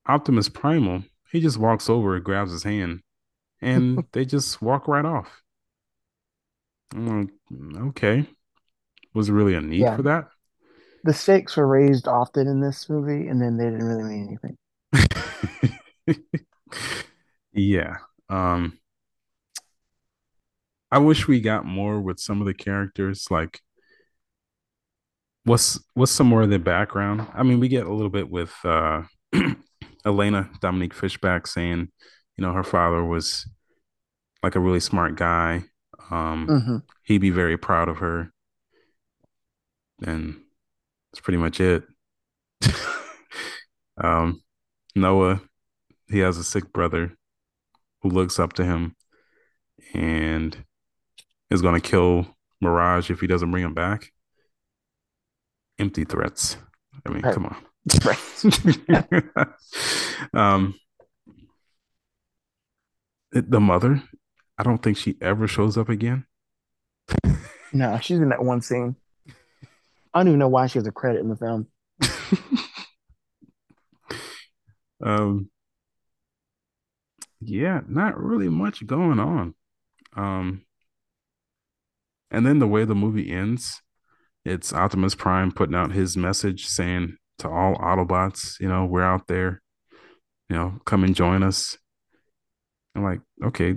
optimus 0.07 0.49
primal 0.49 1.03
he 1.31 1.39
just 1.39 1.57
walks 1.57 1.89
over 1.89 2.19
grabs 2.19 2.51
his 2.51 2.63
hand 2.63 3.01
and 3.61 4.03
they 4.13 4.25
just 4.25 4.61
walk 4.61 4.87
right 4.87 5.05
off. 5.05 5.41
I'm 6.93 7.07
like, 7.71 7.83
okay. 7.89 8.25
Was 9.13 9.27
there 9.27 9.35
really 9.35 9.55
a 9.55 9.61
need 9.61 9.81
Yeah. 9.81 9.95
for 9.95 10.03
that 10.03 10.29
The 11.03 11.13
stakes 11.13 11.57
were 11.57 11.67
raised 11.67 12.07
often 12.07 12.47
in 12.47 12.59
this 12.59 12.89
movie, 12.89 13.27
and 13.27 13.39
then 13.41 13.57
they 13.57 13.65
didn't 13.65 13.85
really 13.85 14.03
mean 14.03 14.27
anything. 14.27 14.57
yeah. 17.53 17.97
Um 18.29 18.79
I 20.91 20.99
wish 20.99 21.27
we 21.27 21.39
got 21.41 21.65
more 21.65 21.99
with 22.01 22.19
some 22.19 22.41
of 22.41 22.47
the 22.47 22.53
characters 22.53 23.27
like 23.31 23.61
what's 25.45 25.79
what's 25.93 26.11
some 26.11 26.27
more 26.27 26.43
of 26.43 26.49
their 26.49 26.59
background? 26.59 27.27
I 27.33 27.43
mean, 27.43 27.59
we 27.59 27.67
get 27.67 27.87
a 27.87 27.93
little 27.93 28.09
bit 28.09 28.29
with 28.29 28.53
uh 28.63 29.03
Elena 30.05 30.49
Dominique 30.61 30.93
Fishback 30.93 31.47
saying, 31.47 31.89
you 32.37 32.41
know, 32.41 32.53
her 32.53 32.63
father 32.63 33.03
was 33.03 33.47
like 34.43 34.55
a 34.55 34.59
really 34.59 34.79
smart 34.79 35.15
guy. 35.15 35.65
Um 36.11 36.55
hmm 36.55 36.91
he'd 37.03 37.19
be 37.19 37.31
very 37.31 37.57
proud 37.57 37.89
of 37.89 37.97
her. 37.99 38.31
And 40.05 40.40
that's 41.11 41.21
pretty 41.21 41.37
much 41.37 41.59
it. 41.59 41.83
um 44.01 44.41
Noah, 44.95 45.41
he 46.09 46.19
has 46.19 46.37
a 46.37 46.43
sick 46.43 46.71
brother 46.73 47.15
who 48.01 48.09
looks 48.09 48.39
up 48.39 48.53
to 48.53 48.65
him 48.65 48.95
and 49.93 50.65
is 51.49 51.61
going 51.61 51.79
to 51.79 51.87
kill 51.89 52.27
Mirage 52.61 53.09
if 53.09 53.19
he 53.21 53.27
doesn't 53.27 53.51
bring 53.51 53.63
him 53.63 53.73
back. 53.73 54.11
Empty 55.79 56.03
threats. 56.03 56.57
I 57.05 57.09
mean, 57.09 57.21
Right. 57.21 57.33
come 57.33 57.45
on. 57.45 57.55
Right. 58.05 59.47
um, 60.33 60.75
the 63.31 63.59
mother, 63.59 64.03
I 64.57 64.63
don't 64.63 64.83
think 64.83 64.97
she 64.97 65.15
ever 65.21 65.47
shows 65.47 65.77
up 65.77 65.89
again. 65.89 66.25
No, 67.73 67.97
she's 67.99 68.19
in 68.19 68.29
that 68.29 68.43
one 68.43 68.61
scene. 68.61 68.95
I 70.13 70.19
don't 70.19 70.27
even 70.27 70.39
know 70.39 70.47
why 70.47 70.67
she 70.67 70.79
has 70.79 70.87
a 70.87 70.91
credit 70.91 71.21
in 71.21 71.29
the 71.29 71.35
film. 71.35 71.67
um, 75.03 75.49
yeah, 77.39 77.81
not 77.87 78.21
really 78.21 78.49
much 78.49 78.85
going 78.85 79.19
on. 79.19 79.55
Um, 80.15 80.63
and 82.29 82.45
then 82.45 82.59
the 82.59 82.67
way 82.67 82.85
the 82.85 82.95
movie 82.95 83.31
ends, 83.31 83.81
it's 84.45 84.73
Optimus 84.73 85.15
Prime 85.15 85.51
putting 85.51 85.75
out 85.75 85.91
his 85.91 86.17
message 86.17 86.65
saying 86.67 87.17
to 87.39 87.49
all 87.49 87.75
Autobots, 87.75 88.59
you 88.59 88.67
know, 88.67 88.85
we're 88.85 89.03
out 89.03 89.27
there, 89.27 89.61
you 90.49 90.55
know, 90.55 90.79
come 90.85 91.03
and 91.03 91.15
join 91.15 91.43
us. 91.43 91.77
I'm 92.95 93.03
like, 93.03 93.21
okay, 93.43 93.75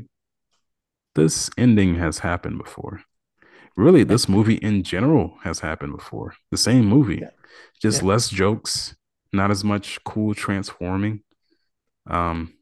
this 1.14 1.50
ending 1.56 1.96
has 1.96 2.18
happened 2.18 2.58
before. 2.58 3.02
Really, 3.76 4.04
this 4.04 4.28
movie 4.28 4.56
in 4.56 4.82
general 4.84 5.38
has 5.42 5.60
happened 5.60 5.96
before. 5.96 6.34
The 6.50 6.56
same 6.56 6.86
movie, 6.86 7.18
Yeah. 7.22 7.30
just 7.80 8.02
Yeah. 8.02 8.08
less 8.08 8.28
jokes, 8.28 8.94
not 9.32 9.50
as 9.50 9.64
much 9.64 10.02
cool 10.04 10.34
transforming. 10.34 11.22
Um, 12.06 12.54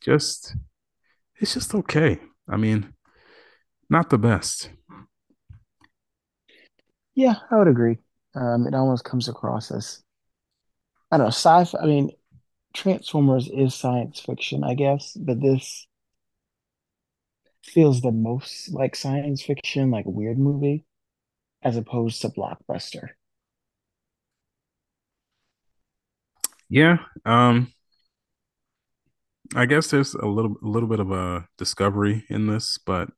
just 0.00 0.56
it's 1.36 1.54
just 1.54 1.74
okay. 1.74 2.20
I 2.48 2.56
mean, 2.56 2.94
not 3.88 4.10
the 4.10 4.18
best. 4.18 4.70
Yeah, 7.14 7.34
I 7.50 7.56
would 7.56 7.68
agree. 7.68 7.98
Um, 8.34 8.66
it 8.66 8.74
almost 8.74 9.04
comes 9.04 9.28
across 9.28 9.70
as 9.70 10.02
I 11.10 11.16
don't 11.16 11.26
know, 11.26 11.30
sci-fi. 11.30 11.78
I 11.78 11.86
mean, 11.86 12.10
Transformers 12.72 13.48
is 13.48 13.74
science 13.74 14.20
fiction, 14.20 14.62
I 14.64 14.74
guess, 14.74 15.14
but 15.14 15.40
this 15.40 15.86
feels 17.64 18.00
the 18.00 18.12
most 18.12 18.72
like 18.72 18.96
science 18.96 19.42
fiction, 19.42 19.90
like 19.90 20.04
weird 20.06 20.38
movie, 20.38 20.84
as 21.62 21.76
opposed 21.76 22.22
to 22.22 22.28
blockbuster. 22.28 23.08
Yeah. 26.68 26.98
Um, 27.24 27.72
I 29.54 29.66
guess 29.66 29.88
there's 29.88 30.14
a 30.14 30.26
little 30.26 30.56
a 30.62 30.66
little 30.66 30.88
bit 30.88 31.00
of 31.00 31.10
a 31.10 31.48
discovery 31.58 32.24
in 32.30 32.46
this, 32.46 32.78
but 32.78 33.10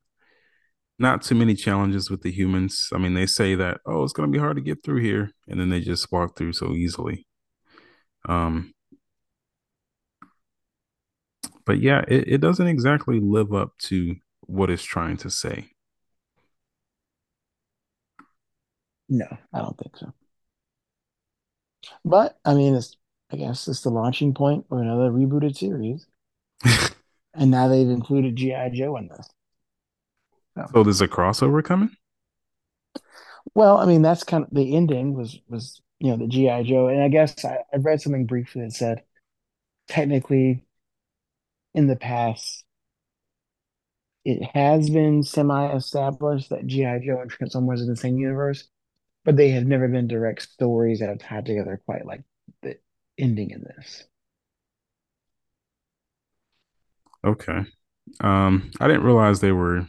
not 0.99 1.21
too 1.21 1.35
many 1.35 1.53
challenges 1.55 2.09
with 2.09 2.21
the 2.21 2.31
humans. 2.31 2.89
I 2.93 2.97
mean, 2.97 3.13
they 3.13 3.25
say 3.25 3.55
that, 3.55 3.81
oh, 3.85 4.03
it's 4.03 4.13
gonna 4.13 4.31
be 4.31 4.39
hard 4.39 4.57
to 4.57 4.61
get 4.63 4.83
through 4.83 5.01
here, 5.01 5.31
and 5.47 5.59
then 5.59 5.69
they 5.69 5.81
just 5.81 6.11
walk 6.11 6.37
through 6.37 6.53
so 6.53 6.73
easily. 6.73 7.27
Um, 8.27 8.73
but 11.65 11.79
yeah, 11.79 12.03
it, 12.07 12.27
it 12.27 12.37
doesn't 12.41 12.67
exactly 12.67 13.19
live 13.19 13.53
up 13.53 13.73
to 13.83 14.15
what 14.53 14.69
it's 14.69 14.83
trying 14.83 15.17
to 15.17 15.29
say. 15.29 15.71
No, 19.09 19.25
I 19.51 19.59
don't 19.59 19.77
think 19.77 19.97
so. 19.97 20.13
But 22.05 22.37
I 22.45 22.53
mean, 22.53 22.75
it's 22.75 22.95
I 23.31 23.37
guess 23.37 23.67
it's 23.67 23.81
the 23.81 23.89
launching 23.89 24.33
point 24.33 24.67
for 24.69 24.81
another 24.81 25.11
rebooted 25.11 25.57
series, 25.57 26.05
and 27.33 27.51
now 27.51 27.67
they've 27.67 27.89
included 27.89 28.35
GI 28.35 28.71
Joe 28.73 28.95
in 28.97 29.07
this. 29.09 29.27
So 30.71 30.83
there's 30.83 31.01
a 31.01 31.07
crossover 31.07 31.63
coming? 31.63 31.89
Well, 33.55 33.77
I 33.77 33.85
mean, 33.85 34.03
that's 34.03 34.23
kind 34.23 34.43
of 34.43 34.49
the 34.51 34.75
ending 34.75 35.15
was 35.15 35.39
was 35.49 35.81
you 35.99 36.11
know 36.11 36.17
the 36.17 36.27
GI 36.27 36.63
Joe, 36.63 36.87
and 36.87 37.01
I 37.01 37.09
guess 37.09 37.43
I, 37.43 37.57
I 37.73 37.77
read 37.77 38.01
something 38.01 38.25
briefly 38.25 38.61
that 38.61 38.73
said 38.73 39.03
technically 39.87 40.63
in 41.73 41.87
the 41.87 41.95
past 41.95 42.62
it 44.25 44.43
has 44.53 44.89
been 44.89 45.23
semi-established 45.23 46.49
that 46.49 46.65
GI 46.65 47.01
Joe 47.05 47.19
and 47.21 47.29
Transformers 47.29 47.81
are 47.81 47.83
in 47.83 47.89
the 47.89 47.95
same 47.95 48.17
universe, 48.17 48.67
but 49.25 49.35
they 49.35 49.49
have 49.49 49.65
never 49.65 49.87
been 49.87 50.07
direct 50.07 50.43
stories 50.43 50.99
that 50.99 51.09
have 51.09 51.19
tied 51.19 51.45
together 51.45 51.81
quite 51.85 52.05
like 52.05 52.23
the 52.61 52.77
ending 53.17 53.51
in 53.51 53.61
this. 53.61 54.05
Okay. 57.25 57.65
Um, 58.21 58.71
I 58.79 58.87
didn't 58.87 59.03
realize 59.03 59.39
they 59.39 59.51
were 59.51 59.87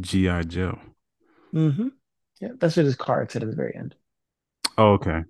G.I. 0.00 0.42
Joe. 0.42 0.78
Mm-hmm. 1.52 1.88
Yeah, 2.40 2.50
that's 2.58 2.76
what 2.76 2.86
his 2.86 2.96
card 2.96 3.30
said 3.30 3.42
at 3.42 3.50
the 3.50 3.56
very 3.56 3.74
end. 3.76 3.94
Oh, 4.76 4.92
okay. 4.92 5.24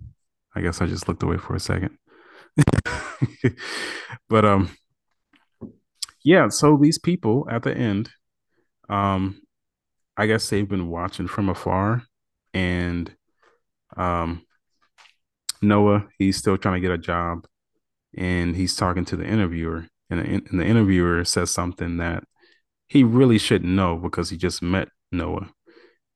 I 0.54 0.60
guess 0.60 0.80
I 0.80 0.86
just 0.86 1.08
looked 1.08 1.22
away 1.22 1.38
for 1.38 1.54
a 1.54 1.60
second. 1.60 1.96
but 4.28 4.44
um 4.44 4.70
yeah, 6.24 6.48
so 6.48 6.76
these 6.76 6.98
people 6.98 7.46
at 7.50 7.62
the 7.62 7.74
end, 7.74 8.10
um, 8.88 9.40
I 10.16 10.26
guess 10.26 10.48
they've 10.48 10.68
been 10.68 10.88
watching 10.88 11.28
from 11.28 11.48
afar 11.48 12.02
and 12.54 13.14
um 13.96 14.42
Noah, 15.60 16.06
he's 16.18 16.36
still 16.36 16.56
trying 16.56 16.74
to 16.74 16.80
get 16.80 16.94
a 16.94 16.98
job 16.98 17.46
and 18.16 18.54
he's 18.54 18.76
talking 18.76 19.04
to 19.06 19.16
the 19.16 19.26
interviewer 19.26 19.88
and 20.10 20.20
the, 20.20 20.24
and 20.24 20.60
the 20.60 20.64
interviewer 20.64 21.24
says 21.24 21.50
something 21.50 21.98
that 21.98 22.24
he 22.86 23.04
really 23.04 23.38
shouldn't 23.38 23.72
know 23.72 23.96
because 23.96 24.30
he 24.30 24.36
just 24.36 24.62
met 24.62 24.88
Noah. 25.12 25.50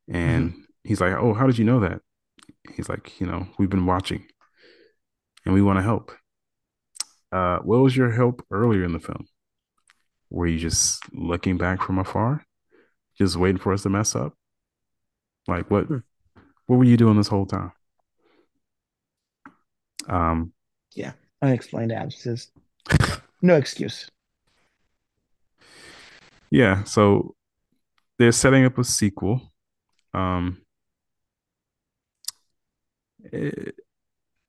And 0.09 0.51
mm-hmm. 0.51 0.61
he's 0.85 1.01
like, 1.01 1.15
"Oh, 1.15 1.35
how 1.35 1.47
did 1.47 1.59
you 1.59 1.65
know 1.65 1.81
that?" 1.81 2.01
He's 2.75 2.89
like, 2.89 3.21
"You 3.21 3.27
know, 3.27 3.47
we've 3.59 3.71
been 3.71 3.87
watching 3.87 4.27
and 5.45 5.55
we 5.55 5.63
want 5.63 5.79
to 5.79 5.83
help." 5.83 6.13
Uh, 7.31 7.59
what 7.59 7.79
was 7.79 7.97
your 7.97 8.11
help 8.11 8.45
earlier 8.51 8.85
in 8.85 8.93
the 8.93 9.01
film? 9.01 9.27
Were 10.31 10.47
you 10.47 10.59
just 10.59 11.03
looking 11.13 11.57
back 11.59 11.83
from 11.83 11.99
afar, 11.99 12.45
just 13.19 13.37
waiting 13.37 13.59
for 13.59 13.73
us 13.73 13.83
to 13.83 13.91
mess 13.91 14.15
up? 14.15 14.35
Like 15.47 15.71
what? 15.71 15.87
Hmm. 15.87 15.99
What 16.67 16.77
were 16.77 16.85
you 16.85 16.97
doing 16.97 17.17
this 17.17 17.29
whole 17.29 17.47
time? 17.47 17.73
Um, 20.09 20.53
yeah, 20.95 21.13
unexplained 21.43 21.93
absences. 21.93 22.51
no 23.43 23.57
excuse. 23.57 24.11
Yeah, 26.51 26.85
so 26.85 27.35
they're 28.19 28.33
setting 28.33 28.65
up 28.65 28.79
a 28.79 28.85
sequel. 28.85 29.53
Um, 30.15 30.63
it, 33.25 33.55
eh, 33.69 33.71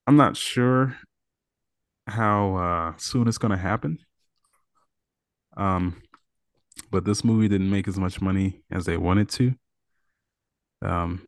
I'm 0.05 0.17
not 0.17 0.35
sure 0.35 0.97
how 2.07 2.55
uh, 2.55 2.97
soon 2.97 3.27
it's 3.27 3.37
going 3.37 3.51
to 3.51 3.57
happen. 3.57 3.99
Um, 5.55 6.02
but 6.91 7.05
this 7.05 7.23
movie 7.23 7.47
didn't 7.47 7.69
make 7.69 7.87
as 7.87 7.97
much 7.97 8.21
money 8.21 8.61
as 8.71 8.85
they 8.85 8.97
wanted 8.97 9.29
to. 9.29 9.53
Um, 10.81 11.25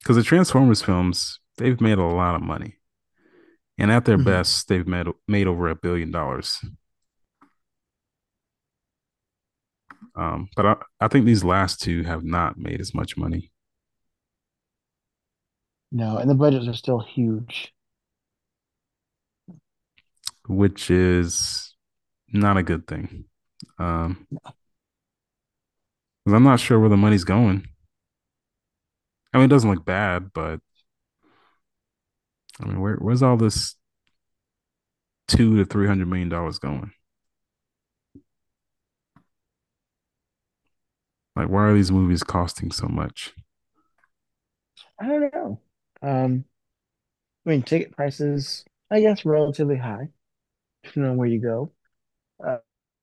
because 0.00 0.16
the 0.16 0.22
Transformers 0.22 0.82
films, 0.82 1.38
they've 1.58 1.80
made 1.80 1.98
a 1.98 2.02
lot 2.02 2.34
of 2.34 2.42
money, 2.42 2.76
and 3.78 3.90
at 3.92 4.04
their 4.04 4.16
mm-hmm. 4.16 4.24
best, 4.24 4.68
they've 4.68 4.86
made 4.86 5.06
made 5.28 5.46
over 5.46 5.68
a 5.68 5.76
billion 5.76 6.10
dollars. 6.10 6.58
Um, 10.14 10.48
but 10.56 10.66
I, 10.66 10.76
I 11.00 11.08
think 11.08 11.24
these 11.24 11.44
last 11.44 11.80
two 11.80 12.02
have 12.02 12.24
not 12.24 12.58
made 12.58 12.80
as 12.80 12.94
much 12.94 13.16
money. 13.16 13.52
No, 15.90 16.16
and 16.16 16.28
the 16.28 16.34
budgets 16.34 16.66
are 16.68 16.74
still 16.74 17.00
huge. 17.00 17.72
Which 20.48 20.90
is 20.90 21.74
not 22.32 22.56
a 22.56 22.62
good 22.62 22.86
thing. 22.86 23.26
Um, 23.78 24.26
I'm 26.26 26.42
not 26.42 26.60
sure 26.60 26.78
where 26.80 26.88
the 26.88 26.96
money's 26.96 27.24
going. 27.24 27.66
I 29.32 29.38
mean, 29.38 29.46
it 29.46 29.48
doesn't 29.48 29.70
look 29.70 29.84
bad, 29.84 30.32
but 30.32 30.60
I 32.60 32.66
mean, 32.66 32.80
where, 32.80 32.96
where's 32.96 33.22
all 33.22 33.36
this 33.36 33.76
two 35.26 35.56
to 35.56 35.64
three 35.64 35.86
hundred 35.88 36.06
million 36.08 36.28
dollars 36.28 36.58
going? 36.58 36.92
Like, 41.36 41.48
why 41.48 41.64
are 41.64 41.74
these 41.74 41.92
movies 41.92 42.22
costing 42.22 42.70
so 42.70 42.88
much? 42.88 43.34
I 44.98 45.06
don't 45.06 45.34
know. 45.34 45.60
Um, 46.02 46.44
I 47.46 47.50
mean, 47.50 47.62
ticket 47.62 47.92
prices, 47.92 48.64
I 48.90 49.00
guess, 49.00 49.24
relatively 49.24 49.76
high, 49.76 50.08
depending 50.84 51.12
on 51.12 51.16
where 51.18 51.28
you 51.28 51.40
go. 51.40 51.72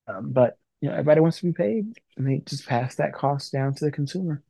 Um, 0.10 0.32
but 0.32 0.58
you 0.82 0.90
know, 0.90 0.96
everybody 0.96 1.22
wants 1.22 1.40
to 1.40 1.46
be 1.46 1.54
paid, 1.54 2.00
and 2.18 2.28
they 2.28 2.40
just 2.46 2.66
pass 2.66 2.96
that 2.96 3.14
cost 3.14 3.52
down 3.52 3.74
to 3.76 3.86
the 3.86 3.92
consumer. 3.92 4.44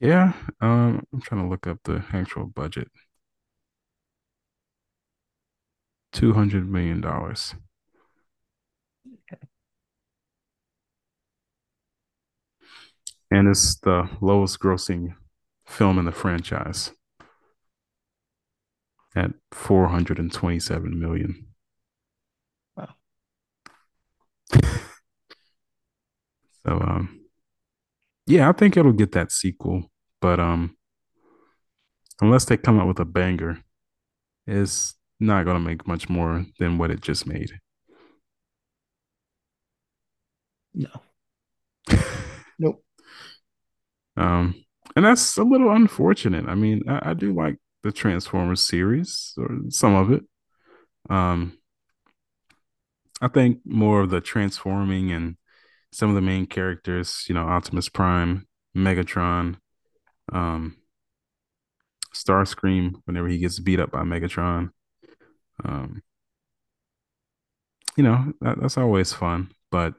Yeah, 0.00 0.32
um, 0.60 1.04
I'm 1.12 1.20
trying 1.20 1.42
to 1.42 1.48
look 1.48 1.66
up 1.66 1.78
the 1.84 2.04
actual 2.12 2.46
budget. 2.46 2.88
Two 6.12 6.32
hundred 6.34 6.68
million 6.68 7.00
dollars. 7.00 7.54
Okay. 9.32 9.46
and 13.32 13.48
it's 13.48 13.76
the 13.76 14.08
lowest 14.20 14.60
grossing 14.60 15.14
film 15.66 15.98
in 15.98 16.04
the 16.04 16.12
franchise 16.12 16.92
at 19.16 19.30
427 19.52 21.00
million. 21.00 21.46
So 26.66 26.72
um 26.72 27.20
yeah, 28.26 28.48
I 28.48 28.52
think 28.52 28.76
it'll 28.76 28.92
get 28.92 29.12
that 29.12 29.32
sequel, 29.32 29.90
but 30.20 30.38
um 30.40 30.76
unless 32.20 32.44
they 32.44 32.56
come 32.56 32.78
out 32.78 32.86
with 32.86 33.00
a 33.00 33.04
banger, 33.04 33.58
it's 34.46 34.94
not 35.20 35.44
going 35.44 35.56
to 35.56 35.60
make 35.60 35.86
much 35.86 36.08
more 36.08 36.44
than 36.58 36.78
what 36.78 36.90
it 36.90 37.00
just 37.00 37.26
made. 37.26 37.52
No. 40.74 40.88
nope. 42.58 42.82
Um, 44.16 44.54
and 44.96 45.04
that's 45.04 45.36
a 45.36 45.42
little 45.42 45.70
unfortunate. 45.70 46.46
I 46.48 46.54
mean, 46.54 46.82
I, 46.88 47.10
I 47.10 47.14
do 47.14 47.32
like 47.32 47.56
the 47.82 47.92
Transformers 47.92 48.60
series 48.62 49.34
or 49.36 49.58
some 49.68 49.94
of 49.94 50.12
it. 50.12 50.22
Um, 51.10 51.58
I 53.20 53.28
think 53.28 53.58
more 53.64 54.00
of 54.00 54.10
the 54.10 54.20
transforming 54.20 55.12
and 55.12 55.36
some 55.92 56.08
of 56.08 56.14
the 56.14 56.20
main 56.20 56.46
characters, 56.46 57.24
you 57.28 57.34
know, 57.34 57.42
Optimus 57.42 57.88
Prime, 57.88 58.46
Megatron, 58.76 59.56
um, 60.32 60.76
Starscream, 62.14 62.94
whenever 63.04 63.28
he 63.28 63.38
gets 63.38 63.58
beat 63.58 63.80
up 63.80 63.90
by 63.90 64.02
Megatron. 64.02 64.70
Um, 65.64 66.02
you 67.96 68.02
know, 68.02 68.32
that, 68.40 68.60
that's 68.60 68.78
always 68.78 69.12
fun, 69.12 69.50
but 69.70 69.94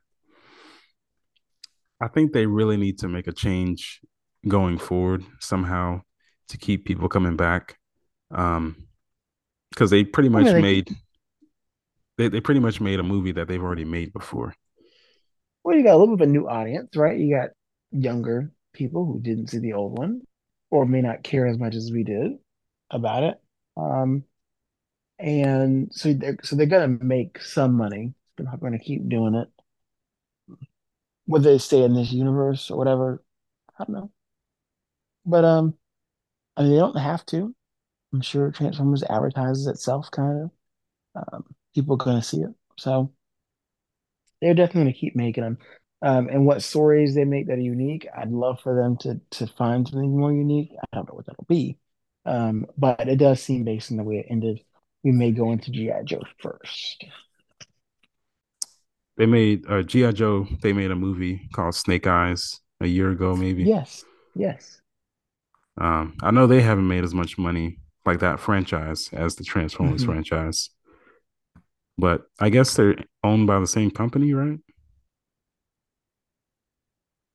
I 2.01 2.07
think 2.07 2.33
they 2.33 2.47
really 2.47 2.77
need 2.77 2.99
to 2.99 3.07
make 3.07 3.27
a 3.27 3.31
change 3.31 4.01
going 4.47 4.77
forward 4.77 5.23
somehow 5.39 6.01
to 6.49 6.57
keep 6.57 6.85
people 6.85 7.07
coming 7.07 7.37
back. 7.37 7.77
Um, 8.31 8.87
because 9.69 9.89
they 9.89 10.03
pretty 10.03 10.29
much 10.29 10.45
mean, 10.45 10.61
made 10.61 10.95
they, 12.17 12.27
they 12.27 12.41
pretty 12.41 12.59
much 12.59 12.79
made 12.79 12.99
a 12.99 13.03
movie 13.03 13.31
that 13.31 13.47
they've 13.47 13.63
already 13.63 13.85
made 13.85 14.13
before. 14.13 14.53
Well, 15.63 15.77
you 15.77 15.83
got 15.83 15.95
a 15.95 15.97
little 15.97 16.17
bit 16.17 16.23
of 16.25 16.29
a 16.29 16.31
new 16.31 16.47
audience, 16.47 16.95
right? 16.95 17.17
You 17.17 17.35
got 17.35 17.49
younger 17.91 18.51
people 18.73 19.05
who 19.05 19.19
didn't 19.21 19.49
see 19.49 19.59
the 19.59 19.73
old 19.73 19.97
one 19.97 20.21
or 20.71 20.85
may 20.85 21.01
not 21.01 21.23
care 21.23 21.47
as 21.47 21.57
much 21.57 21.75
as 21.75 21.91
we 21.91 22.03
did 22.03 22.33
about 22.91 23.23
it. 23.23 23.41
Um, 23.77 24.23
and 25.19 25.93
so 25.93 26.13
they're 26.13 26.37
so 26.43 26.55
they're 26.55 26.65
gonna 26.67 26.87
make 26.87 27.41
some 27.41 27.75
money. 27.75 28.13
They're 28.37 28.45
not 28.45 28.59
gonna 28.61 28.79
keep 28.79 29.07
doing 29.09 29.35
it 29.35 29.49
whether 31.25 31.51
they 31.51 31.57
stay 31.57 31.83
in 31.83 31.93
this 31.93 32.11
universe 32.11 32.69
or 32.71 32.77
whatever, 32.77 33.23
I 33.77 33.83
don't 33.85 33.93
know. 33.93 34.11
But 35.25 35.45
um, 35.45 35.77
I 36.57 36.63
mean, 36.63 36.71
they 36.73 36.77
don't 36.79 36.97
have 36.97 37.25
to. 37.27 37.55
I'm 38.13 38.21
sure 38.21 38.51
Transformers 38.51 39.03
advertises 39.03 39.67
itself, 39.67 40.11
kind 40.11 40.43
of. 40.43 40.51
Um, 41.33 41.55
people 41.75 41.95
are 41.95 42.05
going 42.05 42.17
to 42.17 42.23
see 42.27 42.41
it, 42.41 42.53
so 42.77 43.13
they're 44.43 44.53
definitely 44.53 44.83
going 44.83 44.93
to 44.93 44.99
keep 44.99 45.15
making 45.15 45.43
them. 45.43 45.57
Um, 46.01 46.27
and 46.27 46.45
what 46.45 46.61
stories 46.61 47.15
they 47.15 47.23
make 47.23 47.47
that 47.47 47.57
are 47.57 47.61
unique, 47.61 48.07
I'd 48.15 48.31
love 48.31 48.59
for 48.59 48.75
them 48.75 48.97
to 48.97 49.21
to 49.39 49.47
find 49.47 49.87
something 49.87 50.17
more 50.17 50.33
unique. 50.33 50.71
I 50.79 50.95
don't 50.95 51.07
know 51.07 51.15
what 51.15 51.25
that'll 51.25 51.45
be, 51.47 51.77
um, 52.25 52.65
but 52.77 53.07
it 53.07 53.15
does 53.15 53.41
seem 53.41 53.63
based 53.63 53.89
on 53.89 53.97
the 53.97 54.03
way 54.03 54.17
it 54.17 54.27
ended. 54.29 54.59
We 55.03 55.11
may 55.11 55.31
go 55.31 55.51
into 55.51 55.71
GI 55.71 56.03
Joe 56.05 56.23
first. 56.41 57.05
They 59.15 59.25
made 59.25 59.63
uh, 59.69 59.83
GI 59.83 60.13
Joe. 60.13 60.45
They 60.61 60.73
made 60.73 60.91
a 60.91 60.95
movie 60.95 61.47
called 61.53 61.75
Snake 61.75 62.05
Eyes 62.05 62.59
a 62.81 62.87
year 62.87 63.11
ago, 63.11 63.35
maybe. 63.35 63.63
Yes, 63.63 64.03
yes. 64.35 64.81
Um, 65.77 66.17
I 66.21 66.31
know 66.31 66.47
they 66.47 66.61
haven't 66.61 66.87
made 66.87 67.03
as 67.03 67.13
much 67.13 67.37
money 67.37 67.79
like 68.05 68.19
that 68.19 68.39
franchise 68.39 69.09
as 69.13 69.35
the 69.35 69.43
Transformers 69.43 70.01
mm-hmm. 70.01 70.11
franchise, 70.11 70.69
but 71.97 72.27
I 72.39 72.49
guess 72.49 72.75
they're 72.75 72.95
owned 73.23 73.47
by 73.47 73.59
the 73.59 73.67
same 73.67 73.91
company, 73.91 74.33
right? 74.33 74.59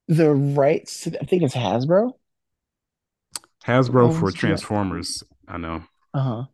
The 0.08 0.30
rights, 0.30 1.06
I 1.06 1.24
think 1.24 1.42
it's 1.42 1.54
Hasbro. 1.54 2.12
Hasbro 3.64 4.18
for 4.18 4.30
Transformers, 4.32 5.22
I 5.46 5.58
know. 5.58 5.84
Uh 6.14 6.22
huh. 6.22 6.44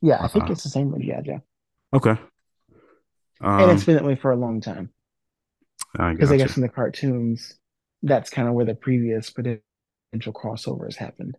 Yeah, 0.00 0.22
I 0.22 0.28
think 0.28 0.44
uh-huh. 0.44 0.52
it's 0.52 0.62
the 0.62 0.68
same 0.68 0.92
with 0.92 1.02
Yeah, 1.02 1.38
Okay. 1.92 2.16
Um, 3.40 3.60
and 3.60 3.70
it's 3.72 3.84
been 3.84 3.96
that 3.96 4.04
way 4.04 4.14
for 4.14 4.30
a 4.30 4.36
long 4.36 4.60
time. 4.60 4.90
I 5.98 6.12
Because 6.12 6.30
I 6.30 6.34
you. 6.34 6.38
guess 6.38 6.56
in 6.56 6.62
the 6.62 6.68
cartoons, 6.68 7.54
that's 8.02 8.30
kind 8.30 8.48
of 8.48 8.54
where 8.54 8.64
the 8.64 8.74
previous 8.74 9.30
potential 9.30 9.62
crossovers 10.32 10.96
happened. 10.96 11.36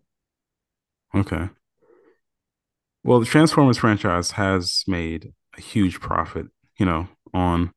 Okay. 1.14 1.48
Well, 3.04 3.20
the 3.20 3.26
Transformers 3.26 3.78
franchise 3.78 4.32
has 4.32 4.84
made 4.86 5.32
a 5.58 5.60
huge 5.60 6.00
profit, 6.00 6.46
you 6.78 6.86
know, 6.86 7.08
on 7.34 7.72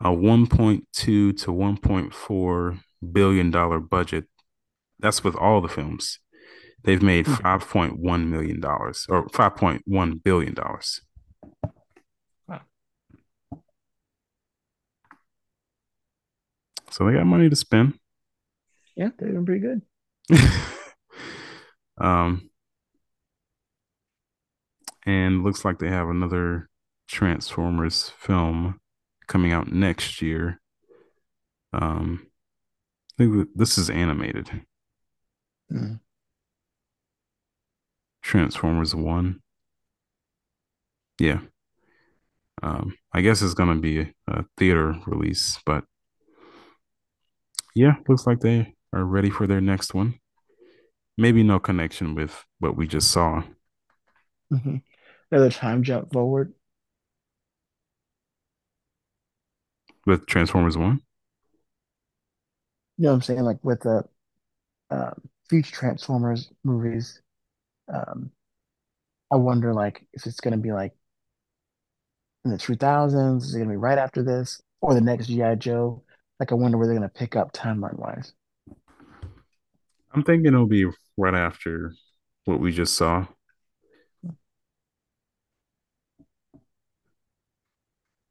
a 0.00 0.10
1.2 0.10 0.84
to 0.92 1.32
1.4 1.34 2.80
billion 3.12 3.50
dollar 3.50 3.80
budget. 3.80 4.24
That's 5.00 5.24
with 5.24 5.36
all 5.36 5.60
the 5.60 5.68
films. 5.68 6.18
They've 6.84 7.02
made 7.02 7.26
Hmm. 7.26 7.34
5.1 7.34 8.28
million 8.28 8.60
dollars 8.60 9.06
or 9.08 9.28
5.1 9.28 10.22
billion 10.22 10.54
dollars. 10.54 11.02
Wow. 12.48 12.62
So 16.90 17.06
they 17.06 17.12
got 17.14 17.26
money 17.26 17.48
to 17.48 17.56
spend. 17.56 17.98
Yeah, 18.96 19.10
they're 19.18 19.30
doing 19.30 19.46
pretty 19.46 19.60
good. 19.60 19.82
um, 21.98 22.50
and 25.06 25.42
looks 25.44 25.64
like 25.64 25.78
they 25.78 25.88
have 25.88 26.08
another 26.08 26.68
Transformers 27.08 28.12
film 28.18 28.80
coming 29.26 29.52
out 29.52 29.72
next 29.72 30.20
year. 30.22 30.60
Um, 31.72 32.26
I 33.18 33.24
think 33.24 33.48
this 33.54 33.78
is 33.78 33.90
animated. 33.90 34.48
Hmm. 35.70 35.94
Transformers 38.22 38.94
One. 38.94 39.40
Yeah. 41.18 41.40
Um, 42.62 42.94
I 43.12 43.20
guess 43.22 43.42
it's 43.42 43.54
gonna 43.54 43.76
be 43.80 44.00
a, 44.00 44.12
a 44.26 44.44
theater 44.56 44.94
release, 45.06 45.58
but 45.64 45.84
yeah, 47.74 47.94
looks 48.08 48.26
like 48.26 48.40
they 48.40 48.74
are 48.92 49.04
ready 49.04 49.30
for 49.30 49.46
their 49.46 49.60
next 49.60 49.94
one. 49.94 50.18
Maybe 51.16 51.42
no 51.42 51.58
connection 51.58 52.14
with 52.14 52.44
what 52.58 52.76
we 52.76 52.86
just 52.86 53.10
saw. 53.10 53.42
Mhm. 54.52 54.82
Another 55.30 55.50
time 55.50 55.82
jump 55.82 56.12
forward. 56.12 56.54
With 60.08 60.24
Transformers 60.26 60.78
One. 60.78 61.02
You 62.96 63.04
know 63.04 63.10
what 63.10 63.16
I'm 63.16 63.22
saying? 63.22 63.42
Like 63.42 63.58
with 63.62 63.80
the 63.80 64.04
um, 64.90 65.20
future 65.50 65.76
Transformers 65.76 66.50
movies, 66.64 67.20
um, 67.92 68.30
I 69.30 69.36
wonder 69.36 69.74
like 69.74 70.04
if 70.14 70.26
it's 70.26 70.40
gonna 70.40 70.56
be 70.56 70.72
like 70.72 70.94
in 72.44 72.50
the 72.50 72.56
2000s, 72.56 73.42
is 73.42 73.54
it 73.54 73.58
gonna 73.58 73.70
be 73.70 73.76
right 73.76 73.98
after 73.98 74.22
this, 74.22 74.62
or 74.80 74.94
the 74.94 75.00
next 75.02 75.26
G.I. 75.26 75.56
Joe? 75.56 76.02
Like 76.40 76.52
I 76.52 76.54
wonder 76.54 76.78
where 76.78 76.86
they're 76.86 76.96
gonna 76.96 77.10
pick 77.10 77.36
up 77.36 77.52
timeline 77.52 77.98
wise. 77.98 78.32
I'm 80.14 80.22
thinking 80.24 80.46
it'll 80.46 80.66
be 80.66 80.86
right 81.18 81.34
after 81.34 81.92
what 82.46 82.60
we 82.60 82.72
just 82.72 82.94
saw. 82.94 83.26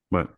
But 0.09 0.34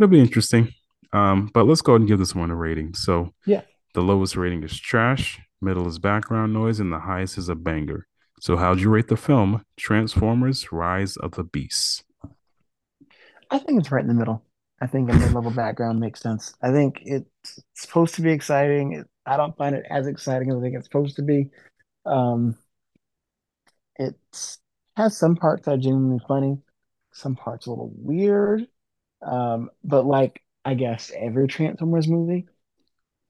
it'll 0.00 0.10
be 0.10 0.20
interesting. 0.20 0.72
Um, 1.12 1.50
but 1.52 1.66
let's 1.66 1.82
go 1.82 1.92
ahead 1.92 2.02
and 2.02 2.08
give 2.08 2.18
this 2.18 2.34
one 2.34 2.50
a 2.50 2.56
rating. 2.56 2.94
So 2.94 3.34
Yeah. 3.44 3.62
the 3.94 4.02
lowest 4.02 4.36
rating 4.36 4.62
is 4.62 4.78
trash, 4.78 5.40
middle 5.60 5.86
is 5.86 5.98
background 5.98 6.52
noise, 6.52 6.80
and 6.80 6.92
the 6.92 7.00
highest 7.00 7.36
is 7.36 7.48
a 7.48 7.54
banger. 7.54 8.06
So 8.40 8.56
how'd 8.56 8.80
you 8.80 8.88
rate 8.88 9.08
the 9.08 9.16
film 9.16 9.64
Transformers: 9.76 10.72
Rise 10.72 11.16
of 11.16 11.32
the 11.32 11.44
Beasts? 11.44 12.02
I 13.50 13.58
think 13.58 13.80
it's 13.80 13.90
right 13.90 14.02
in 14.02 14.08
the 14.08 14.14
middle. 14.14 14.44
I 14.80 14.86
think 14.86 15.10
a 15.10 15.14
mid-level 15.14 15.50
background 15.50 16.00
makes 16.00 16.20
sense. 16.20 16.54
I 16.62 16.70
think 16.72 17.02
it's 17.04 17.60
supposed 17.74 18.14
to 18.14 18.22
be 18.22 18.30
exciting. 18.32 19.04
I 19.26 19.36
don't 19.36 19.54
find 19.58 19.74
it 19.74 19.84
as 19.90 20.06
exciting 20.06 20.50
as 20.50 20.56
I 20.56 20.60
think 20.60 20.76
it's 20.76 20.86
supposed 20.86 21.16
to 21.16 21.22
be. 21.22 21.50
Um, 22.06 22.56
it 23.96 24.14
has 24.96 25.18
some 25.18 25.36
parts 25.36 25.66
that 25.66 25.72
are 25.72 25.76
genuinely 25.76 26.24
funny, 26.26 26.56
some 27.12 27.36
parts 27.36 27.66
a 27.66 27.70
little 27.70 27.92
weird. 27.94 28.66
Um, 29.22 29.70
but 29.84 30.04
like 30.06 30.42
I 30.64 30.74
guess 30.74 31.10
every 31.16 31.48
Transformers 31.48 32.08
movie, 32.08 32.46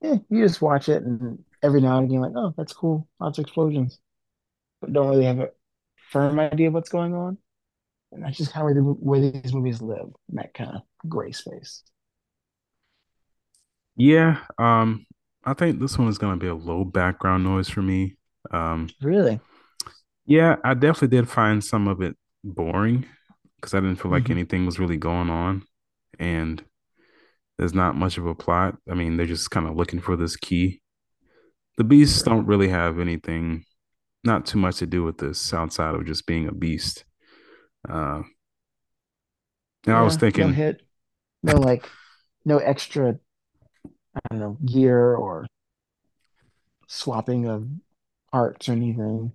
yeah, 0.03 0.17
you 0.31 0.45
just 0.47 0.63
watch 0.63 0.89
it 0.89 1.05
and 1.05 1.45
every 1.63 1.81
now 1.83 1.99
and 1.99 2.07
again, 2.09 2.21
like, 2.23 2.33
oh, 2.37 2.55
that's 2.57 2.73
cool, 2.73 3.09
lots 3.21 3.39
of 3.39 3.45
explosions, 3.45 4.01
but 4.81 4.93
don't 4.93 5.09
really 5.11 5.27
have 5.27 5.41
a 5.41 5.51
firm 6.11 6.41
idea 6.41 6.69
of 6.69 6.75
what's 6.75 6.91
going 6.91 7.15
on. 7.15 7.39
And 8.13 8.25
that's 8.25 8.39
just 8.39 8.53
kind 8.53 8.63
of 8.63 8.67
where, 8.67 9.21
the, 9.21 9.31
where 9.31 9.43
these 9.43 9.55
movies 9.55 9.83
live, 9.83 10.11
in 10.31 10.37
that 10.37 10.55
kind 10.55 10.71
of 10.77 10.83
gray 11.09 11.33
space. 11.33 11.85
Yeah, 13.97 14.39
um, 14.59 15.07
I 15.45 15.55
think 15.55 15.79
this 15.81 15.99
one 15.99 16.09
is 16.09 16.19
gonna 16.19 16.37
be 16.37 16.47
a 16.49 16.55
low 16.55 16.85
background 16.85 17.45
noise 17.45 17.69
for 17.69 17.83
me. 17.83 18.17
Um, 18.51 18.95
Really? 19.01 19.41
yeah, 20.27 20.57
I 20.65 20.75
definitely 20.75 21.09
did 21.17 21.29
find 21.29 21.63
some 21.65 21.89
of 21.89 22.01
it 22.03 22.17
boring 22.45 23.07
because 23.57 23.75
I 23.75 23.81
didn't 23.81 23.97
feel 23.97 24.11
like 24.11 24.31
hmm 24.31 24.31
anything 24.31 24.67
was 24.67 24.79
really 24.79 24.97
going 24.97 25.31
on, 25.31 25.65
and 26.19 26.65
there's 27.59 27.75
not 27.75 27.97
much 27.97 28.19
of 28.19 28.27
a 28.27 28.35
plot. 28.35 28.77
I 28.91 28.95
mean, 28.95 29.17
they're 29.17 29.27
just 29.27 29.51
kind 29.51 29.67
of 29.69 29.77
looking 29.77 30.01
for 30.01 30.17
this 30.17 30.37
key. 30.37 30.83
The 31.79 31.85
beasts 31.85 32.23
don't 32.23 32.47
really 32.47 32.69
have 32.69 33.01
anything, 33.01 33.65
not 34.25 34.47
too 34.47 34.59
much 34.59 34.79
to 34.79 34.87
do 34.87 35.05
with 35.05 35.19
this 35.19 35.55
outside 35.55 35.95
of 35.95 36.07
just 36.07 36.27
being 36.27 36.49
a 36.49 36.53
beast. 36.55 37.05
Uh, 37.89 38.23
and 39.87 39.97
I 39.97 40.03
was 40.03 40.17
Yeah, 40.17 40.31
no 40.35 40.49
thinking, 40.49 40.49
hit, 40.49 40.83
no 41.43 41.57
like, 41.59 41.93
no 42.45 42.59
extra, 42.59 43.19
I 44.15 44.21
don't 44.31 44.41
know, 44.41 44.59
gear 44.65 45.15
or 45.17 45.47
swapping 46.89 47.47
of 47.47 47.69
parts 48.33 48.69
or 48.69 48.73
anything. 48.73 49.33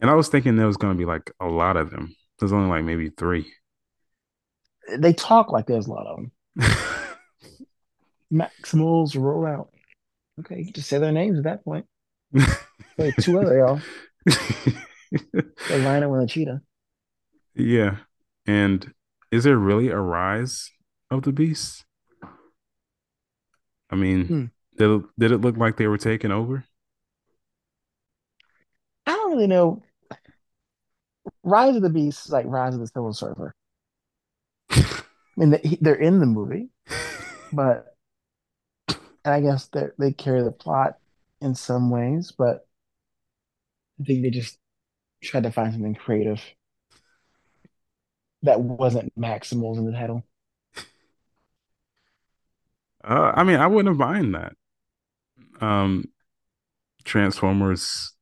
and 0.00 0.10
I 0.10 0.14
was 0.14 0.28
thinking 0.28 0.56
there 0.56 0.66
was 0.66 0.76
going 0.76 0.92
to 0.94 0.98
be 0.98 1.04
like 1.04 1.30
a 1.40 1.46
lot 1.46 1.76
of 1.76 1.90
them. 1.90 2.14
There's 2.38 2.52
only 2.52 2.68
like 2.68 2.84
maybe 2.84 3.10
three. 3.10 3.52
They 4.98 5.12
talk 5.12 5.52
like 5.52 5.66
there's 5.66 5.86
a 5.86 5.90
lot 5.92 6.06
of 6.06 6.16
them. 6.16 6.32
Maximals 8.32 9.20
roll 9.20 9.46
out. 9.46 9.70
Okay, 10.40 10.62
you 10.62 10.72
just 10.72 10.88
say 10.88 10.98
their 10.98 11.12
names 11.12 11.38
at 11.38 11.44
that 11.44 11.64
point. 11.64 11.86
Like 12.98 13.16
two 13.16 13.38
other 13.40 13.56
y'all. 13.58 13.80
The 14.26 15.54
rhino 15.82 16.12
and 16.12 16.22
the 16.22 16.26
cheetah. 16.30 16.60
yeah. 17.54 17.96
And 18.46 18.92
is 19.30 19.44
there 19.44 19.56
really 19.56 19.88
a 19.88 19.98
rise 19.98 20.70
of 21.10 21.22
the 21.22 21.32
beast? 21.32 21.84
I 23.90 23.96
mean, 23.96 24.26
Hmm. 24.26 24.44
did 24.76 24.90
it, 24.90 25.02
did 25.18 25.32
it 25.32 25.38
look 25.38 25.56
like 25.56 25.78
they 25.78 25.86
were 25.86 25.96
taking 25.96 26.30
over? 26.32 26.64
I 29.06 29.12
don't 29.12 29.32
really 29.32 29.46
know. 29.46 29.82
Rise 31.42 31.76
of 31.76 31.82
the 31.82 31.88
Beast 31.90 32.26
is 32.26 32.32
like 32.32 32.44
Rise 32.46 32.74
of 32.74 32.80
the 32.80 32.86
Silver 32.88 33.12
Surfer. 33.14 33.54
I 35.36 35.40
mean, 35.40 35.50
they, 35.50 35.78
they're 35.80 35.94
in 35.94 36.20
the 36.20 36.26
movie, 36.26 36.68
but 37.52 37.96
and 39.24 39.34
I 39.34 39.40
guess 39.40 39.66
they 39.68 39.86
they 39.98 40.12
carry 40.12 40.42
the 40.42 40.52
plot 40.52 40.98
in 41.40 41.54
some 41.54 41.90
ways, 41.90 42.32
but 42.36 42.66
I 44.00 44.04
think 44.04 44.22
they 44.22 44.30
just 44.30 44.58
tried 45.22 45.44
to 45.44 45.52
find 45.52 45.72
something 45.72 45.94
creative 45.94 46.42
that 48.42 48.60
wasn't 48.60 49.16
Maximals 49.18 49.78
in 49.78 49.86
the 49.86 49.92
title. 49.92 50.24
Uh, 53.04 53.32
I 53.34 53.44
mean, 53.44 53.56
I 53.56 53.66
wouldn't 53.66 53.88
have 53.88 53.98
mind 53.98 54.34
that. 54.34 54.54
Um, 55.60 56.04
Transformers 57.04 58.14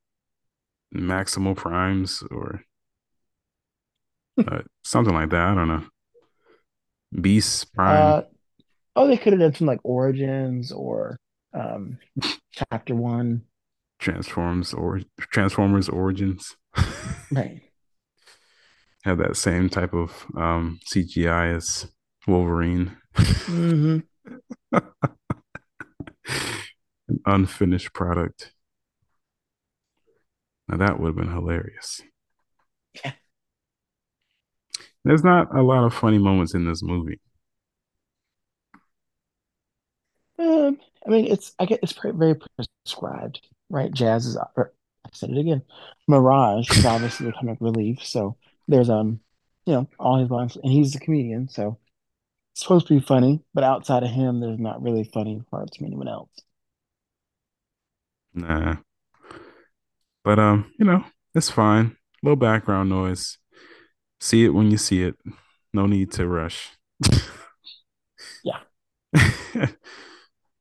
Maximal 0.94 1.56
Primes 1.56 2.22
or 2.30 2.62
uh, 4.38 4.62
something 4.84 5.14
like 5.14 5.30
that. 5.30 5.48
I 5.48 5.54
don't 5.54 5.68
know. 5.68 5.84
Beast 7.18 7.72
Prime 7.74 8.12
Uh, 8.12 8.22
oh, 8.96 9.06
they 9.08 9.16
could 9.16 9.32
have 9.32 9.40
done 9.40 9.54
some 9.54 9.66
like 9.66 9.80
Origins 9.82 10.72
or 10.72 11.16
um, 11.52 11.98
Chapter 12.52 12.94
One. 12.94 13.42
Transforms 13.98 14.72
or 14.72 15.00
Transformers 15.18 15.88
Origins 15.88 16.56
Right. 17.30 17.60
have 19.04 19.18
that 19.18 19.36
same 19.36 19.68
type 19.68 19.92
of 19.92 20.26
um, 20.36 20.80
CGI 20.90 21.54
as 21.54 21.86
Wolverine, 22.26 22.96
hmm 23.16 23.98
an 24.72 24.80
unfinished 27.26 27.92
product. 27.92 28.52
Now 30.68 30.76
that 30.78 31.00
would 31.00 31.08
have 31.08 31.16
been 31.16 31.32
hilarious. 31.34 32.00
There's 35.04 35.24
not 35.24 35.54
a 35.56 35.62
lot 35.62 35.84
of 35.84 35.94
funny 35.94 36.18
moments 36.18 36.54
in 36.54 36.66
this 36.66 36.82
movie. 36.82 37.20
Um, 40.38 40.78
I 41.06 41.10
mean, 41.10 41.26
it's 41.26 41.52
I 41.58 41.66
get 41.66 41.80
it's 41.82 41.92
very, 41.92 42.14
very 42.14 42.34
prescribed, 42.56 43.46
right? 43.68 43.92
Jazz 43.92 44.26
is, 44.26 44.36
or, 44.56 44.72
I 45.04 45.10
said 45.12 45.30
it 45.30 45.38
again. 45.38 45.62
Mirage 46.08 46.70
is 46.70 46.86
obviously 46.86 47.26
the 47.26 47.32
comic 47.32 47.58
relief, 47.60 48.04
so 48.04 48.36
there's 48.68 48.90
um, 48.90 49.20
you 49.66 49.74
know, 49.74 49.88
all 49.98 50.18
his 50.18 50.30
lines, 50.30 50.56
and 50.56 50.72
he's 50.72 50.94
a 50.94 51.00
comedian, 51.00 51.48
so 51.48 51.78
it's 52.52 52.62
supposed 52.62 52.86
to 52.88 52.94
be 52.94 53.00
funny, 53.00 53.40
but 53.54 53.64
outside 53.64 54.02
of 54.02 54.10
him, 54.10 54.40
there's 54.40 54.58
not 54.58 54.82
really 54.82 55.04
funny 55.04 55.42
parts 55.50 55.76
from 55.76 55.86
anyone 55.86 56.08
else. 56.08 56.30
Nah. 58.34 58.76
But 60.24 60.38
um, 60.38 60.72
you 60.78 60.84
know, 60.84 61.04
it's 61.34 61.50
fine. 61.50 61.96
Little 62.22 62.36
background 62.36 62.90
noise. 62.90 63.38
See 64.20 64.44
it 64.44 64.50
when 64.50 64.70
you 64.70 64.76
see 64.78 65.02
it. 65.02 65.16
No 65.72 65.86
need 65.86 66.12
to 66.12 66.26
rush. 66.26 66.70
Yeah. 68.44 68.60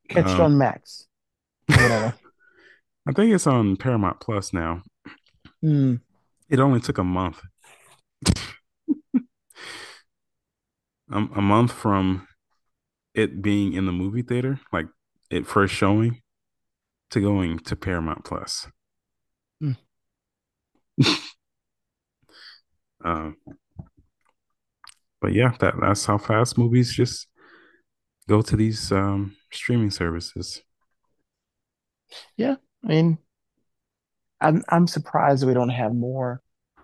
Catch 0.10 0.28
Um, 0.28 0.42
on 0.42 0.58
Max. 0.58 1.08
Whatever. 1.68 2.14
I 3.08 3.12
think 3.12 3.34
it's 3.34 3.48
on 3.48 3.78
Paramount 3.78 4.20
Plus 4.20 4.54
now. 4.54 4.82
Hmm. 5.62 5.96
It 6.50 6.60
only 6.60 6.80
took 6.80 6.98
a 6.98 7.04
month. 7.04 7.42
Um, 11.12 11.32
a 11.36 11.42
month 11.42 11.72
from 11.72 12.28
it 13.14 13.42
being 13.42 13.74
in 13.74 13.86
the 13.86 13.92
movie 13.92 14.22
theater, 14.22 14.60
like 14.72 14.88
it 15.30 15.48
first 15.48 15.74
showing, 15.74 16.22
to 17.12 17.20
going 17.20 17.60
to 17.60 17.76
Paramount 17.76 18.24
Plus. 18.26 18.68
Hmm. 19.60 19.72
Um, 23.04 23.38
but 25.22 25.34
yeah, 25.34 25.54
that 25.60 25.76
that's 25.80 26.06
how 26.06 26.18
fast 26.18 26.58
movies 26.58 26.94
just 26.94 27.28
go 28.28 28.42
to 28.42 28.56
these 28.56 28.92
um, 28.92 29.36
streaming 29.52 29.92
services. 29.92 30.62
Yeah. 32.38 32.56
I 32.84 32.88
mean, 32.88 33.18
I'm 34.42 34.64
I'm 34.70 34.88
surprised 34.88 35.42
that 35.42 35.48
we 35.48 35.54
don't 35.54 35.70
have 35.70 35.94
more 35.94 36.42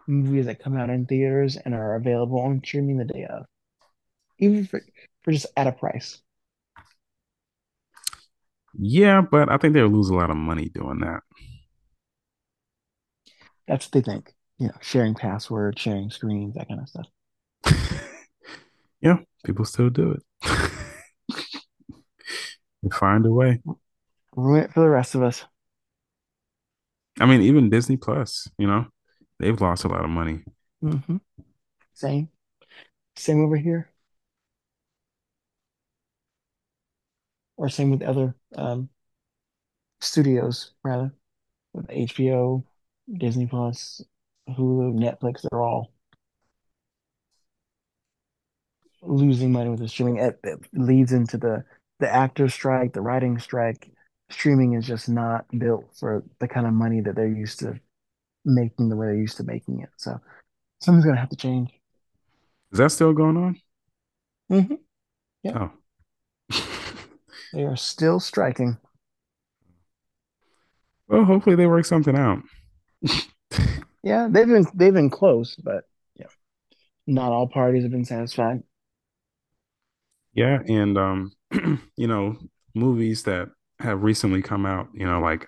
movies 0.08 0.46
that 0.46 0.60
come 0.60 0.78
out 0.78 0.90
in 0.90 1.06
theaters 1.06 1.58
and 1.58 1.74
are 1.74 1.96
available 1.96 2.40
on 2.40 2.62
streaming 2.64 2.98
the 2.98 3.06
day 3.06 3.26
of, 3.26 3.46
even 4.40 4.66
for 4.66 4.82
for 5.22 5.32
just 5.32 5.48
at 5.56 5.68
a 5.68 5.72
price. 5.72 6.22
Yeah, 8.78 9.22
but 9.22 9.50
I 9.50 9.58
think 9.58 9.74
they'll 9.74 9.88
lose 9.88 10.10
a 10.10 10.16
lot 10.16 10.30
of 10.30 10.36
money 10.36 10.70
doing 10.70 11.00
that. 11.00 11.22
That's 13.68 13.86
what 13.86 13.94
they 13.94 14.12
think. 14.12 14.35
You 14.58 14.68
know, 14.68 14.74
sharing 14.82 15.16
passwords, 15.16 15.82
sharing 15.82 16.10
screens, 16.10 16.56
that 16.56 16.68
kind 16.70 16.80
of 16.80 16.90
stuff. 16.90 17.08
yeah, 19.02 19.18
people 19.44 19.66
still 19.66 19.90
do 19.90 20.12
it. 20.12 20.24
they 22.84 22.90
find 22.90 23.26
a 23.26 23.32
way. 23.32 23.62
Ruin 24.36 24.64
it 24.64 24.74
for 24.74 24.80
the 24.82 24.90
rest 24.90 25.16
of 25.16 25.24
us. 25.24 25.44
I 27.20 27.26
mean, 27.26 27.42
even 27.42 27.70
Disney 27.70 27.98
Plus, 27.98 28.50
you 28.58 28.68
know, 28.68 28.88
they've 29.40 29.60
lost 29.60 29.86
a 29.86 29.88
lot 29.88 30.04
of 30.04 30.10
money. 30.10 30.44
hmm 30.82 31.18
Same. 31.94 32.30
Same 33.16 33.44
over 33.44 33.58
here. 33.58 33.90
Or 37.58 37.70
same 37.70 37.92
with 37.92 38.02
other 38.02 38.36
um, 38.56 38.90
studios, 40.02 40.74
rather. 40.84 41.14
With 41.74 41.88
HBO, 41.90 42.66
Disney 43.18 43.48
Plus, 43.48 44.02
Hulu, 44.50 44.94
Netflix, 45.00 45.42
they're 45.42 45.62
all 45.62 45.92
losing 49.02 49.52
money 49.52 49.70
with 49.70 49.80
the 49.80 49.88
streaming. 49.88 50.18
It, 50.18 50.40
it 50.44 50.60
leads 50.74 51.12
into 51.14 51.38
the 51.38 51.64
the 52.00 52.14
actor 52.14 52.50
strike, 52.50 52.94
the 52.94 53.02
writing 53.02 53.40
strike. 53.40 53.90
Streaming 54.30 54.74
is 54.74 54.86
just 54.86 55.08
not 55.08 55.46
built 55.58 55.86
for 55.98 56.24
the 56.40 56.48
kind 56.48 56.66
of 56.68 56.74
money 56.74 57.00
that 57.02 57.16
they're 57.16 57.28
used 57.28 57.60
to 57.60 57.80
making 58.44 58.90
the 58.90 58.96
way 58.96 59.08
they're 59.08 59.16
used 59.16 59.38
to 59.38 59.44
making 59.44 59.82
it. 59.82 59.90
So 59.98 60.20
something's 60.82 61.06
gonna 61.06 61.20
have 61.20 61.30
to 61.30 61.36
change. 61.36 61.72
Is 62.72 62.80
that 62.80 62.92
still 62.92 63.14
going 63.14 63.38
on? 63.38 63.60
hmm 64.50 64.74
Yeah, 65.44 65.70
Oh. 66.52 66.60
they 67.54 67.64
are 67.64 67.76
still 67.78 68.20
striking. 68.20 68.78
well, 71.08 71.24
hopefully 71.26 71.56
they 71.56 71.68
work 71.68 71.86
something 71.86 72.16
out. 72.18 72.40
Yeah, 74.06 74.28
they've 74.30 74.46
been 74.46 74.68
they've 74.76 74.94
been 74.94 75.10
close, 75.10 75.56
but 75.56 75.86
yeah, 76.16 76.28
not 77.08 77.32
all 77.32 77.48
parties 77.48 77.82
have 77.82 77.92
been 77.92 78.06
satisfied. 78.06 78.62
Yeah, 80.36 80.60
and 80.68 80.96
um, 80.96 81.32
you 81.98 82.08
know, 82.08 82.38
movies 82.76 83.24
that 83.24 83.50
have 83.80 84.04
recently 84.04 84.44
come 84.44 84.64
out, 84.64 84.90
you 84.94 85.08
know, 85.08 85.20
like 85.22 85.48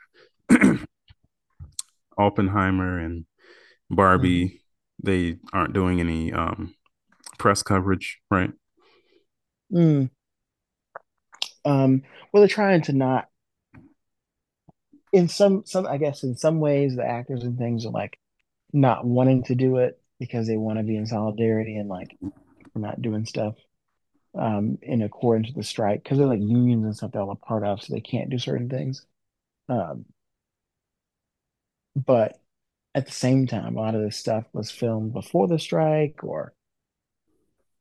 Oppenheimer 2.18 2.98
and 2.98 3.26
Barbie, 3.92 4.64
they 5.04 5.38
aren't 5.54 5.74
doing 5.74 6.00
any 6.00 6.34
um 6.34 6.74
press 7.38 7.62
coverage, 7.62 8.20
right? 8.32 8.52
Mm. 9.72 10.10
Um, 11.64 12.02
well, 12.34 12.42
they're 12.42 12.48
trying 12.48 12.82
to 12.84 12.94
not 12.94 13.28
in 15.14 15.28
some 15.28 15.62
some 15.68 15.86
I 15.86 15.98
guess 15.98 16.24
in 16.24 16.36
some 16.36 16.60
ways 16.60 16.96
the 16.96 17.06
actors 17.06 17.44
and 17.44 17.56
things 17.56 17.86
are 17.86 17.92
like 17.92 18.18
not 18.74 19.06
wanting 19.06 19.44
to 19.44 19.56
do 19.56 19.78
it 19.78 20.00
because 20.20 20.48
they 20.48 20.58
want 20.58 20.80
to 20.80 20.84
be 20.84 20.96
in 20.98 21.06
solidarity 21.06 21.78
and 21.78 21.90
like 21.90 22.18
we're 22.22 22.82
not 22.82 23.02
doing 23.02 23.26
stuff 23.26 23.56
um 24.38 24.78
in 24.82 25.02
accordance 25.02 25.48
with 25.48 25.56
the 25.56 25.64
strike 25.64 26.04
because 26.04 26.18
they're 26.18 26.28
like 26.28 26.40
unions 26.42 26.84
and 26.86 26.96
stuff 26.96 27.12
they're 27.12 27.22
all 27.22 27.32
a 27.32 27.36
part 27.36 27.64
of 27.64 27.82
so 27.82 27.94
they 27.94 28.02
can't 28.02 28.30
do 28.30 28.38
certain 28.38 28.70
things. 28.70 29.06
Um, 29.70 30.06
but 31.96 32.40
at 32.96 33.06
the 33.06 33.12
same 33.12 33.48
time, 33.48 33.76
a 33.78 33.82
lot 33.82 33.96
of 33.96 34.02
this 34.02 34.18
stuff 34.18 34.46
was 34.54 34.72
filmed 34.72 35.14
before 35.14 35.48
the 35.48 35.60
strike 35.60 36.24
or 36.24 36.54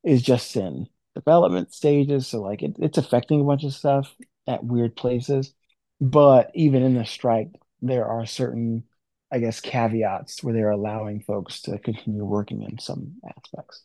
is 0.04 0.22
just 0.22 0.56
in 0.56 0.88
development 1.14 1.72
stages. 1.72 2.26
So 2.28 2.40
like 2.42 2.62
it, 2.62 2.76
it's 2.78 2.98
affecting 2.98 3.40
a 3.40 3.44
bunch 3.44 3.64
of 3.64 3.74
stuff 3.74 4.14
at 4.46 4.64
weird 4.64 4.96
places. 4.96 5.54
But 6.00 6.50
even 6.54 6.82
in 6.82 6.94
the 6.94 7.04
strike, 7.04 7.48
there 7.82 8.06
are 8.06 8.26
certain, 8.26 8.84
I 9.32 9.38
guess, 9.38 9.60
caveats 9.60 10.42
where 10.42 10.54
they're 10.54 10.70
allowing 10.70 11.20
folks 11.20 11.62
to 11.62 11.78
continue 11.78 12.24
working 12.24 12.62
in 12.62 12.78
some 12.78 13.14
aspects. 13.26 13.84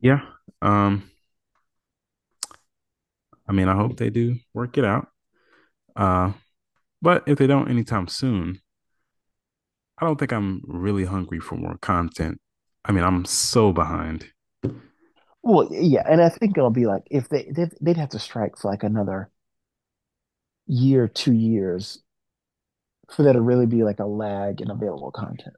Yeah. 0.00 0.20
Um, 0.62 1.10
I 3.48 3.52
mean, 3.52 3.68
I 3.68 3.74
hope 3.74 3.96
they 3.96 4.10
do 4.10 4.36
work 4.54 4.78
it 4.78 4.84
out. 4.84 5.08
Uh, 5.94 6.32
but 7.00 7.24
if 7.26 7.38
they 7.38 7.46
don't 7.46 7.70
anytime 7.70 8.08
soon, 8.08 8.60
I 9.98 10.06
don't 10.06 10.18
think 10.18 10.32
I'm 10.32 10.62
really 10.66 11.04
hungry 11.04 11.40
for 11.40 11.56
more 11.56 11.78
content. 11.78 12.40
I 12.84 12.92
mean, 12.92 13.04
I'm 13.04 13.24
so 13.24 13.72
behind. 13.72 14.26
Well, 15.42 15.68
yeah, 15.70 16.02
and 16.08 16.20
I 16.20 16.28
think 16.28 16.58
it'll 16.58 16.70
be 16.70 16.86
like 16.86 17.02
if 17.10 17.28
they 17.28 17.50
they'd, 17.54 17.72
they'd 17.80 17.96
have 17.96 18.10
to 18.10 18.18
strike 18.18 18.58
for 18.58 18.70
like 18.70 18.82
another 18.82 19.30
year, 20.66 21.08
two 21.08 21.32
years 21.32 22.02
for 23.10 23.22
there 23.22 23.32
to 23.32 23.40
really 23.40 23.66
be 23.66 23.84
like 23.84 24.00
a 24.00 24.06
lag 24.06 24.60
in 24.60 24.70
available 24.70 25.12
content. 25.12 25.56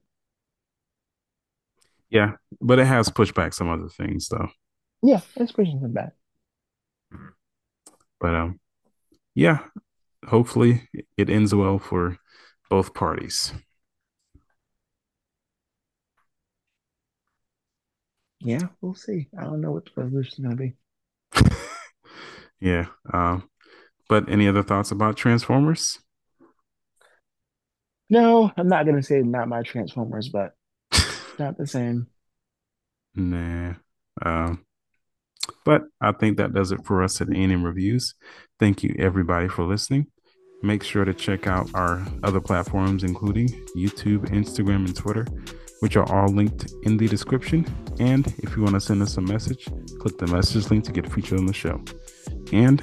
Yeah, 2.11 2.33
but 2.61 2.79
it 2.79 2.87
has 2.87 3.11
pushed 3.11 3.35
back 3.35 3.53
some 3.53 3.69
other 3.69 3.89
things 3.89 4.29
though. 4.29 4.49
Yeah, 5.03 5.21
it's 5.37 5.53
pushing 5.53 5.81
them 5.81 5.93
back. 5.93 6.13
But 8.21 8.35
um, 8.35 8.61
yeah, 9.35 9.59
hopefully 10.27 10.89
it 11.17 11.31
ends 11.31 11.55
well 11.55 11.79
for 11.79 12.19
both 12.69 12.95
parties. 12.95 13.53
Yeah, 18.41 18.69
we'll 18.81 18.95
see. 18.95 19.29
I 19.39 19.45
don't 19.45 19.61
know 19.61 19.73
what 19.73 19.85
the 19.85 20.03
resolution's 20.03 20.47
gonna 20.47 20.57
be. 20.57 20.75
yeah. 22.61 22.87
Um, 23.13 23.49
but 24.09 24.29
any 24.29 24.49
other 24.49 24.63
thoughts 24.63 24.91
about 24.91 25.17
Transformers? 25.17 25.99
No, 28.11 28.51
I'm 28.57 28.69
not 28.69 28.87
gonna 28.87 29.03
say 29.03 29.21
not 29.21 29.49
my 29.49 29.63
Transformers, 29.63 30.29
but 30.29 30.53
not 31.39 31.59
the 31.59 31.67
same. 31.67 32.09
nah. 33.15 33.75
Um, 34.21 34.65
but 35.65 35.83
I 36.01 36.13
think 36.13 36.39
that 36.39 36.53
does 36.53 36.73
it 36.73 36.85
for 36.85 37.03
us 37.03 37.21
at 37.21 37.29
A&M 37.29 37.63
Reviews. 37.63 38.15
Thank 38.59 38.83
you 38.83 38.95
everybody 38.99 39.49
for 39.49 39.65
listening. 39.65 40.07
Make 40.63 40.83
sure 40.83 41.05
to 41.05 41.15
check 41.15 41.47
out 41.47 41.71
our 41.75 42.05
other 42.25 42.41
platforms, 42.41 43.05
including 43.05 43.49
YouTube, 43.77 44.29
Instagram, 44.31 44.87
and 44.87 44.97
Twitter, 44.97 45.25
which 45.81 45.97
are 45.97 46.11
all 46.13 46.29
linked 46.29 46.73
in 46.83 46.97
the 46.97 47.07
description. 47.07 47.65
And 48.01 48.27
if 48.39 48.57
you 48.57 48.63
want 48.63 48.75
to 48.75 48.81
send 48.81 49.01
us 49.01 49.17
a 49.19 49.21
message, 49.21 49.69
click 50.01 50.19
the 50.19 50.27
message 50.27 50.69
link 50.71 50.85
to 50.85 50.93
get 50.93 51.11
featured 51.13 51.39
on 51.39 51.47
the 51.47 51.53
show. 51.53 51.81
And 52.53 52.83